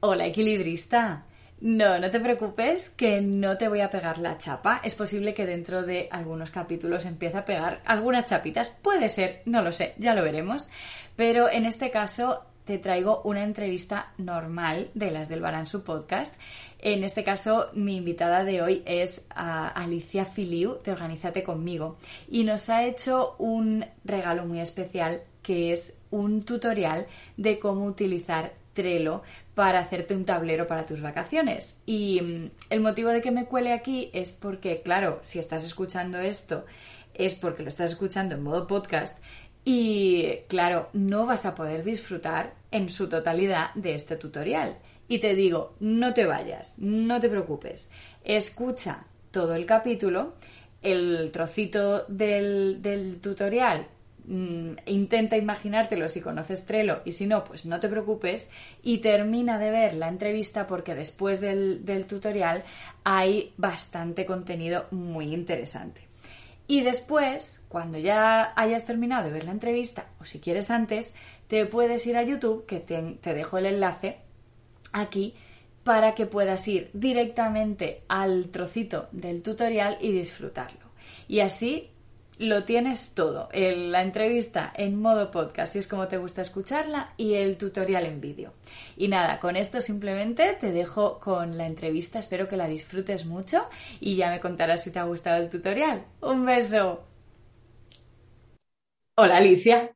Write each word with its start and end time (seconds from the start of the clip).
Hola, 0.00 0.26
equilibrista. 0.26 1.24
No, 1.58 1.98
no 1.98 2.10
te 2.10 2.20
preocupes 2.20 2.90
que 2.90 3.22
no 3.22 3.56
te 3.56 3.66
voy 3.66 3.80
a 3.80 3.88
pegar 3.88 4.18
la 4.18 4.36
chapa. 4.36 4.82
Es 4.84 4.94
posible 4.94 5.32
que 5.32 5.46
dentro 5.46 5.84
de 5.84 6.08
algunos 6.10 6.50
capítulos 6.50 7.06
empiece 7.06 7.38
a 7.38 7.46
pegar 7.46 7.80
algunas 7.86 8.26
chapitas. 8.26 8.68
Puede 8.68 9.08
ser, 9.08 9.40
no 9.46 9.62
lo 9.62 9.72
sé, 9.72 9.94
ya 9.96 10.14
lo 10.14 10.22
veremos. 10.22 10.68
Pero 11.16 11.48
en 11.48 11.64
este 11.64 11.90
caso 11.90 12.42
te 12.66 12.76
traigo 12.76 13.22
una 13.24 13.42
entrevista 13.42 14.12
normal 14.18 14.90
de 14.92 15.10
las 15.10 15.30
del 15.30 15.40
Barán 15.40 15.66
su 15.66 15.82
podcast. 15.82 16.38
En 16.78 17.02
este 17.02 17.24
caso, 17.24 17.70
mi 17.72 17.96
invitada 17.96 18.44
de 18.44 18.60
hoy 18.60 18.82
es 18.84 19.24
Alicia 19.30 20.26
Filiu 20.26 20.76
de 20.84 20.92
Organízate 20.92 21.42
conmigo 21.42 21.96
y 22.28 22.44
nos 22.44 22.68
ha 22.68 22.84
hecho 22.84 23.34
un 23.38 23.86
regalo 24.04 24.44
muy 24.44 24.60
especial 24.60 25.22
que 25.42 25.72
es 25.72 25.96
un 26.10 26.42
tutorial 26.42 27.06
de 27.38 27.58
cómo 27.58 27.86
utilizar 27.86 28.52
Trello 28.76 29.22
para 29.56 29.80
hacerte 29.80 30.14
un 30.14 30.24
tablero 30.24 30.68
para 30.68 30.86
tus 30.86 31.00
vacaciones. 31.00 31.80
Y 31.84 32.20
mm, 32.20 32.50
el 32.70 32.80
motivo 32.80 33.08
de 33.08 33.20
que 33.20 33.32
me 33.32 33.46
cuele 33.46 33.72
aquí 33.72 34.10
es 34.12 34.32
porque, 34.32 34.82
claro, 34.82 35.18
si 35.22 35.40
estás 35.40 35.64
escuchando 35.64 36.20
esto, 36.20 36.64
es 37.14 37.34
porque 37.34 37.64
lo 37.64 37.68
estás 37.68 37.90
escuchando 37.90 38.36
en 38.36 38.44
modo 38.44 38.68
podcast 38.68 39.18
y 39.68 40.44
claro, 40.46 40.90
no 40.92 41.26
vas 41.26 41.44
a 41.44 41.56
poder 41.56 41.82
disfrutar 41.82 42.54
en 42.70 42.88
su 42.88 43.08
totalidad 43.08 43.74
de 43.74 43.96
este 43.96 44.16
tutorial. 44.16 44.78
Y 45.08 45.18
te 45.18 45.34
digo, 45.34 45.74
no 45.80 46.14
te 46.14 46.24
vayas, 46.24 46.78
no 46.78 47.18
te 47.18 47.28
preocupes. 47.28 47.90
Escucha 48.22 49.06
todo 49.32 49.56
el 49.56 49.66
capítulo, 49.66 50.34
el 50.82 51.32
trocito 51.32 52.04
del, 52.06 53.18
tutorial 53.20 53.88
mm, 54.26 54.72
intenta 54.86 55.36
imaginártelo 55.36 56.08
si 56.08 56.20
conoces 56.20 56.66
Trello 56.66 57.02
y 57.04 57.12
si 57.12 57.26
no, 57.26 57.44
pues 57.44 57.66
no 57.66 57.80
te 57.80 57.88
preocupes 57.88 58.50
y 58.82 58.98
termina 58.98 59.58
de 59.58 59.70
ver 59.70 59.94
la 59.94 60.08
entrevista 60.08 60.66
porque 60.66 60.94
después 60.94 61.40
del, 61.40 61.84
del 61.84 62.06
tutorial 62.06 62.64
hay 63.04 63.52
bastante 63.56 64.26
contenido 64.26 64.86
muy 64.90 65.32
interesante. 65.32 66.06
Y 66.68 66.80
después, 66.80 67.64
cuando 67.68 67.98
ya 67.98 68.52
hayas 68.56 68.86
terminado 68.86 69.24
de 69.24 69.30
ver 69.30 69.44
la 69.44 69.52
entrevista, 69.52 70.06
o 70.20 70.24
si 70.24 70.40
quieres 70.40 70.70
antes, 70.70 71.14
te 71.48 71.64
puedes 71.66 72.06
ir 72.06 72.16
a 72.16 72.24
YouTube, 72.24 72.66
que 72.66 72.80
te, 72.80 73.34
dejo 73.34 73.58
el 73.58 73.66
enlace 73.66 74.18
aquí, 74.92 75.34
para 75.84 76.16
que 76.16 76.26
puedas 76.26 76.66
ir 76.66 76.90
directamente 76.92 78.02
al 78.08 78.48
trocito 78.48 79.08
del 79.12 79.42
tutorial 79.42 79.98
y 80.00 80.10
disfrutarlo. 80.10 80.86
Y 81.28 81.40
así 81.40 81.90
lo 82.38 82.64
tienes 82.64 83.14
todo, 83.14 83.48
la 83.52 84.02
entrevista 84.02 84.72
en 84.74 85.00
modo 85.00 85.30
podcast, 85.30 85.72
si 85.72 85.78
es 85.78 85.88
como 85.88 86.06
te 86.06 86.18
gusta 86.18 86.42
escucharla, 86.42 87.12
y 87.16 87.34
el 87.34 87.56
tutorial 87.56 88.04
en 88.04 88.20
vídeo. 88.20 88.52
Y 88.96 89.08
nada, 89.08 89.40
con 89.40 89.56
esto 89.56 89.80
simplemente 89.80 90.52
te 90.60 90.72
dejo 90.72 91.18
con 91.18 91.56
la 91.56 91.66
entrevista, 91.66 92.18
espero 92.18 92.48
que 92.48 92.56
la 92.56 92.68
disfrutes 92.68 93.24
mucho 93.24 93.66
y 94.00 94.16
ya 94.16 94.30
me 94.30 94.40
contarás 94.40 94.82
si 94.82 94.92
te 94.92 94.98
ha 94.98 95.04
gustado 95.04 95.42
el 95.42 95.50
tutorial. 95.50 96.04
Un 96.20 96.44
beso. 96.44 97.04
Hola 99.14 99.38
Alicia. 99.38 99.92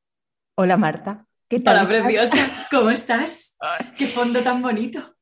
Hola 0.56 0.77
Marta. 0.77 1.21
¿Qué 1.47 1.61
tal? 1.61 1.79
Hola 1.79 1.89
preciosa, 1.89 2.67
¿cómo 2.71 2.91
estás? 2.91 3.59
Qué 3.99 4.06
fondo 4.06 4.43
tan 4.43 4.62
bonito. 4.62 5.15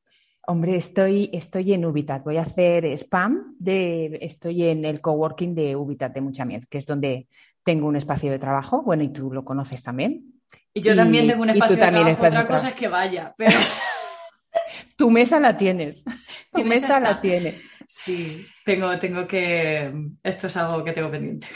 Hombre, 0.50 0.76
estoy, 0.76 1.28
estoy 1.34 1.74
en 1.74 1.84
Ubitat. 1.84 2.24
Voy 2.24 2.38
a 2.38 2.40
hacer 2.40 2.86
spam 2.96 3.54
de. 3.58 4.18
Estoy 4.22 4.64
en 4.64 4.86
el 4.86 5.02
coworking 5.02 5.54
de 5.54 5.76
Ubitat 5.76 6.14
de 6.14 6.22
Mucha 6.22 6.46
Miel, 6.46 6.66
que 6.68 6.78
es 6.78 6.86
donde 6.86 7.28
tengo 7.62 7.86
un 7.86 7.96
espacio 7.96 8.30
de 8.30 8.38
trabajo. 8.38 8.82
Bueno, 8.82 9.02
y 9.02 9.10
tú 9.10 9.30
lo 9.30 9.44
conoces 9.44 9.82
también. 9.82 10.40
Y 10.72 10.80
yo 10.80 10.96
también 10.96 11.26
tengo 11.26 11.42
un 11.42 11.50
espacio 11.50 11.76
de 11.76 11.82
trabajo. 11.82 12.26
Otra 12.26 12.46
cosa 12.46 12.68
es 12.70 12.74
que 12.76 12.88
vaya, 12.88 13.34
pero. 13.36 13.58
tu 14.96 15.10
mesa 15.10 15.38
la 15.38 15.54
tienes. 15.54 16.02
Tu 16.50 16.64
mesa, 16.64 16.98
la 16.98 17.20
tienes. 17.20 17.56
Sí, 17.86 18.46
tengo, 18.64 18.98
tengo 18.98 19.26
que. 19.26 19.92
Esto 20.22 20.46
es 20.46 20.56
algo 20.56 20.82
que 20.82 20.92
tengo 20.92 21.10
pendiente. 21.10 21.46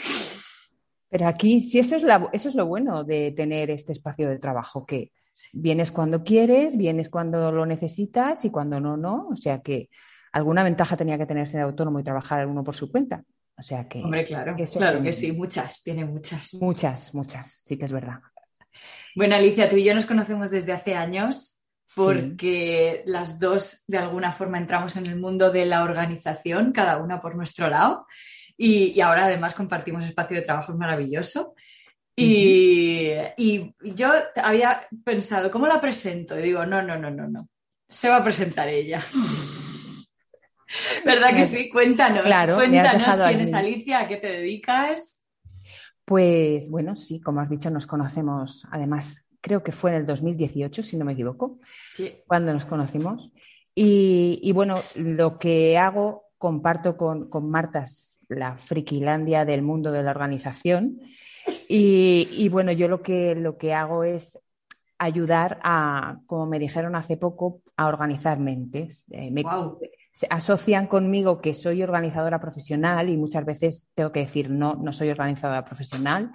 Pero 1.09 1.27
aquí, 1.27 1.61
sí, 1.61 1.79
eso 1.79 1.95
es, 1.95 2.03
eso 2.31 2.49
es 2.49 2.53
lo 2.53 2.67
bueno 2.67 3.03
de 3.03 3.31
tener 3.31 3.71
este 3.71 3.91
espacio 3.91 4.29
de 4.29 4.37
trabajo, 4.37 4.85
que 4.85 5.11
Vienes 5.51 5.91
cuando 5.91 6.23
quieres, 6.23 6.77
vienes 6.77 7.09
cuando 7.09 7.51
lo 7.51 7.65
necesitas 7.65 8.45
y 8.45 8.49
cuando 8.49 8.79
no, 8.79 8.97
no. 8.97 9.27
O 9.31 9.35
sea 9.35 9.61
que 9.61 9.89
alguna 10.31 10.63
ventaja 10.63 10.97
tenía 10.97 11.17
que 11.17 11.25
tener 11.25 11.47
ser 11.47 11.61
autónomo 11.61 11.99
y 11.99 12.03
trabajar 12.03 12.45
uno 12.47 12.63
por 12.63 12.75
su 12.75 12.91
cuenta. 12.91 13.23
O 13.57 13.61
sea 13.61 13.87
que. 13.87 13.99
Hombre, 13.99 14.23
claro, 14.23 14.55
claro 14.71 15.03
que 15.03 15.13
sí, 15.13 15.31
muchas, 15.31 15.83
tiene 15.83 16.05
muchas. 16.05 16.55
Muchas, 16.55 17.13
muchas, 17.13 17.61
sí 17.65 17.77
que 17.77 17.85
es 17.85 17.91
verdad. 17.91 18.19
Bueno, 19.15 19.35
Alicia, 19.35 19.69
tú 19.69 19.75
y 19.75 19.83
yo 19.83 19.93
nos 19.93 20.05
conocemos 20.05 20.49
desde 20.49 20.73
hace 20.73 20.95
años 20.95 21.63
porque 21.95 23.03
las 23.05 23.39
dos 23.39 23.83
de 23.87 23.99
alguna 23.99 24.31
forma 24.31 24.57
entramos 24.57 24.95
en 24.95 25.05
el 25.05 25.19
mundo 25.19 25.51
de 25.51 25.67
la 25.67 25.83
organización, 25.83 26.71
cada 26.71 26.97
una 26.97 27.21
por 27.21 27.35
nuestro 27.35 27.69
lado. 27.69 28.07
Y, 28.57 28.91
y 28.95 29.01
ahora 29.01 29.25
además 29.25 29.53
compartimos 29.53 30.03
espacio 30.05 30.37
de 30.37 30.43
trabajo 30.43 30.75
maravilloso. 30.75 31.53
Y, 32.15 33.73
yo 33.81 34.13
había 34.35 34.87
pensado, 35.03 35.49
¿cómo 35.49 35.67
la 35.67 35.81
presento? 35.81 36.37
Y 36.37 36.43
digo, 36.43 36.65
no, 36.65 36.81
no, 36.81 36.97
no, 36.97 37.09
no, 37.09 37.27
no. 37.27 37.49
Se 37.89 38.09
va 38.09 38.17
a 38.17 38.23
presentar 38.23 38.67
ella. 38.67 39.03
¿Verdad 41.05 41.35
que 41.35 41.45
sí? 41.45 41.69
Cuéntanos, 41.69 42.23
claro, 42.23 42.55
cuéntanos 42.55 43.05
quién 43.27 43.41
es 43.41 43.53
Alicia, 43.53 43.99
a 43.99 44.07
qué 44.07 44.17
te 44.17 44.27
dedicas. 44.27 45.23
Pues 46.05 46.69
bueno, 46.69 46.95
sí, 46.95 47.21
como 47.21 47.41
has 47.41 47.49
dicho, 47.49 47.69
nos 47.69 47.85
conocemos, 47.85 48.65
además, 48.71 49.25
creo 49.39 49.63
que 49.63 49.71
fue 49.71 49.91
en 49.91 49.97
el 49.97 50.05
2018, 50.05 50.83
si 50.83 50.97
no 50.97 51.05
me 51.05 51.13
equivoco, 51.13 51.59
cuando 52.27 52.53
nos 52.53 52.65
conocimos. 52.65 53.31
Y, 53.75 54.51
bueno, 54.53 54.75
lo 54.95 55.39
que 55.39 55.77
hago, 55.77 56.29
comparto 56.37 56.97
con, 56.97 57.29
con 57.29 57.49
Marta, 57.49 57.85
la 58.33 58.57
friquilandia 58.57 59.45
del 59.45 59.61
mundo 59.61 59.91
de 59.91 60.03
la 60.03 60.11
organización. 60.11 61.01
Y, 61.67 62.47
bueno, 62.49 62.71
yo 62.71 62.87
lo 62.87 63.01
que, 63.01 63.35
lo 63.35 63.57
que 63.57 63.73
hago 63.73 64.03
es 64.03 64.39
ayudar 64.97 65.59
a, 65.63 66.19
como 66.27 66.45
me 66.45 66.59
dijeron 66.59 66.95
hace 66.95 67.17
poco, 67.17 67.61
a 67.75 67.87
organizar 67.87 68.39
mentes. 68.39 69.05
Eh, 69.11 69.33
se 70.13 70.27
asocian 70.29 70.87
conmigo 70.87 71.41
que 71.41 71.53
soy 71.53 71.81
organizadora 71.81 72.39
profesional 72.39 73.09
y 73.09 73.17
muchas 73.17 73.45
veces 73.45 73.89
tengo 73.95 74.11
que 74.11 74.21
decir 74.21 74.49
no, 74.49 74.75
no 74.75 74.93
soy 74.93 75.09
organizadora 75.09 75.65
profesional. 75.65 76.31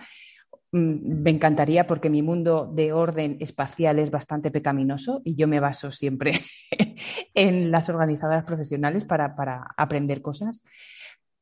Mm, 0.72 1.22
me 1.22 1.30
encantaría 1.30 1.86
porque 1.86 2.10
mi 2.10 2.20
mundo 2.20 2.70
de 2.70 2.92
orden 2.92 3.38
espacial 3.40 3.98
es 3.98 4.10
bastante 4.10 4.50
pecaminoso 4.50 5.22
y 5.24 5.34
yo 5.34 5.48
me 5.48 5.60
baso 5.60 5.90
siempre 5.90 6.32
en 7.34 7.70
las 7.70 7.88
organizadoras 7.88 8.44
profesionales 8.44 9.04
para, 9.04 9.34
para 9.34 9.66
aprender 9.76 10.20
cosas 10.20 10.62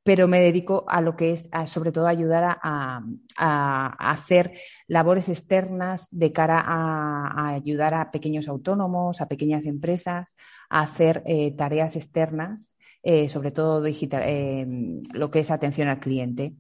pero 0.07 0.29
me 0.29 0.41
dedico 0.41 0.85
a 0.87 1.01
lo 1.01 1.17
que 1.17 1.33
es, 1.33 1.51
sobre 1.67 1.91
todo, 1.91 2.07
ayudar 2.07 2.59
a, 2.63 3.03
hacer 3.99 4.53
labores 4.87 5.29
externas 5.29 6.07
de 6.13 6.31
cara 6.31 6.63
a, 6.65 7.55
ayudar 7.57 7.93
a 7.95 8.13
pequeños 8.13 8.47
autónomos, 8.47 9.21
a 9.21 9.27
pequeñas 9.27 9.67
empresas, 9.67 10.37
a 10.71 10.83
hacer 10.83 11.25
eh, 11.27 11.51
tareas 11.57 11.97
externas, 11.97 12.79
eh, 13.03 13.29
sobre 13.29 13.51
todo 13.51 13.83
digital, 13.83 14.23
eh, 14.25 14.65
lo 15.13 15.33
que 15.33 15.41
es 15.41 15.51
atención 15.51 15.89
al 15.89 15.99
cliente. 15.99 16.55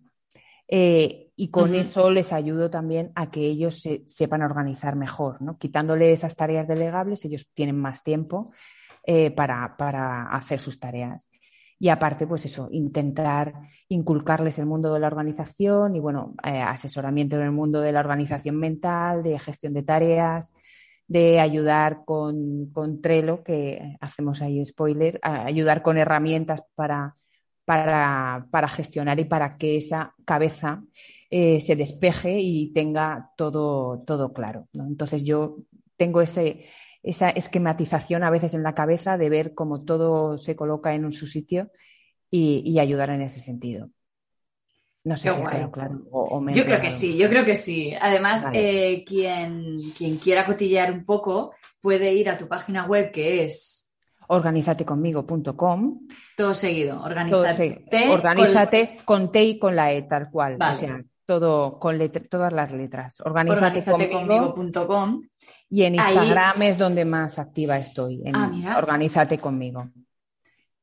y 0.69 1.51
con 1.53 1.77
eso 1.77 2.11
les 2.11 2.33
ayudo 2.33 2.69
también 2.69 3.13
a 3.15 3.31
que 3.31 3.47
ellos 3.47 3.81
se, 3.81 4.03
sepan 4.09 4.43
organizar 4.43 4.97
mejor, 4.97 5.41
¿no? 5.41 5.57
Quitándole 5.57 6.11
esas 6.11 6.35
tareas 6.35 6.67
delegables, 6.67 7.25
ellos 7.25 7.49
tienen 7.55 7.79
más 7.79 8.03
tiempo 8.03 8.53
para, 9.37 9.77
para 9.77 10.25
hacer 10.31 10.59
sus 10.59 10.81
tareas 10.81 11.29
y 11.79 11.89
aparte, 11.89 12.27
pues 12.27 12.45
eso, 12.47 12.69
intentar 12.71 13.53
inculcarles 13.89 14.59
el 14.59 14.67
mundo 14.67 14.95
de 14.95 15.01
la 15.01 15.09
organización 15.09 15.95
y, 15.95 16.01
bueno, 16.01 16.35
eh, 16.43 16.61
asesoramiento 16.61 17.37
en 17.37 17.43
el 17.43 17.53
mundo 17.53 17.81
de 17.81 17.93
la 17.93 18.01
organización 18.01 18.57
mental, 18.57 19.23
de 19.23 19.39
gestión 19.39 19.75
de 19.75 19.83
tareas, 19.83 20.55
de 21.07 21.39
ayudar 21.39 22.05
con, 22.05 22.71
con 22.73 23.01
Trello, 23.01 23.43
que 23.43 23.97
hacemos 24.01 24.43
ahí 24.43 24.65
spoiler, 24.65 25.21
ayudar 25.23 25.83
con 25.83 25.99
herramientas 25.99 26.63
para, 26.75 27.17
para, 27.67 28.69
gestionar 28.69 29.19
y 29.21 29.25
para 29.25 29.59
que 29.59 29.77
esa 29.77 30.15
cabeza 30.25 30.83
eh, 31.31 31.61
se 31.61 31.77
despeje 31.77 32.39
y 32.39 32.73
tenga 32.73 33.33
todo, 33.37 34.03
todo 34.07 34.33
claro. 34.33 34.69
Entonces 34.73 35.25
yo 35.25 35.59
tengo 35.97 36.23
ese, 36.23 36.67
esa 37.07 37.31
esquematización 37.31 38.25
a 38.25 38.31
veces 38.31 38.53
en 38.55 38.65
la 38.65 38.75
cabeza 38.75 39.17
de 39.17 39.31
ver 39.31 39.55
cómo 39.55 39.83
todo 39.83 40.39
se 40.39 40.57
coloca 40.57 40.93
en 40.93 41.13
su 41.13 41.29
sitio 41.29 41.71
y, 42.29 42.77
ayudar 42.81 43.11
en 43.11 43.23
ese 43.23 43.41
sentido. 43.41 43.91
No 45.05 45.17
sé 45.17 45.31
si 45.31 45.41
claro. 45.41 45.71
yo 46.53 46.65
creo 46.65 46.81
que 46.81 46.91
sí, 46.91 47.17
yo 47.17 47.29
creo 47.29 47.45
que 47.45 47.55
sí. 47.55 47.95
Además, 47.99 48.45
eh, 48.53 49.05
quien, 49.07 49.93
quien 49.97 50.17
quiera 50.17 50.45
cotillear 50.45 50.93
un 50.93 51.05
poco 51.05 51.55
puede 51.81 52.13
ir 52.13 52.29
a 52.29 52.37
tu 52.37 52.49
página 52.49 52.87
web 52.87 53.13
que 53.13 53.45
es 53.45 53.95
organizateconmigo.com. 54.27 56.09
Todo 56.37 56.55
seguido, 56.55 57.01
organízate. 57.01 57.85
Organízate 58.11 58.99
con, 59.05 59.31
T 59.31 59.45
y 59.45 59.61
con 59.61 59.77
la 59.77 59.93
E, 59.93 60.03
tal 60.03 60.29
cual. 60.29 60.59
O 60.61 60.75
sea, 60.75 61.01
todo 61.25 61.79
con 61.79 62.01
todas 62.29 62.53
las 62.53 62.73
letras. 62.73 63.21
Organizateconmigo.com. 63.21 65.23
Y 65.69 65.83
en 65.83 65.97
Instagram 65.97 66.63
es 66.63 66.79
donde 66.79 67.05
más 67.05 67.39
activa 67.39 67.77
estoy. 67.79 68.23
En 68.25 68.37
ah, 68.37 68.79
Organízate 68.79 69.39
conmigo. 69.39 69.91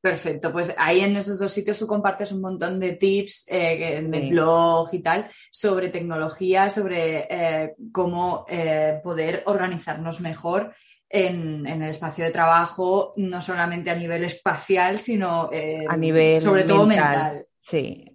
Perfecto, 0.04 0.52
pues 0.52 0.74
ahí 0.76 1.00
en 1.00 1.16
esos 1.16 1.38
dos 1.38 1.50
sitios 1.50 1.78
tú 1.78 1.86
compartes 1.86 2.30
un 2.30 2.42
montón 2.42 2.78
de 2.78 2.92
tips 2.92 3.46
eh, 3.48 4.06
de 4.06 4.28
blog 4.28 4.90
y 4.92 4.98
tal 4.98 5.30
sobre 5.50 5.88
tecnología, 5.88 6.68
sobre 6.68 7.26
eh, 7.30 7.74
cómo 7.90 8.44
eh, 8.46 9.00
poder 9.02 9.42
organizarnos 9.46 10.20
mejor 10.20 10.74
en, 11.08 11.66
el 11.66 11.84
espacio 11.84 12.22
de 12.22 12.32
trabajo, 12.32 13.14
no 13.16 13.40
solamente 13.40 13.88
a 13.88 13.94
nivel 13.94 14.24
espacial, 14.24 14.98
sino 14.98 15.48
a 15.88 15.96
nivel 15.96 16.42
sobre 16.42 16.64
todo 16.64 16.84
mental. 16.84 17.46
Sí, 17.58 18.12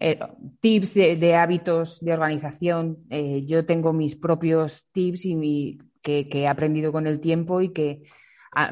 tips 0.59 0.93
de, 0.93 1.35
hábitos 1.35 1.99
de 2.01 2.13
organización. 2.13 2.99
yo 3.47 3.65
tengo 3.65 3.93
mis 3.93 4.15
propios 4.15 4.85
tips 4.91 5.25
y 5.25 5.33
mi, 5.33 5.79
que 6.29 6.41
he 6.41 6.47
aprendido 6.47 6.91
con 6.91 7.07
el 7.07 7.19
tiempo 7.19 7.61
y 7.61 7.69
que 7.69 8.03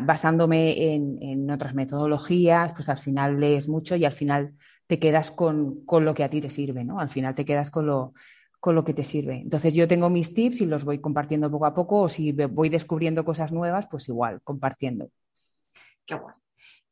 basándome 0.01 0.94
en, 0.94 1.50
otras 1.51 1.74
metodologías, 1.74 2.74
pues 2.74 2.89
al 2.89 2.98
final 2.98 3.39
lees 3.39 3.68
mucho 3.68 3.95
y 3.95 4.06
al 4.06 4.12
final 4.12 4.54
te 4.88 5.00
quedas 5.00 5.31
con, 5.31 5.84
lo 5.88 6.13
que 6.13 6.24
a 6.24 6.30
ti 6.30 6.42
te 6.42 6.50
sirve, 6.50 6.84
¿no? 6.84 7.00
Al 7.00 7.10
final 7.10 7.36
te 7.36 7.45
quedas 7.45 7.69
con 7.69 7.86
lo, 7.86 8.13
con 8.60 8.75
lo 8.75 8.84
que 8.84 8.94
te 8.94 9.04
sirve. 9.04 9.36
Entonces 9.36 9.74
yo 9.75 9.88
tengo 9.88 10.10
mis 10.10 10.34
tips 10.34 10.62
y 10.62 10.66
los 10.66 10.84
voy 10.84 11.00
compartiendo 11.00 11.51
poco 11.51 11.66
a 11.66 11.74
poco 11.74 12.01
o 12.01 12.10
si 12.10 12.31
voy 12.31 12.69
descubriendo 12.69 13.24
cosas 13.24 13.51
nuevas, 13.51 13.88
pues 13.90 14.07
igual, 14.10 14.42
compartiendo. 14.44 15.10
Qué 16.06 16.16
guay. 16.16 16.36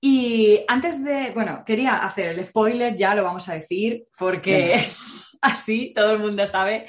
Y 0.02 0.64
antes 0.68 1.04
de, 1.04 1.32
bueno, 1.32 1.64
quería 1.66 1.98
hacer 1.98 2.28
el 2.38 2.46
spoiler, 2.46 2.96
ya 2.96 3.16
lo 3.16 3.24
vamos 3.24 3.50
a 3.50 3.54
decir, 3.54 4.06
porque 4.18 4.78
así 5.42 5.94
todo 5.96 6.12
el 6.12 6.20
mundo 6.20 6.46
sabe. 6.46 6.88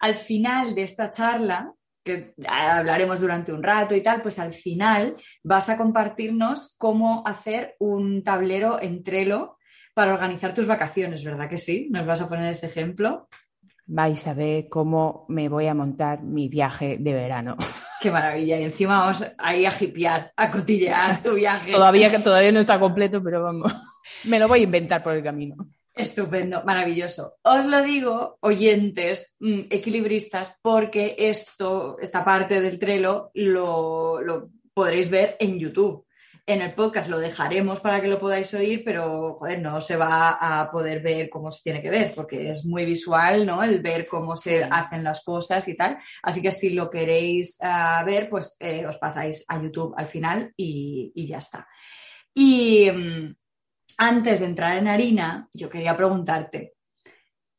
Al 0.00 0.16
final 0.16 0.74
de 0.74 0.82
esta 0.82 1.10
charla 1.10 1.72
que 2.08 2.34
hablaremos 2.48 3.20
durante 3.20 3.52
un 3.52 3.62
rato 3.62 3.94
y 3.94 4.02
tal, 4.02 4.22
pues 4.22 4.38
al 4.38 4.54
final 4.54 5.16
vas 5.44 5.68
a 5.68 5.76
compartirnos 5.76 6.74
cómo 6.78 7.22
hacer 7.26 7.76
un 7.78 8.22
tablero 8.22 8.82
en 8.82 9.04
Trello 9.04 9.58
para 9.94 10.14
organizar 10.14 10.54
tus 10.54 10.66
vacaciones, 10.66 11.24
¿verdad 11.24 11.48
que 11.48 11.58
sí? 11.58 11.88
¿Nos 11.90 12.06
vas 12.06 12.20
a 12.20 12.28
poner 12.28 12.50
ese 12.50 12.66
ejemplo? 12.66 13.28
Vais 13.86 14.26
a 14.26 14.34
ver 14.34 14.68
cómo 14.68 15.24
me 15.28 15.48
voy 15.48 15.66
a 15.66 15.74
montar 15.74 16.22
mi 16.22 16.48
viaje 16.48 16.98
de 17.00 17.14
verano. 17.14 17.56
Qué 18.00 18.10
maravilla. 18.10 18.58
Y 18.58 18.64
encima 18.64 18.98
vamos 18.98 19.24
ahí 19.38 19.66
a 19.66 19.72
hipear, 19.78 20.32
a 20.36 20.50
cotillear 20.50 21.22
tu 21.22 21.34
viaje. 21.34 21.72
todavía 21.72 22.22
todavía 22.22 22.52
no 22.52 22.60
está 22.60 22.78
completo, 22.78 23.22
pero 23.22 23.42
vamos. 23.42 23.74
Me 24.24 24.38
lo 24.38 24.46
voy 24.46 24.60
a 24.60 24.64
inventar 24.64 25.02
por 25.02 25.14
el 25.14 25.22
camino. 25.22 25.56
Estupendo, 25.98 26.62
maravilloso. 26.62 27.38
Os 27.42 27.66
lo 27.66 27.82
digo, 27.82 28.38
oyentes, 28.42 29.34
mm, 29.40 29.62
equilibristas, 29.68 30.56
porque 30.62 31.16
esto, 31.18 31.98
esta 32.00 32.24
parte 32.24 32.60
del 32.60 32.78
Trello 32.78 33.32
lo, 33.34 34.20
podréis 34.72 35.10
ver 35.10 35.36
en 35.40 35.58
YouTube. 35.58 36.06
En 36.46 36.62
el 36.62 36.72
podcast 36.72 37.08
lo 37.08 37.18
dejaremos 37.18 37.80
para 37.80 38.00
que 38.00 38.06
lo 38.06 38.20
podáis 38.20 38.54
oír, 38.54 38.82
pero 38.84 39.38
joder, 39.40 39.60
no 39.60 39.80
se 39.80 39.96
va 39.96 40.38
a 40.60 40.70
poder 40.70 41.02
ver 41.02 41.28
cómo 41.28 41.50
se 41.50 41.64
tiene 41.64 41.82
que 41.82 41.90
ver, 41.90 42.12
porque 42.14 42.50
es 42.50 42.64
muy 42.64 42.84
visual, 42.84 43.44
¿no? 43.44 43.64
El 43.64 43.80
ver 43.80 44.06
cómo 44.06 44.36
se 44.36 44.62
hacen 44.62 45.02
las 45.02 45.24
cosas 45.24 45.66
y 45.66 45.76
tal. 45.76 45.98
Así 46.22 46.40
que 46.40 46.52
si 46.52 46.70
lo 46.70 46.88
queréis 46.88 47.56
ah, 47.60 48.04
ver, 48.06 48.30
pues 48.30 48.56
eh, 48.60 48.86
os 48.86 48.98
pasáis 48.98 49.44
a 49.48 49.60
YouTube 49.60 49.94
al 49.96 50.06
final 50.06 50.52
y, 50.56 51.10
y 51.16 51.26
ya 51.26 51.38
está. 51.38 51.66
Y, 52.32 52.88
mm, 52.88 53.34
antes 53.98 54.40
de 54.40 54.46
entrar 54.46 54.78
en 54.78 54.86
harina, 54.86 55.48
yo 55.52 55.68
quería 55.68 55.96
preguntarte, 55.96 56.74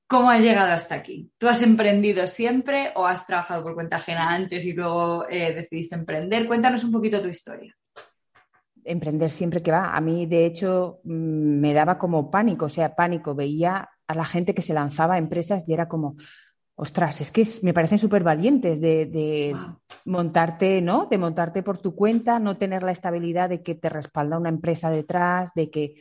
¿cómo 0.08 0.32
has 0.32 0.42
llegado 0.42 0.72
hasta 0.72 0.96
aquí? 0.96 1.32
¿Tú 1.38 1.48
has 1.48 1.62
emprendido 1.62 2.26
siempre 2.28 2.92
o 2.96 3.06
has 3.06 3.28
trabajado 3.28 3.62
por 3.62 3.76
cuenta 3.76 3.98
ajena 3.98 4.34
antes 4.34 4.66
y 4.66 4.74
luego 4.74 5.28
eh, 5.30 5.54
decidiste 5.54 5.96
emprender? 5.96 6.48
Cuéntanos 6.48 6.84
un 6.86 6.94
poquito 6.94 7.22
tu 7.22 7.28
historia. 7.28 7.76
Emprender 8.86 9.30
siempre 9.30 9.62
que 9.62 9.72
va. 9.72 9.96
A 9.96 10.00
mí, 10.00 10.26
de 10.26 10.46
hecho, 10.46 11.02
mm, 11.04 11.60
me 11.60 11.74
daba 11.74 11.98
como 11.98 12.32
pánico, 12.32 12.66
o 12.66 12.70
sea, 12.70 12.96
pánico. 12.96 13.36
Veía 13.36 13.90
a 14.08 14.14
la 14.14 14.26
gente 14.26 14.56
que 14.56 14.62
se 14.62 14.74
lanzaba 14.74 15.16
a 15.16 15.20
empresas 15.20 15.68
y 15.68 15.74
era 15.74 15.90
como, 15.90 16.16
ostras, 16.76 17.20
es 17.20 17.34
que 17.34 17.46
me 17.62 17.74
parecen 17.74 18.00
súper 18.00 18.24
valientes 18.24 18.80
de, 18.80 19.54
montarte, 20.06 20.82
¿no? 20.82 21.08
De 21.08 21.18
montarte 21.18 21.62
por 21.62 21.78
tu 21.80 21.94
cuenta, 21.94 22.40
no 22.40 22.58
tener 22.58 22.82
la 22.82 22.94
estabilidad 22.94 23.50
de 23.50 23.62
que 23.62 23.76
te 23.76 23.90
respalda 23.90 24.40
una 24.40 24.48
empresa 24.48 24.90
detrás, 24.90 25.52
de 25.54 25.70
que 25.70 25.96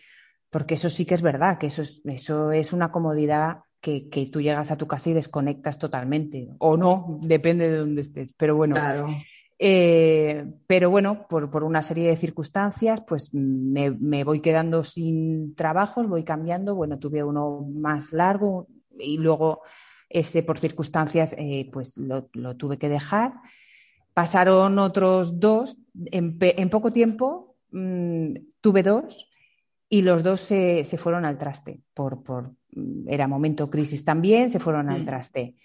porque 0.51 0.75
eso 0.75 0.89
sí 0.89 1.05
que 1.05 1.15
es 1.15 1.23
verdad, 1.23 1.59
que 1.59 1.67
eso 1.67 1.83
es, 1.83 2.01
eso 2.05 2.53
es 2.53 2.73
una 2.73 2.91
comodidad 2.91 3.59
que, 3.81 4.29
tú 4.33 4.41
llegas 4.41 4.71
a 4.71 4.77
tu 4.77 4.87
casa 4.87 5.11
y 5.11 5.15
desconectas 5.15 5.79
totalmente, 5.79 6.49
o 6.59 6.77
no, 6.77 7.19
depende 7.23 7.69
de 7.69 7.79
dónde 7.79 8.01
estés. 8.03 8.35
Pero 8.37 8.57
bueno, 8.57 8.77
eh, 9.59 10.47
pero 10.67 10.91
bueno, 10.91 11.27
por, 11.29 11.65
una 11.65 11.83
serie 11.83 12.09
de 12.09 12.17
circunstancias, 12.17 13.03
pues 13.07 13.31
me, 13.33 14.25
voy 14.25 14.41
quedando 14.41 14.85
sin 14.85 15.55
trabajos, 15.55 16.09
voy 16.09 16.25
cambiando. 16.25 16.75
Bueno, 16.75 16.99
tuve 16.99 17.25
uno 17.25 17.67
más 17.73 18.13
largo 18.13 18.69
y 18.99 19.19
luego 19.19 19.63
ese 20.09 20.43
por 20.43 20.59
circunstancias, 20.59 21.35
eh, 21.39 21.69
pues 21.73 21.97
lo, 21.99 22.29
tuve 22.57 22.79
que 22.79 22.89
dejar. 22.89 23.35
Pasaron 24.15 24.79
otros 24.79 25.39
dos, 25.39 25.79
en, 25.95 26.71
poco 26.71 26.93
tiempo 26.93 27.57
mm, 27.71 28.35
tuve 28.61 28.83
dos 28.83 29.31
y 29.89 30.03
los 30.03 30.23
dos 30.23 30.41
se, 30.41 30.85
fueron 30.99 31.25
al 31.25 31.39
traste. 31.39 31.81
Por, 31.95 32.23
por, 32.23 32.53
era 33.07 33.27
momento 33.27 33.71
crisis 33.71 34.05
también, 34.05 34.51
se 34.51 34.61
fueron 34.61 34.91
al 34.91 35.03
mm. 35.03 35.07
traste. 35.07 35.57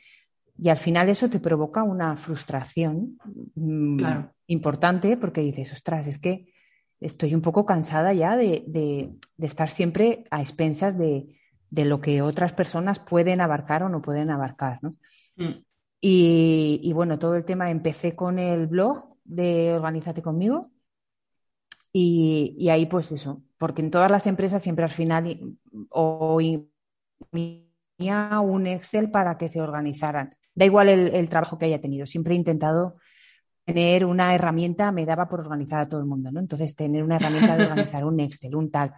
Y 0.57 0.69
al 0.69 0.77
final 0.77 1.09
eso 1.09 1.29
te 1.29 1.39
provoca 1.39 1.83
una 1.83 2.15
frustración 2.15 3.17
mm, 3.55 4.01
importante 4.47 5.17
porque 5.17 5.41
dices, 5.41 5.73
ostras, 5.73 6.07
es 6.07 6.19
que 6.19 6.53
estoy 6.99 7.33
un 7.35 7.41
poco 7.41 7.65
cansada 7.65 8.13
ya 8.13 8.37
de, 8.37 9.11
estar 9.39 9.69
siempre 9.69 10.23
a 10.31 10.41
expensas 10.41 10.97
de, 10.97 11.39
lo 11.69 11.99
que 11.99 12.21
otras 12.21 12.53
personas 12.53 12.99
pueden 12.99 13.41
abarcar 13.41 13.83
o 13.83 13.89
no 13.89 14.01
pueden 14.01 14.29
abarcar. 14.29 14.79
Mm. 15.35 15.63
Y, 15.99 16.79
y, 16.83 16.93
bueno, 16.93 17.17
todo 17.17 17.35
el 17.35 17.45
tema 17.45 17.71
empecé 17.71 18.15
con 18.15 18.37
el 18.37 18.67
blog 18.67 19.15
de 19.23 19.73
Organízate 19.73 20.21
conmigo 20.21 20.69
y, 21.95 22.69
ahí 22.69 22.87
pues 22.87 23.11
eso, 23.11 23.43
porque 23.59 23.83
en 23.83 23.91
todas 23.91 24.09
las 24.09 24.25
empresas 24.25 24.63
siempre 24.63 24.83
al 24.83 24.89
final 24.89 25.55
o 25.89 26.39
un 28.41 28.67
Excel 28.67 29.11
para 29.11 29.37
que 29.37 29.47
se 29.47 29.61
organizaran. 29.61 30.35
Da 30.55 30.65
igual 30.65 30.89
el, 30.89 31.29
trabajo 31.29 31.59
que 31.59 31.65
haya 31.65 31.79
tenido, 31.79 32.07
siempre 32.07 32.33
he 32.33 32.37
intentado 32.37 32.97
tener 33.63 34.05
una 34.05 34.33
herramienta, 34.35 34.91
me 34.91 35.05
daba 35.05 35.29
por 35.29 35.39
organizar 35.39 35.81
a 35.81 35.87
todo 35.87 36.01
el 36.01 36.07
mundo, 36.07 36.31
¿no? 36.31 36.39
Entonces, 36.39 36.75
tener 36.75 37.03
una 37.03 37.15
herramienta 37.15 37.55
de 37.55 37.63
organizar 37.63 38.03
un 38.05 38.19
Excel, 38.19 38.55
un 38.55 38.71
tal. 38.71 38.93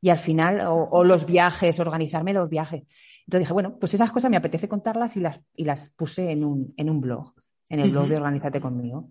Y 0.00 0.10
al 0.10 0.18
final, 0.18 0.62
o, 0.66 1.04
los 1.04 1.26
viajes, 1.26 1.80
organizarme 1.80 2.32
los 2.32 2.48
viajes. 2.48 2.82
Entonces 3.26 3.40
dije, 3.40 3.52
bueno, 3.52 3.78
pues 3.78 3.94
esas 3.94 4.12
cosas 4.12 4.30
me 4.30 4.36
apetece 4.36 4.68
contarlas 4.68 5.16
y 5.16 5.20
las, 5.20 5.40
y 5.54 5.64
las 5.64 5.90
puse 5.90 6.30
en 6.30 6.44
un, 6.44 6.72
en 6.76 6.88
un 6.88 7.00
blog, 7.00 7.34
en 7.68 7.80
el 7.80 7.90
blog 7.90 8.08
de 8.08 8.16
Organízate 8.16 8.60
conmigo. 8.60 9.08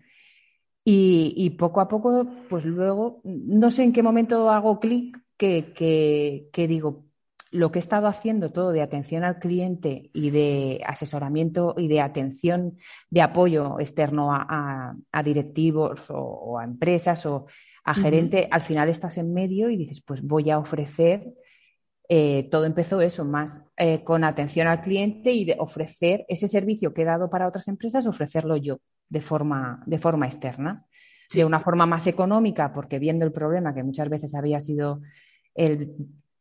Y, 0.90 1.50
poco 1.60 1.82
a 1.82 1.90
poco, 1.90 2.26
pues 2.48 2.64
luego, 2.64 3.20
no 3.26 3.72
sé 3.72 3.84
en 3.84 3.92
qué 3.92 4.02
momento 4.02 4.50
hago 4.50 4.80
clic 4.80 5.20
que, 5.36 6.50
digo, 6.54 7.04
lo 7.52 7.74
que 7.74 7.80
he 7.80 7.82
estado 7.82 8.08
haciendo 8.08 8.54
todo 8.54 8.72
de 8.72 8.82
atención 8.82 9.26
al 9.26 9.38
cliente 9.38 10.10
y 10.14 10.30
de 10.30 10.82
asesoramiento 10.86 11.76
y 11.78 11.90
de 11.90 12.00
atención, 12.00 12.78
de 13.10 13.22
apoyo 13.22 13.82
externo 13.82 14.30
a, 14.32 14.96
directivos 15.26 16.06
o, 16.08 16.58
a 16.58 16.64
empresas 16.64 17.26
o 17.26 17.48
a 17.84 17.94
gerente, 17.94 18.48
al 18.50 18.62
final 18.62 18.88
estás 18.88 19.18
en 19.18 19.34
medio 19.34 19.70
y 19.70 19.76
dices, 19.76 20.00
pues 20.00 20.22
voy 20.22 20.52
a 20.52 20.58
ofrecer, 20.58 21.34
eh, 22.08 22.48
todo 22.50 22.64
empezó 22.64 23.02
eso, 23.02 23.26
más 23.26 23.62
eh, 23.76 24.06
con 24.06 24.24
atención 24.24 24.68
al 24.68 24.80
cliente 24.80 25.34
y 25.34 25.44
de 25.44 25.58
ofrecer 25.60 26.26
ese 26.30 26.48
servicio 26.48 26.94
que 26.94 27.02
he 27.02 27.06
dado 27.06 27.30
para 27.30 27.46
otras 27.46 27.68
empresas, 27.68 28.08
ofrecerlo 28.08 28.56
yo 28.56 28.80
de 29.10 29.22
forma, 29.22 29.84
de 29.86 29.98
forma 29.98 30.26
externa. 30.26 30.86
De 31.34 31.44
una 31.44 31.60
forma 31.60 31.86
más 31.86 32.08
económica, 32.08 32.72
porque 32.72 33.00
viendo 33.00 33.26
el 33.26 33.34
problema 33.34 33.74
que 33.74 33.84
muchas 33.84 34.08
veces 34.08 34.34
había 34.34 34.62
sido 34.62 35.02
el, 35.56 35.94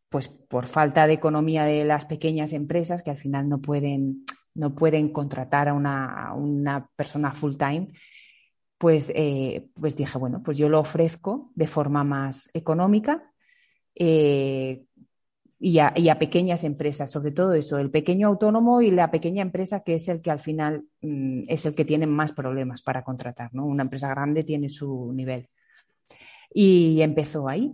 pues 0.08 0.28
por 0.28 0.66
falta 0.66 1.06
de 1.06 1.14
economía 1.14 1.64
de 1.64 1.84
las 1.84 2.06
pequeñas 2.06 2.52
empresas 2.52 3.02
que 3.02 3.10
al 3.10 3.18
final 3.18 3.48
no 3.48 3.60
pueden, 3.60 4.24
no 4.54 4.76
pueden 4.76 5.08
contratar 5.08 5.68
a 5.68 5.74
una, 5.74 6.32
una 6.34 6.88
persona 6.94 7.32
full 7.32 7.56
time, 7.56 7.88
pues, 8.78 9.10
eh, 9.14 9.66
pues 9.74 9.96
dije, 9.96 10.18
bueno, 10.18 10.42
pues 10.42 10.56
yo 10.56 10.68
lo 10.68 10.78
ofrezco 10.78 11.50
de 11.54 11.66
forma 11.66 12.04
más 12.04 12.48
económica 12.54 13.32
eh, 13.98 14.84
y, 15.58 15.78
a, 15.78 16.18
pequeñas 16.18 16.64
empresas, 16.64 17.10
sobre 17.10 17.32
todo 17.32 17.54
eso, 17.54 17.78
el 17.78 17.90
pequeño 17.90 18.28
autónomo 18.28 18.82
y 18.82 18.90
la 18.90 19.10
pequeña 19.10 19.42
empresa 19.42 19.80
que 19.80 19.94
es 19.94 20.08
el 20.08 20.20
que 20.20 20.30
al 20.30 20.40
final 20.40 20.84
mm, 21.00 21.44
es 21.48 21.64
el 21.64 21.74
que 21.74 21.84
tiene 21.84 22.06
más 22.06 22.32
problemas 22.32 22.82
para 22.82 23.02
contratar, 23.02 23.54
¿no? 23.54 23.64
Una 23.64 23.84
empresa 23.84 24.08
grande 24.08 24.42
tiene 24.42 24.68
su 24.68 25.12
nivel. 25.14 25.48
Y 26.52 27.00
empezó 27.00 27.48
ahí. 27.48 27.72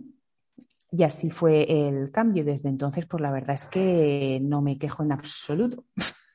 Y 0.91 1.03
así 1.03 1.29
fue 1.29 1.87
el 1.87 2.11
cambio. 2.11 2.43
Desde 2.45 2.69
entonces, 2.69 3.05
pues 3.05 3.21
la 3.21 3.31
verdad 3.31 3.55
es 3.55 3.65
que 3.65 4.39
no 4.41 4.61
me 4.61 4.77
quejo 4.77 5.03
en 5.03 5.11
absoluto. 5.11 5.85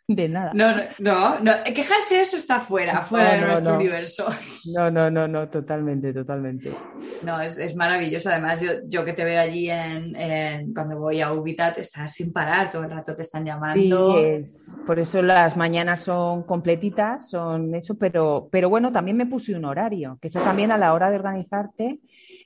De 0.09 0.27
nada. 0.27 0.53
No, 0.55 0.75
no, 1.01 1.39
no, 1.41 1.53
quejarse 1.75 2.23
eso 2.23 2.39
está 2.39 2.61
fuera, 2.61 3.03
fuera 3.03 3.35
de 3.35 3.43
nuestro 3.43 3.75
universo. 3.75 4.27
No, 4.75 4.91
no, 4.91 5.11
no, 5.11 5.29
no, 5.29 5.49
totalmente, 5.51 6.15
totalmente. 6.15 6.75
No, 7.23 7.39
es, 7.43 7.77
maravilloso. 7.77 8.31
Además, 8.31 8.63
yo, 8.63 8.71
yo, 8.87 9.05
que 9.05 9.13
te 9.13 9.25
veo 9.25 9.39
allí 9.39 9.69
en, 9.71 10.73
cuando 10.73 10.99
voy 10.99 11.21
a 11.21 11.33
Ubitat, 11.33 11.77
estás 11.79 12.15
sin 12.15 12.33
parar, 12.33 12.71
todo 12.71 12.85
el 12.85 12.91
rato 12.91 13.15
te 13.15 13.21
están 13.21 13.45
llamando. 13.45 14.15
Sí, 14.15 14.25
es, 14.25 14.75
por 14.87 14.99
eso 14.99 15.21
las 15.21 15.59
mañanas 15.59 16.01
son 16.01 16.43
completitas, 16.45 17.29
son 17.29 17.75
eso, 17.75 17.99
pero, 17.99 18.49
pero 18.51 18.71
bueno, 18.71 18.91
también 18.91 19.17
me 19.17 19.27
puse 19.27 19.55
un 19.55 19.67
horario, 19.67 20.19
que 20.23 20.29
eso 20.29 20.41
también 20.41 20.73
a 20.73 20.79
la 20.79 20.95
hora 20.95 21.11
de 21.11 21.17
organizarte, 21.17 22.01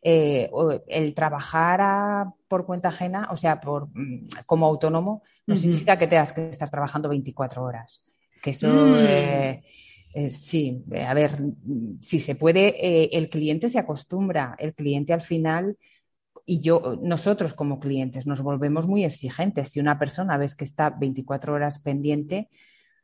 eh, 0.04 0.50
el 0.88 1.14
trabajar 1.14 2.26
por 2.48 2.66
cuenta 2.66 2.88
ajena, 2.88 3.28
o 3.30 3.36
sea, 3.36 3.60
por, 3.60 3.88
mm, 3.94 4.26
como 4.46 4.66
autónomo, 4.66 5.22
no 5.46 5.56
significa 5.56 5.96
que 5.96 6.08
tengas 6.08 6.32
que 6.32 6.50
estar 6.50 6.68
trabajando 6.68 7.08
24 7.08 7.62
horas. 7.62 8.04
Que 8.42 8.50
eso, 8.50 8.68
mm. 8.68 8.94
eh, 8.98 9.62
sí, 10.28 10.82
eh, 10.90 11.04
a 11.04 11.14
ver, 11.14 11.30
si 12.00 12.18
se 12.18 12.34
puede, 12.34 13.16
el 13.16 13.30
cliente 13.30 13.68
se 13.68 13.78
acostumbra, 13.78 14.56
el 14.58 14.74
cliente 14.74 15.12
al 15.12 15.22
final 15.22 15.76
y 16.44 16.60
yo, 16.60 16.98
nosotros 17.00 17.54
como 17.54 17.78
clientes 17.78 18.26
nos 18.26 18.42
volvemos 18.42 18.88
muy 18.88 19.04
exigentes. 19.04 19.70
Si 19.70 19.80
una 19.80 19.98
persona 19.98 20.36
ves 20.36 20.56
que 20.56 20.64
está 20.64 20.90
24 20.90 21.54
horas 21.54 21.78
pendiente, 21.78 22.48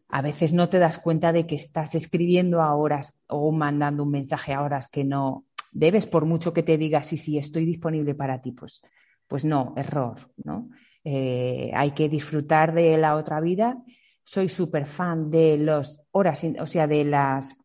a 0.09 0.23
veces 0.23 0.53
no 0.53 0.69
te 0.69 0.79
das 0.79 0.99
cuenta 0.99 1.33
de 1.33 1.47
que 1.47 1.55
estás 1.55 1.95
escribiendo 1.95 2.61
a 2.61 2.75
horas 2.75 3.21
o 3.29 3.53
mandando 3.53 4.03
un 4.03 4.11
mensaje 4.11 4.53
a 4.53 4.63
horas 4.63 4.89
que 4.89 5.05
no 5.05 5.45
debes, 5.73 6.07
por 6.07 6.25
mucho 6.25 6.53
que 6.53 6.63
te 6.63 6.79
diga 6.79 7.03
sí, 7.03 7.17
sí, 7.17 7.39
estoy 7.39 7.65
disponible 7.65 8.15
para 8.15 8.41
ti, 8.41 8.53
pues, 8.53 8.83
pues 9.27 9.45
no, 9.45 9.75
error, 9.77 10.17
¿no? 10.45 10.71
Eh, 11.05 11.71
hay 11.75 11.93
que 11.93 12.09
disfrutar 12.09 12.75
de 12.75 12.97
la 12.99 13.17
otra 13.17 13.41
vida. 13.41 13.77
Soy 14.25 14.49
súper 14.49 14.87
fan 14.87 15.31
de 15.31 15.59
las 15.59 16.03
horas, 16.11 16.45
o 16.61 16.67
sea, 16.67 16.87
de 16.87 17.05
las 17.05 17.57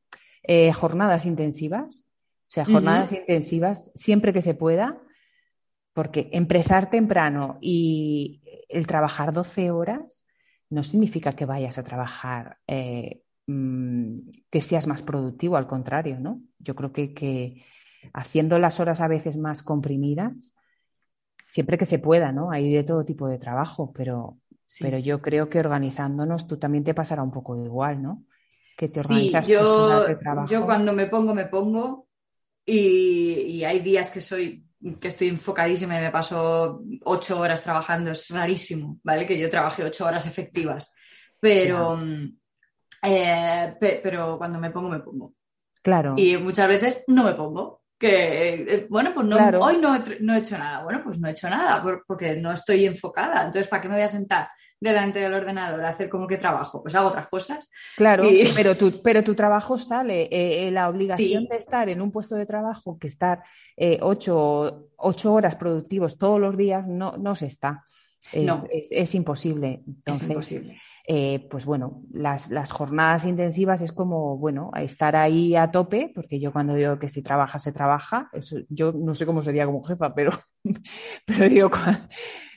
eh, 0.44 0.72
jornadas 0.72 1.26
intensivas. 1.26 2.04
O 2.48 2.54
sea, 2.54 2.66
jornadas 2.66 3.12
intensivas 3.12 3.92
siempre 3.96 4.32
que 4.32 4.44
se 4.44 4.54
pueda, 4.54 5.02
porque 5.94 6.30
empezar 6.32 6.90
temprano 6.90 7.58
y 7.62 8.44
el 8.70 8.86
trabajar 8.86 9.34
12 9.34 9.72
horas 9.72 10.24
no 10.70 10.84
significa 10.84 11.34
que 11.34 11.46
vayas 11.46 11.78
a 11.78 11.84
trabajar, 11.84 12.58
eh, 12.68 13.24
mm, 13.48 14.20
que 14.50 14.62
seas 14.62 14.88
más 14.88 15.02
productivo, 15.02 15.58
al 15.58 15.68
contrario, 15.68 16.20
¿no? 16.20 16.42
Yo 16.60 16.76
creo 16.76 16.92
que, 16.92 17.14
que 17.14 17.64
haciendo 18.14 18.60
las 18.60 18.80
horas 18.80 19.02
a 19.02 19.08
veces 19.08 19.38
más 19.38 19.64
comprimidas, 19.64 20.54
siempre 21.48 21.78
que 21.78 21.86
se 21.86 22.00
pueda, 22.00 22.32
¿no? 22.32 22.52
Hay 22.52 22.74
de 22.74 22.84
todo 22.84 23.06
tipo 23.06 23.28
de 23.28 23.38
trabajo, 23.38 23.94
pero, 23.94 24.38
pero 24.80 24.98
yo 24.98 25.22
creo 25.22 25.50
que 25.50 25.60
organizándonos 25.60 26.48
tú 26.48 26.58
también 26.58 26.84
te 26.84 26.96
pasará 26.96 27.22
un 27.22 27.32
poco 27.32 27.56
igual, 27.64 28.02
¿no? 28.02 28.24
Que 28.76 28.88
te 28.88 29.02
organizas 29.02 29.46
sí, 29.46 29.54
yo, 29.54 30.08
yo 30.48 30.66
cuando 30.66 30.94
me 30.94 31.06
pongo, 31.06 31.36
me 31.36 31.46
pongo 31.46 32.08
y, 32.66 33.64
hay 33.64 33.80
días 33.82 34.10
que 34.10 34.22
soy 34.22 34.66
que 35.00 35.10
estoy 35.10 35.30
enfocadísima 35.30 35.98
y 35.98 36.02
me 36.02 36.12
paso 36.12 36.82
ocho 37.04 37.40
horas 37.40 37.64
trabajando, 37.64 38.12
es 38.12 38.28
rarísimo, 38.30 39.00
¿vale? 39.04 39.26
Que 39.26 39.40
yo 39.40 39.50
trabaje 39.50 39.84
ocho 39.84 40.06
horas 40.06 40.26
efectivas, 40.26 40.94
pero, 41.40 41.98
eh, 43.04 43.78
pero 43.80 44.38
cuando 44.38 44.60
me 44.60 44.72
pongo, 44.72 44.90
me 44.90 45.00
pongo. 45.00 45.36
Claro. 45.84 46.16
Y 46.18 46.36
muchas 46.36 46.68
veces 46.68 47.04
no 47.08 47.24
me 47.24 47.36
pongo 47.36 47.83
que, 48.04 48.54
eh, 48.68 48.88
bueno, 48.90 49.14
pues 49.14 49.26
no, 49.26 49.38
hoy 49.62 49.78
no 49.78 49.96
he, 49.96 50.38
hecho 50.38 50.58
nada. 50.58 50.84
Bueno, 50.84 51.02
pues 51.06 51.18
no 51.20 51.30
he 51.30 51.32
hecho 51.32 51.50
nada 51.50 51.82
porque 52.06 52.36
no 52.36 52.52
estoy 52.52 52.86
enfocada. 52.86 53.46
Entonces, 53.46 53.68
¿para 53.68 53.82
qué 53.82 53.88
me 53.88 53.96
voy 53.96 54.04
a 54.04 54.10
sentar 54.10 54.50
delante 54.78 55.20
del 55.20 55.34
ordenador 55.34 55.86
a 55.86 55.90
hacer 55.90 56.10
como 56.10 56.28
que 56.28 56.38
trabajo? 56.38 56.82
Pues 56.82 56.96
hago 56.96 57.08
otras 57.08 57.28
cosas. 57.28 57.72
Claro, 57.96 58.26
pero, 58.54 58.76
tu, 58.76 59.02
pero 59.04 59.24
tu 59.24 59.36
trabajo 59.36 59.78
sale. 59.78 60.24
Eh, 60.24 60.68
eh, 60.68 60.72
la 60.72 60.90
obligación 60.90 61.46
de 61.46 61.56
estar 61.56 61.88
en 61.88 62.02
un 62.02 62.12
puesto 62.12 62.36
de 62.36 62.46
trabajo, 62.46 63.00
que 63.00 63.08
estar 63.08 63.44
ocho, 64.02 64.90
horas 64.98 65.56
productivos 65.56 66.18
todos 66.18 66.42
los 66.42 66.58
días, 66.58 66.86
no, 66.86 67.16
no 67.16 67.36
se 67.36 67.46
está. 67.46 67.86
Es, 68.34 69.16
imposible. 69.16 69.82
es 70.06 70.24
imposible. 70.24 70.78
Eh, 71.06 71.48
pues 71.50 71.66
bueno, 71.66 72.02
las, 72.12 72.50
las, 72.50 73.26
intensivas 73.26 73.82
es 73.82 73.92
como, 73.92 74.38
bueno, 74.38 74.72
estar 74.78 75.18
ahí 75.18 75.54
a 75.56 75.70
tope, 75.70 76.12
porque 76.16 76.40
yo 76.40 76.54
cuando 76.54 76.76
digo 76.76 76.98
que 76.98 77.10
si 77.10 77.22
trabaja, 77.22 77.60
se 77.60 77.74
trabaja, 77.74 78.30
eso, 78.32 78.58
yo 78.70 78.94
no 78.94 79.14
sé 79.14 79.26
cómo 79.26 79.42
sería 79.42 79.66
como 79.66 79.84
jefa, 79.84 80.16
pero, 80.16 80.32
pero 81.26 81.50
digo, 81.50 81.70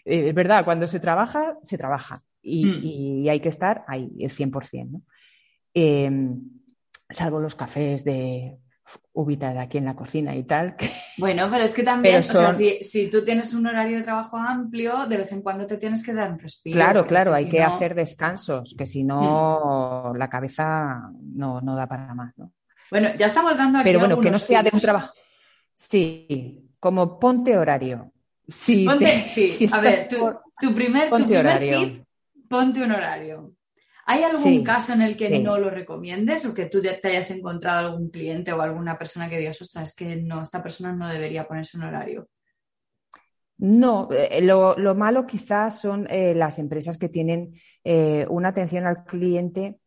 eh, 0.04 0.28
es 0.28 0.34
verdad, 0.34 0.64
cuando 0.64 0.86
se 0.86 1.00
trabaja, 1.00 1.58
se 1.62 1.76
trabaja 1.76 2.22
y, 2.40 3.24
mm. 3.24 3.30
hay 3.30 3.40
que 3.40 3.48
estar 3.48 3.84
ahí, 3.88 4.12
el 4.20 4.30
100%, 4.30 4.90
¿no? 4.90 5.02
Em, 5.74 6.40
salvo 7.10 7.40
los 7.40 7.56
cafés 7.56 8.04
de 8.04 8.58
ubicada 9.12 9.62
aquí 9.62 9.78
en 9.78 9.84
la 9.84 9.96
cocina 9.96 10.34
y 10.34 10.44
tal. 10.44 10.76
Bueno, 11.18 11.48
pero 11.50 11.64
es 11.64 11.74
que 11.74 11.82
también, 11.82 12.22
si, 12.22 13.08
tú 13.10 13.24
tienes 13.24 13.54
un 13.54 13.66
horario 13.66 13.96
de 13.96 14.02
trabajo 14.02 14.36
amplio, 14.36 15.06
de 15.06 15.16
vez 15.16 15.32
en 15.32 15.42
cuando 15.42 15.66
te 15.66 15.78
tienes 15.78 16.04
que 16.04 16.12
dar 16.12 16.30
un 16.30 16.38
respiro. 16.38 16.74
Claro, 16.74 17.06
claro, 17.06 17.34
hay 17.34 17.48
que 17.48 17.62
hacer 17.62 17.94
descansos, 17.94 18.74
que 18.76 18.86
si 18.86 19.02
no, 19.02 20.12
mm. 20.12 20.16
la 20.18 20.28
cabeza 20.28 21.10
no, 21.22 21.60
da 21.62 21.86
para 21.86 22.14
más, 22.14 22.36
¿no? 22.36 22.52
Bueno, 22.90 23.08
ya 23.16 23.26
estamos 23.26 23.56
dando 23.56 23.78
aquí 23.78 23.86
Pero 23.86 23.98
bueno, 23.98 24.20
que 24.20 24.30
no 24.30 24.38
sea 24.38 24.62
de 24.62 24.70
un 24.72 24.80
trabajo. 24.80 25.12
Sí, 25.74 26.70
como 26.78 27.18
ponte 27.18 27.56
horario. 27.56 28.12
Sí, 28.46 28.86
sí. 29.26 29.68
a 29.72 29.80
ver, 29.80 30.06
tu, 30.06 30.16
primer, 30.74 31.10
tu 31.10 31.24
primer 31.24 31.68
tip, 31.68 32.04
ponte 32.48 32.82
un 32.82 32.92
horario. 32.92 33.56
¿Hay 34.08 34.22
algún 34.22 34.62
caso 34.62 34.92
en 34.92 35.02
el 35.02 35.16
que 35.16 35.40
no 35.40 35.58
lo 35.58 35.68
recomiendes 35.68 36.46
o 36.46 36.54
que 36.54 36.66
tú 36.66 36.80
te 36.80 37.00
hayas 37.02 37.28
encontrado 37.32 37.88
algún 37.88 38.08
cliente 38.08 38.52
o 38.52 38.62
alguna 38.62 38.96
persona 38.96 39.28
que 39.28 39.38
digas, 39.38 39.60
ostras, 39.60 39.88
es 39.88 39.96
que 39.96 40.14
no, 40.14 40.42
esta 40.42 40.62
persona 40.62 40.92
no 40.92 41.08
debería 41.08 41.48
ponerse 41.48 41.76
un 41.76 41.82
horario? 41.82 42.28
No, 43.58 44.08
eh, 44.12 44.42
lo, 44.42 44.76
malo 44.94 45.26
quizás 45.26 45.80
son 45.80 46.06
eh, 46.08 46.34
las 46.36 46.60
empresas 46.60 46.98
que 46.98 47.08
tienen 47.08 47.54
eh, 47.82 48.26
una 48.30 48.50
atención 48.50 48.86
al 48.86 49.02
cliente, 49.02 49.80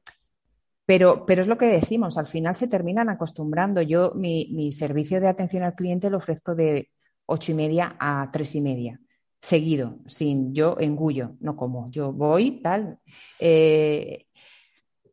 pero, 0.85 1.25
pero, 1.25 1.41
es 1.41 1.47
lo 1.47 1.57
que 1.57 1.67
decimos, 1.67 2.17
al 2.17 2.27
final 2.27 2.55
se 2.55 2.67
terminan 2.67 3.07
acostumbrando. 3.07 3.81
Yo 3.81 4.11
mi, 4.15 4.49
mi 4.51 4.73
servicio 4.73 5.21
de 5.21 5.29
atención 5.29 5.63
al 5.63 5.75
cliente 5.75 6.09
lo 6.09 6.17
ofrezco 6.17 6.55
de 6.55 6.89
ocho 7.25 7.53
y 7.53 7.55
media 7.55 7.95
a 7.99 8.29
tres 8.33 8.53
y 8.55 8.59
media 8.59 8.99
seguido, 9.41 9.97
sin 10.05 10.53
yo 10.53 10.77
engullo, 10.79 11.35
no 11.39 11.55
como, 11.55 11.89
yo 11.91 12.11
voy, 12.11 12.61
tal. 12.61 12.99
Eh, 13.39 14.25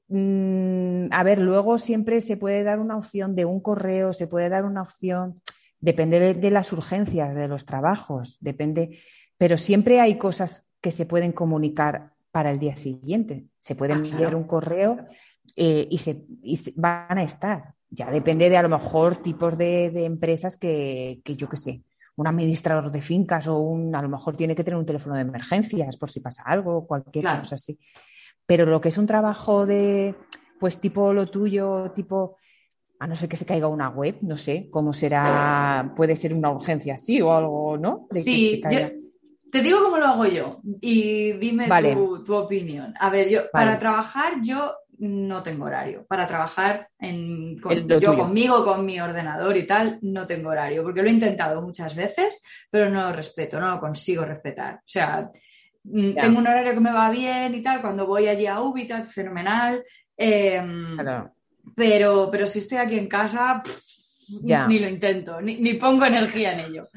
mm, 0.08 1.06
a 1.10 1.22
ver, 1.22 1.40
luego 1.40 1.78
siempre 1.78 2.20
se 2.20 2.36
puede 2.36 2.62
dar 2.64 2.80
una 2.80 2.96
opción 2.96 3.34
de 3.34 3.44
un 3.44 3.60
correo, 3.60 4.12
se 4.12 4.26
puede 4.26 4.48
dar 4.48 4.64
una 4.64 4.82
opción, 4.82 5.40
depende 5.80 6.34
de, 6.34 6.50
las 6.50 6.72
urgencias 6.72 7.34
de 7.34 7.48
los 7.48 7.64
trabajos, 7.64 8.38
depende, 8.40 8.98
pero 9.38 9.56
siempre 9.56 10.00
hay 10.00 10.16
cosas 10.16 10.66
que 10.80 10.90
se 10.90 11.06
pueden 11.06 11.32
comunicar 11.32 12.12
para 12.32 12.50
el 12.50 12.58
día 12.58 12.76
siguiente. 12.76 13.46
Se 13.58 13.74
puede 13.74 13.94
ah, 13.94 13.96
enviar 13.96 14.34
un 14.34 14.44
correo 14.44 15.06
eh, 15.54 15.86
y, 15.90 15.98
se, 15.98 16.24
van 16.74 17.18
a 17.18 17.22
estar. 17.22 17.74
Ya 17.88 18.10
depende 18.10 18.50
de 18.50 18.56
a 18.56 18.62
lo 18.62 18.68
mejor 18.68 19.16
tipos 19.16 19.56
de, 19.56 20.04
empresas 20.04 20.56
que, 20.56 21.20
que 21.24 21.36
yo 21.36 21.48
qué 21.48 21.56
sé, 21.56 21.82
un 22.16 22.26
administrador 22.26 22.90
de 22.90 23.02
fincas 23.02 23.46
o 23.46 23.58
un, 23.58 23.94
a 23.94 24.02
lo 24.02 24.08
mejor 24.08 24.36
tiene 24.36 24.54
que 24.54 24.64
tener 24.64 24.78
un 24.78 24.86
teléfono 24.86 25.14
de 25.14 25.22
emergencias 25.22 25.96
por 25.96 26.10
si 26.10 26.20
pasa 26.20 26.42
algo, 26.46 26.86
cualquier 26.86 27.24
cosa 27.24 27.56
así. 27.56 27.78
Pero 28.46 28.64
lo 28.64 28.80
que 28.80 28.88
es 28.88 28.98
un 28.98 29.06
trabajo 29.06 29.66
de, 29.66 30.14
pues 30.58 30.78
tipo 30.78 31.12
lo 31.12 31.26
tuyo, 31.26 31.92
tipo, 31.94 32.36
a 32.98 33.06
no 33.06 33.16
ser 33.16 33.28
que 33.28 33.36
se 33.36 33.44
caiga 33.44 33.68
una 33.68 33.90
web, 33.90 34.18
no 34.22 34.36
sé, 34.36 34.68
cómo 34.70 34.92
será, 34.92 35.92
puede 35.94 36.16
ser 36.16 36.32
una 36.34 36.50
urgencia 36.50 36.94
así 36.94 37.20
o 37.20 37.32
algo, 37.32 37.76
¿no? 37.76 38.06
sí, 38.10 38.62
te 39.50 39.62
digo 39.62 39.82
cómo 39.82 39.96
lo 39.96 40.06
hago 40.06 40.26
yo 40.26 40.60
y 40.80 41.32
dime 41.34 41.68
tu, 42.24 42.34
opinión. 42.34 42.94
A 42.98 43.10
ver, 43.10 43.28
yo, 43.28 43.50
para 43.50 43.78
trabajar 43.78 44.42
yo 44.42 44.74
no 44.98 45.42
tengo 45.42 45.66
horario. 45.66 46.06
Para 46.06 46.26
trabajar 46.26 46.88
en, 46.98 47.56
yo 48.00 48.16
conmigo, 48.16 48.64
con 48.64 48.84
mi 48.84 49.00
ordenador 49.00 49.56
y 49.56 49.66
tal, 49.66 49.98
no 50.02 50.26
tengo 50.26 50.50
horario, 50.50 50.82
porque 50.82 51.02
lo 51.02 51.08
he 51.08 51.12
intentado 51.12 51.60
muchas 51.62 51.94
veces, 51.94 52.42
pero 52.70 52.90
no 52.90 53.02
lo 53.02 53.12
respeto, 53.12 53.60
no 53.60 53.70
lo 53.70 53.80
consigo 53.80 54.24
respetar. 54.24 54.76
O 54.76 54.88
sea, 54.88 55.30
mm, 55.84 56.14
tengo 56.14 56.38
un 56.38 56.46
horario 56.46 56.74
que 56.74 56.80
me 56.80 56.92
va 56.92 57.10
bien 57.10 57.54
y 57.54 57.62
tal, 57.62 57.80
cuando 57.80 58.06
voy 58.06 58.28
allí 58.28 58.46
a 58.46 58.60
Ubital, 58.60 59.06
fenomenal. 59.06 59.84
Em, 60.16 60.96
pero, 61.74 62.28
pero 62.30 62.46
si 62.46 62.60
estoy 62.60 62.78
aquí 62.78 62.98
en 62.98 63.08
casa, 63.08 63.62
ni 64.28 64.78
lo 64.78 64.88
intento, 64.88 65.40
ni, 65.40 65.74
pongo 65.74 66.04
energía 66.04 66.52
en 66.52 66.60
ello. 66.60 66.88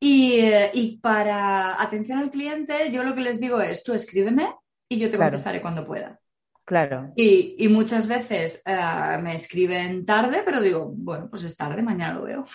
Eh, 0.00 0.70
y, 0.74 0.98
para 0.98 1.80
atención 1.82 2.18
al 2.18 2.30
cliente, 2.30 2.90
yo 2.92 3.02
lo 3.04 3.14
que 3.14 3.22
les 3.22 3.40
digo 3.40 3.60
es, 3.60 3.82
tú 3.82 3.94
escríbeme 3.94 4.54
y 4.88 4.98
yo 4.98 5.10
te 5.10 5.16
contestaré 5.16 5.62
cuando 5.62 5.84
pueda. 5.84 6.20
Claro. 6.64 7.12
Y, 7.14 7.68
muchas 7.68 8.06
veces 8.06 8.62
eh, 8.64 9.18
me 9.22 9.34
escriben 9.34 10.06
tarde, 10.06 10.42
pero 10.44 10.60
digo, 10.60 10.92
bueno, 10.96 11.28
pues 11.28 11.42
es 11.42 11.56
tarde, 11.56 11.82
mañana 11.82 12.14
lo 12.14 12.22
veo. 12.22 12.44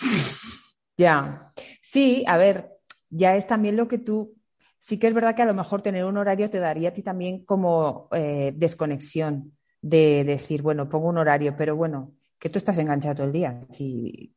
Ya. 0.96 1.50
Sí, 1.80 2.24
a 2.26 2.36
ver, 2.36 2.72
ya 3.08 3.34
es 3.34 3.46
también 3.46 3.74
lo 3.74 3.88
que 3.88 3.96
tú. 3.96 4.34
Sí 4.78 4.98
que 4.98 5.06
es 5.06 5.14
verdad 5.14 5.34
que 5.34 5.40
a 5.40 5.46
lo 5.46 5.54
mejor 5.54 5.80
tener 5.80 6.04
un 6.04 6.18
horario 6.18 6.50
te 6.50 6.58
daría 6.58 6.90
a 6.90 6.92
ti 6.92 7.02
también 7.02 7.46
como 7.46 8.10
eh, 8.12 8.52
desconexión 8.54 9.56
de 9.80 10.24
decir, 10.24 10.60
bueno, 10.60 10.90
pongo 10.90 11.08
un 11.08 11.16
horario, 11.16 11.54
pero 11.56 11.74
bueno, 11.74 12.12
que 12.38 12.50
tú 12.50 12.58
estás 12.58 12.76
enganchado 12.76 13.14
todo 13.14 13.26
el 13.28 13.32
día. 13.32 13.60
Si, 13.70 14.34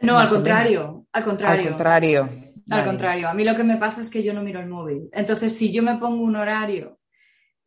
no, 0.00 0.18
al 0.18 0.28
contrario, 0.28 1.06
al 1.12 1.24
contrario. 1.24 1.62
Al 1.62 1.68
contrario. 1.68 2.28
Al 2.70 2.84
contrario. 2.84 3.28
A 3.28 3.34
mí 3.34 3.44
lo 3.44 3.54
que 3.54 3.64
me 3.64 3.76
pasa 3.76 4.00
es 4.00 4.10
que 4.10 4.22
yo 4.22 4.32
no 4.32 4.42
miro 4.42 4.60
el 4.60 4.68
móvil. 4.68 5.08
Entonces, 5.12 5.56
si 5.56 5.72
yo 5.72 5.82
me 5.82 5.96
pongo 5.98 6.22
un 6.22 6.36
horario, 6.36 6.98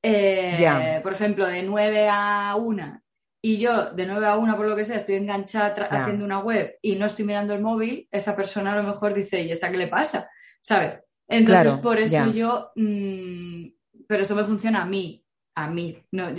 eh, 0.03 1.00
por 1.01 1.13
ejemplo, 1.13 1.48
de 1.48 1.63
9 1.63 2.10
a 2.12 2.55
1, 2.55 3.01
y 3.41 3.57
yo 3.57 3.91
de 3.91 4.05
9 4.05 4.25
a 4.25 4.38
1, 4.38 4.55
por 4.55 4.67
lo 4.67 4.75
que 4.75 4.86
sea, 4.86 4.98
estoy 4.98 5.15
enganchada 5.15 5.86
haciendo 5.86 6.24
una 6.24 6.39
web 6.39 6.77
y 6.81 6.95
no 6.95 7.05
estoy 7.05 7.25
mirando 7.25 7.53
el 7.53 7.62
móvil, 7.62 8.07
esa 8.12 8.36
persona 8.36 8.74
a 8.74 8.81
lo 8.81 8.83
mejor 8.83 9.13
dice, 9.13 9.41
¿y 9.41 9.51
esta 9.51 9.72
qué 9.72 9.77
le 9.77 9.88
pasa? 9.88 10.29
¿Sabes? 10.62 11.01
Entonces, 11.27 11.74
por 11.79 12.00
eso 12.00 12.31
yo. 12.31 12.72
Mm, 12.75 13.65
pero 14.07 14.22
esto 14.22 14.36
me 14.36 14.43
funciona 14.43 14.83
a 14.83 14.86
mí, 14.86 15.25
a 15.55 15.69
mí. 15.69 15.98
No, 16.12 16.29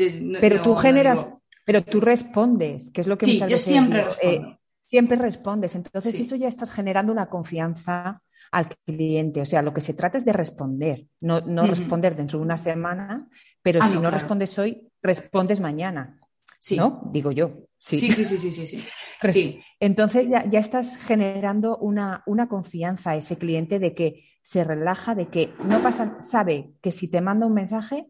pero 0.40 0.62
tú 0.62 0.74
generas, 0.74 1.28
pero 1.64 1.82
tú 1.82 2.00
respondes, 2.00 2.90
que 2.90 3.00
es 3.00 3.06
lo 3.06 3.18
que 3.18 3.26
sí, 3.26 3.42
yo 3.48 3.56
siempre 3.56 4.00
eh, 4.00 4.04
respondo. 4.06 4.58
siempre 4.80 5.16
respondes. 5.16 5.74
Entonces, 5.74 6.14
eso 6.14 6.36
ya 6.36 6.48
estás 6.48 6.70
generando 6.70 7.12
una 7.12 7.26
confianza 7.26 8.22
al 8.50 8.68
cliente. 8.86 9.40
O 9.40 9.44
sea, 9.44 9.62
lo 9.62 9.74
que 9.74 9.80
se 9.80 9.94
trata 9.94 10.18
es 10.18 10.24
de 10.24 10.32
responder, 10.32 11.06
no, 11.20 11.40
responder 11.66 12.14
dentro 12.14 12.38
de 12.38 12.44
una 12.44 12.56
semana, 12.56 13.18
pero 13.64 13.80
ah, 13.82 13.88
si 13.88 13.98
no, 13.98 14.10
respondes 14.10 14.58
hoy, 14.58 14.86
respondes 15.02 15.58
mañana. 15.58 16.20
Sí. 16.60 16.76
¿No? 16.76 17.00
Digo 17.10 17.32
yo. 17.32 17.66
Sí, 17.78 17.96
sí, 17.96 18.12
sí, 18.12 18.24
sí, 18.24 18.38
sí. 18.38 18.66
sí, 18.66 18.86
sí. 19.32 19.60
Entonces 19.80 20.28
ya, 20.28 20.44
ya, 20.44 20.60
estás 20.60 20.98
generando 20.98 21.78
una, 21.78 22.22
una, 22.26 22.46
confianza 22.46 23.12
a 23.12 23.16
ese 23.16 23.38
cliente 23.38 23.78
de 23.78 23.94
que 23.94 24.24
se 24.42 24.64
relaja, 24.64 25.14
de 25.14 25.28
que 25.28 25.54
no 25.64 25.82
pasa, 25.82 26.20
sabe 26.20 26.74
que 26.82 26.92
si 26.92 27.08
te 27.08 27.22
manda 27.22 27.46
un 27.46 27.54
mensaje, 27.54 28.06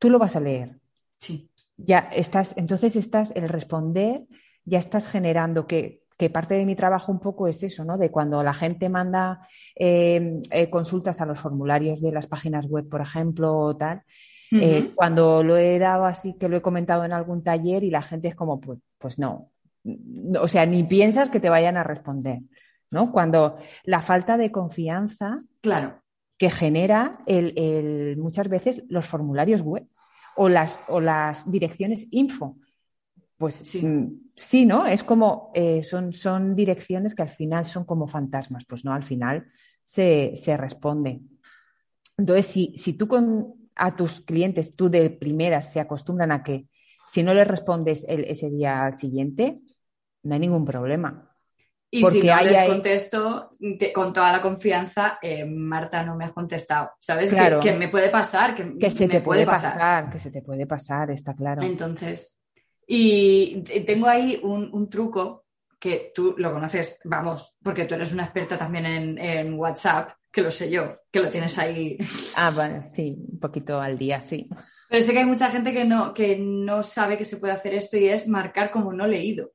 tú 0.00 0.10
lo 0.10 0.18
vas 0.18 0.34
a 0.34 0.40
leer. 0.40 0.80
Sí. 1.18 1.50
Ya 1.76 2.00
estás, 2.12 2.54
entonces 2.56 2.96
estás, 2.96 3.32
el 3.36 3.48
responder, 3.48 4.24
ya 4.64 4.80
estás 4.80 5.08
generando 5.08 5.68
que, 5.68 6.02
que 6.18 6.30
parte 6.30 6.54
de 6.54 6.66
mi 6.66 6.74
trabajo 6.74 7.12
un 7.12 7.20
poco 7.20 7.46
es 7.46 7.62
eso, 7.62 7.84
¿no? 7.84 7.96
De 7.96 8.10
cuando 8.10 8.42
la 8.42 8.54
gente 8.54 8.88
manda 8.88 9.46
eh, 9.76 10.40
eh, 10.50 10.68
consultas 10.68 11.20
a 11.20 11.26
los 11.26 11.38
formularios 11.38 12.00
de 12.00 12.10
las 12.10 12.26
páginas 12.26 12.66
web, 12.66 12.88
por 12.88 13.02
ejemplo, 13.02 13.56
o 13.56 13.76
tal, 13.76 14.02
eh, 14.52 14.92
cuando 14.94 15.42
lo 15.42 15.56
he 15.56 15.78
dado 15.78 16.04
así, 16.04 16.34
que 16.34 16.48
lo 16.48 16.56
he 16.56 16.62
comentado 16.62 17.04
en 17.04 17.12
algún 17.12 17.42
taller 17.42 17.82
y 17.84 17.90
la 17.90 18.02
gente 18.02 18.28
es 18.28 18.34
como, 18.34 18.60
pues, 18.60 18.78
pues 18.98 19.18
no. 19.18 19.50
O 20.40 20.48
sea, 20.48 20.66
ni 20.66 20.84
piensas 20.84 21.30
que 21.30 21.40
te 21.40 21.48
vayan 21.48 21.76
a 21.76 21.84
responder, 21.84 22.40
¿no? 22.90 23.12
Cuando 23.12 23.58
la 23.84 24.02
falta 24.02 24.36
de 24.36 24.50
confianza 24.50 25.40
claro. 25.60 26.02
que 26.38 26.50
genera 26.50 27.18
el, 27.26 28.16
muchas 28.18 28.48
veces 28.48 28.84
los 28.88 29.06
formularios 29.06 29.62
web 29.62 29.86
o 30.36 30.48
las, 30.48 30.84
o 30.88 31.00
las 31.00 31.50
direcciones 31.50 32.06
info. 32.10 32.56
Pues 33.38 33.54
sí, 33.54 33.86
mm, 33.86 34.30
sí 34.34 34.64
¿no? 34.64 34.86
Es 34.86 35.04
como, 35.04 35.50
eh, 35.54 35.82
son, 35.82 36.12
son 36.12 36.56
direcciones 36.56 37.14
que 37.14 37.22
al 37.22 37.28
final 37.28 37.66
son 37.66 37.84
como 37.84 38.08
fantasmas. 38.08 38.64
Pues 38.64 38.84
no, 38.84 38.92
al 38.92 39.04
final 39.04 39.46
se, 39.84 40.32
se 40.34 40.56
responde. 40.56 41.20
Entonces, 42.16 42.46
si, 42.46 42.74
si 42.78 42.94
tú 42.94 43.06
con, 43.06 43.65
a 43.76 43.94
tus 43.94 44.20
clientes, 44.20 44.74
tú 44.74 44.88
de 44.88 45.10
primeras 45.10 45.72
se 45.72 45.80
acostumbran 45.80 46.32
a 46.32 46.42
que 46.42 46.66
si 47.06 47.22
no 47.22 47.34
les 47.34 47.46
respondes 47.46 48.04
ese 48.08 48.50
día 48.50 48.84
al 48.84 48.94
siguiente, 48.94 49.60
no 50.22 50.34
hay 50.34 50.40
ningún 50.40 50.64
problema. 50.64 51.30
Y 51.88 52.02
si 52.02 52.22
no 52.22 52.36
les 52.40 52.68
contesto 52.68 53.56
con 53.94 54.12
toda 54.12 54.32
la 54.32 54.42
confianza, 54.42 55.18
eh, 55.22 55.44
Marta 55.44 56.02
no 56.02 56.16
me 56.16 56.24
ha 56.24 56.32
contestado. 56.32 56.90
¿Sabes? 56.98 57.30
Claro. 57.30 57.60
Que, 57.60 57.74
me 57.74 57.88
puede 57.88 58.08
pasar. 58.08 58.54
Que, 58.54 58.90
se 58.90 59.08
te 59.08 59.20
puede 59.20 59.46
pasar. 59.46 60.10
Que 60.10 60.18
se 60.18 60.30
te 60.30 60.42
puede 60.42 60.66
pasar, 60.66 61.10
está 61.12 61.34
claro. 61.34 61.62
Entonces, 61.62 62.44
y 62.86 63.62
tengo 63.86 64.08
ahí 64.08 64.40
un, 64.42 64.90
truco 64.90 65.44
que 65.78 66.12
tú 66.14 66.34
lo 66.38 66.52
conoces, 66.52 67.00
vamos, 67.04 67.56
porque 67.62 67.84
tú 67.84 67.94
eres 67.94 68.12
una 68.12 68.24
experta 68.24 68.58
también 68.58 68.86
en, 68.86 69.18
en 69.18 69.54
WhatsApp, 69.54 70.10
que 70.36 70.42
lo 70.42 70.50
sé 70.50 70.70
yo, 70.70 70.84
que 71.10 71.20
lo 71.20 71.30
tienes 71.30 71.56
ahí. 71.56 71.96
Ah, 72.36 72.50
bueno, 72.54 72.82
sí, 72.82 73.16
un 73.32 73.40
poquito 73.40 73.80
al 73.80 73.96
día, 73.96 74.20
sí. 74.20 74.50
Pero 74.90 75.02
sé 75.02 75.12
que 75.14 75.20
hay 75.20 75.24
mucha 75.24 75.48
gente 75.48 75.72
que 75.72 75.86
no, 75.86 76.12
que 76.12 76.36
no 76.36 76.82
sabe 76.82 77.16
que 77.16 77.24
se 77.24 77.38
puede 77.38 77.54
hacer 77.54 77.72
esto 77.72 77.96
y 77.96 78.06
es 78.08 78.28
marcar 78.28 78.70
como 78.70 78.92
no 78.92 79.06
leído. 79.06 79.52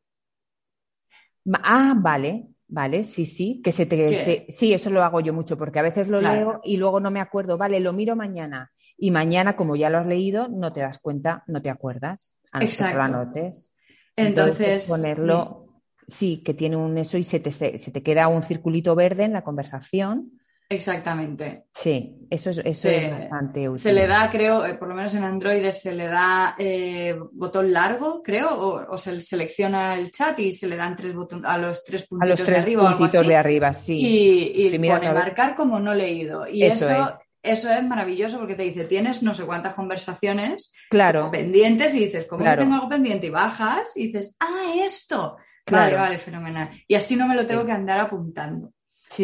Ah, 1.62 1.94
vale, 1.96 2.48
vale, 2.68 3.04
sí, 3.04 3.28
sí, 3.28 3.62
que 3.64 3.72
se 3.72 3.86
te... 3.86 4.48
sí, 4.52 4.74
eso 4.74 4.90
lo 4.90 5.04
hago 5.04 5.20
yo 5.20 5.34
mucho 5.34 5.56
porque 5.56 5.78
a 5.78 5.84
veces 5.84 6.08
lo 6.10 6.20
leo 6.20 6.62
y 6.64 6.78
luego 6.78 7.00
no 7.00 7.12
me 7.12 7.20
acuerdo, 7.20 7.60
vale, 7.60 7.80
lo 7.80 7.94
miro 7.94 8.16
mañana 8.16 8.72
y 8.98 9.12
mañana 9.12 9.56
como 9.56 9.76
ya 9.76 9.92
lo 9.92 10.00
has 10.00 10.08
leído 10.08 10.48
no 10.48 10.74
te 10.74 10.80
das 10.80 10.98
cuenta, 10.98 11.44
no 11.46 11.62
te 11.62 11.70
acuerdas, 11.70 12.42
a 12.52 12.60
no 12.60 12.68
ser 12.68 12.88
que 12.90 12.96
lo 12.96 13.04
anotes. 13.04 13.72
Entonces, 14.16 14.88
ponerlo, 14.88 15.84
sí, 16.08 16.42
que 16.44 16.56
tiene 16.56 16.76
un 16.76 16.98
eso 16.98 17.20
y 17.20 17.24
se 17.24 17.40
te, 17.40 17.52
se 17.52 17.92
te 17.92 18.02
queda 18.02 18.30
un 18.30 18.42
circulito 18.42 18.96
verde 18.96 19.26
en 19.26 19.34
la 19.34 19.44
conversación 19.44 20.41
Exactamente. 20.72 21.66
Sí, 21.74 22.16
eso 22.30 22.50
es, 22.50 22.60
eso 22.60 22.90
es 22.90 23.12
bastante 23.12 23.68
útil. 23.68 23.82
Se 23.82 23.92
le 23.92 24.08
da, 24.08 24.30
creo, 24.32 24.66
eh, 24.66 24.76
por 24.76 24.88
lo 24.88 24.96
menos 24.96 25.14
en 25.16 25.26
Android 25.26 25.70
se 25.70 25.94
le 25.94 26.08
da 26.08 26.56
eh, 26.58 27.14
botón 27.34 27.74
largo, 27.74 28.24
creo, 28.24 28.88
o, 28.90 28.98
se 28.98 29.20
selecciona 29.20 29.96
el 29.96 30.12
chat 30.14 30.40
y 30.40 30.54
se 30.54 30.70
le 30.70 30.78
dan 30.78 30.96
tres 30.96 31.14
botones 31.14 31.44
a 31.44 31.58
los 31.58 31.84
tres 31.84 32.08
puntitos 32.08 32.48
de 32.48 32.56
arriba. 32.56 32.96
Puntitos 32.96 33.28
de 33.28 33.36
arriba, 33.36 33.74
sí. 33.74 34.00
Y, 34.02 34.80
pone 34.80 35.12
marcar 35.12 35.56
como 35.56 35.78
no 35.78 35.94
leído. 35.94 36.48
Y 36.48 36.64
eso, 36.64 37.10
eso, 37.44 37.70
es. 37.70 37.84
maravilloso 37.84 38.40
porque 38.40 38.56
te 38.56 38.64
dice, 38.64 38.86
tienes 38.86 39.22
no 39.22 39.34
sé 39.34 39.44
cuántas 39.44 39.74
conversaciones 39.74 40.72
claro. 40.90 41.30
pendientes 41.32 41.94
y 41.96 42.06
dices, 42.06 42.26
¿cómo 42.28 42.46
tengo 42.46 42.76
algo 42.76 42.88
pendiente? 42.88 43.28
Y 43.28 43.30
bajas 43.30 43.98
y 43.98 44.06
dices, 44.06 44.38
ah, 44.40 44.72
esto. 44.78 45.36
Vale, 45.70 45.98
vale, 45.98 46.18
fenomenal. 46.18 46.70
Y 46.88 46.96
así 46.96 47.18
no 47.18 47.28
me 47.28 47.36
lo 47.36 47.46
tengo 47.46 47.66
que 47.66 47.74
andar 47.74 48.00
apuntando. 48.00 48.72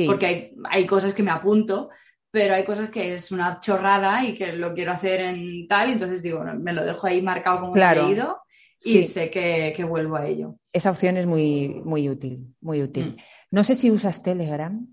Porque 0.05 0.25
hay, 0.25 0.55
hay 0.69 0.85
cosas 0.85 1.13
que 1.13 1.23
me 1.23 1.31
apunto, 1.31 1.89
pero 2.31 2.55
hay 2.55 2.65
cosas 2.65 2.89
que 2.89 3.13
es 3.13 3.31
una 3.31 3.59
chorrada 3.59 4.23
y 4.25 4.33
que 4.33 4.53
lo 4.53 4.73
quiero 4.73 4.91
hacer 4.91 5.21
en 5.21 5.67
tal, 5.67 5.89
y 5.89 5.93
entonces 5.93 6.21
digo, 6.21 6.43
me 6.43 6.73
lo 6.73 6.83
dejo 6.83 7.07
ahí 7.07 7.21
marcado 7.21 7.61
como 7.61 7.75
he 7.75 7.95
leído 7.95 8.41
y 8.83 9.01
sé 9.03 9.29
que, 9.29 9.83
vuelvo 9.83 10.17
a 10.17 10.27
ello. 10.27 10.55
Esa 10.71 10.91
opción 10.91 11.17
es 11.17 11.25
muy, 11.25 11.69
muy 11.69 12.09
útil, 12.09 12.53
muy 12.61 12.81
útil. 12.83 13.11
Mm. 13.11 13.15
No 13.51 13.63
sé 13.63 13.75
si 13.75 13.89
usas 13.91 14.21
Telegram. 14.21 14.87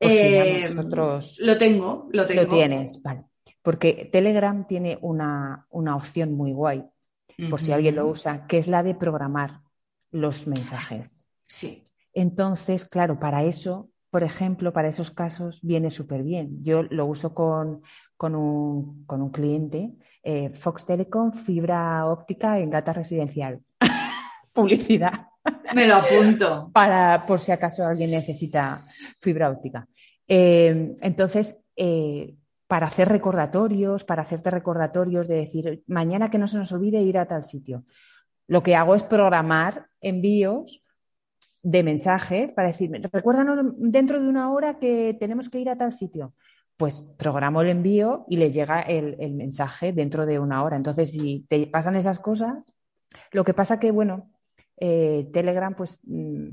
Eh, 0.00 0.70
lo 0.70 1.56
tengo, 1.58 2.08
lo 2.10 2.26
tengo. 2.26 2.42
Lo 2.42 2.48
tienes, 2.48 3.02
vale. 3.02 3.24
Porque 3.62 4.08
Telegram 4.12 4.66
tiene 4.66 4.98
una, 5.00 5.66
opción 5.70 6.34
muy 6.34 6.52
guay, 6.52 6.84
por 7.48 7.60
si 7.60 7.72
alguien 7.72 7.96
lo 7.96 8.06
usa, 8.06 8.46
que 8.46 8.58
es 8.58 8.68
la 8.68 8.82
de 8.82 8.94
programar 8.94 9.60
los 10.10 10.46
mensajes. 10.46 11.26
Sí. 11.46 11.88
Entonces, 12.12 12.84
claro, 12.84 13.18
para 13.18 13.42
eso 13.44 13.90
por 14.14 14.22
ejemplo, 14.22 14.72
para 14.72 14.86
esos 14.86 15.10
casos 15.10 15.58
viene 15.60 15.90
súper 15.90 16.22
bien. 16.22 16.62
Yo 16.62 16.84
lo 16.84 17.04
uso 17.06 17.34
con, 17.34 17.82
un, 18.20 19.30
cliente, 19.32 19.90
eh, 20.22 20.50
Fox 20.50 20.86
Telecom, 20.86 21.32
fibra 21.32 22.06
óptica 22.06 22.60
en 22.60 22.70
gata 22.70 22.92
residencial. 22.92 23.60
Publicidad. 24.52 25.26
Me 25.74 25.88
lo 25.88 25.96
apunto. 25.96 26.70
Para, 26.72 27.26
por 27.26 27.40
si 27.40 27.50
acaso 27.50 27.84
alguien 27.84 28.12
necesita 28.12 28.84
fibra 29.20 29.50
óptica. 29.50 29.88
Eh, 30.28 30.94
entonces, 31.00 31.58
eh, 31.74 32.36
para 32.68 32.86
hacer 32.86 33.08
recordatorios, 33.08 34.04
para 34.04 34.22
hacerte 34.22 34.48
recordatorios 34.48 35.26
de 35.26 35.38
decir, 35.38 35.82
mañana 35.88 36.30
que 36.30 36.38
no 36.38 36.46
se 36.46 36.58
nos 36.58 36.70
olvide 36.70 37.02
ir 37.02 37.18
a 37.18 37.26
tal 37.26 37.42
sitio. 37.42 37.82
Lo 38.46 38.62
que 38.62 38.76
hago 38.76 38.94
es 38.94 39.02
programar 39.02 39.88
envíos 40.00 40.83
de 41.64 41.82
mensajes 41.82 42.52
para 42.52 42.68
decirme, 42.68 43.00
recuérdanos 43.10 43.74
dentro 43.78 44.20
de 44.20 44.28
una 44.28 44.52
hora 44.52 44.78
que 44.78 45.16
tenemos 45.18 45.48
que 45.48 45.58
ir 45.58 45.70
a 45.70 45.76
tal 45.76 45.92
sitio. 45.92 46.34
Pues 46.76 47.00
programo 47.16 47.62
el 47.62 47.70
envío 47.70 48.26
y 48.28 48.36
le 48.36 48.50
llega 48.50 48.80
el, 48.80 49.16
mensaje 49.32 49.92
dentro 49.92 50.26
de 50.26 50.38
una 50.38 50.62
hora. 50.62 50.76
Entonces, 50.76 51.12
si 51.12 51.46
te 51.48 51.66
pasan 51.66 51.96
esas 51.96 52.18
cosas, 52.18 52.72
lo 53.32 53.44
que 53.44 53.54
pasa 53.54 53.80
que, 53.80 53.92
bueno, 53.92 54.30
eh, 54.76 55.30
Telegram, 55.32 55.74
pues 55.74 56.00
mm, 56.04 56.48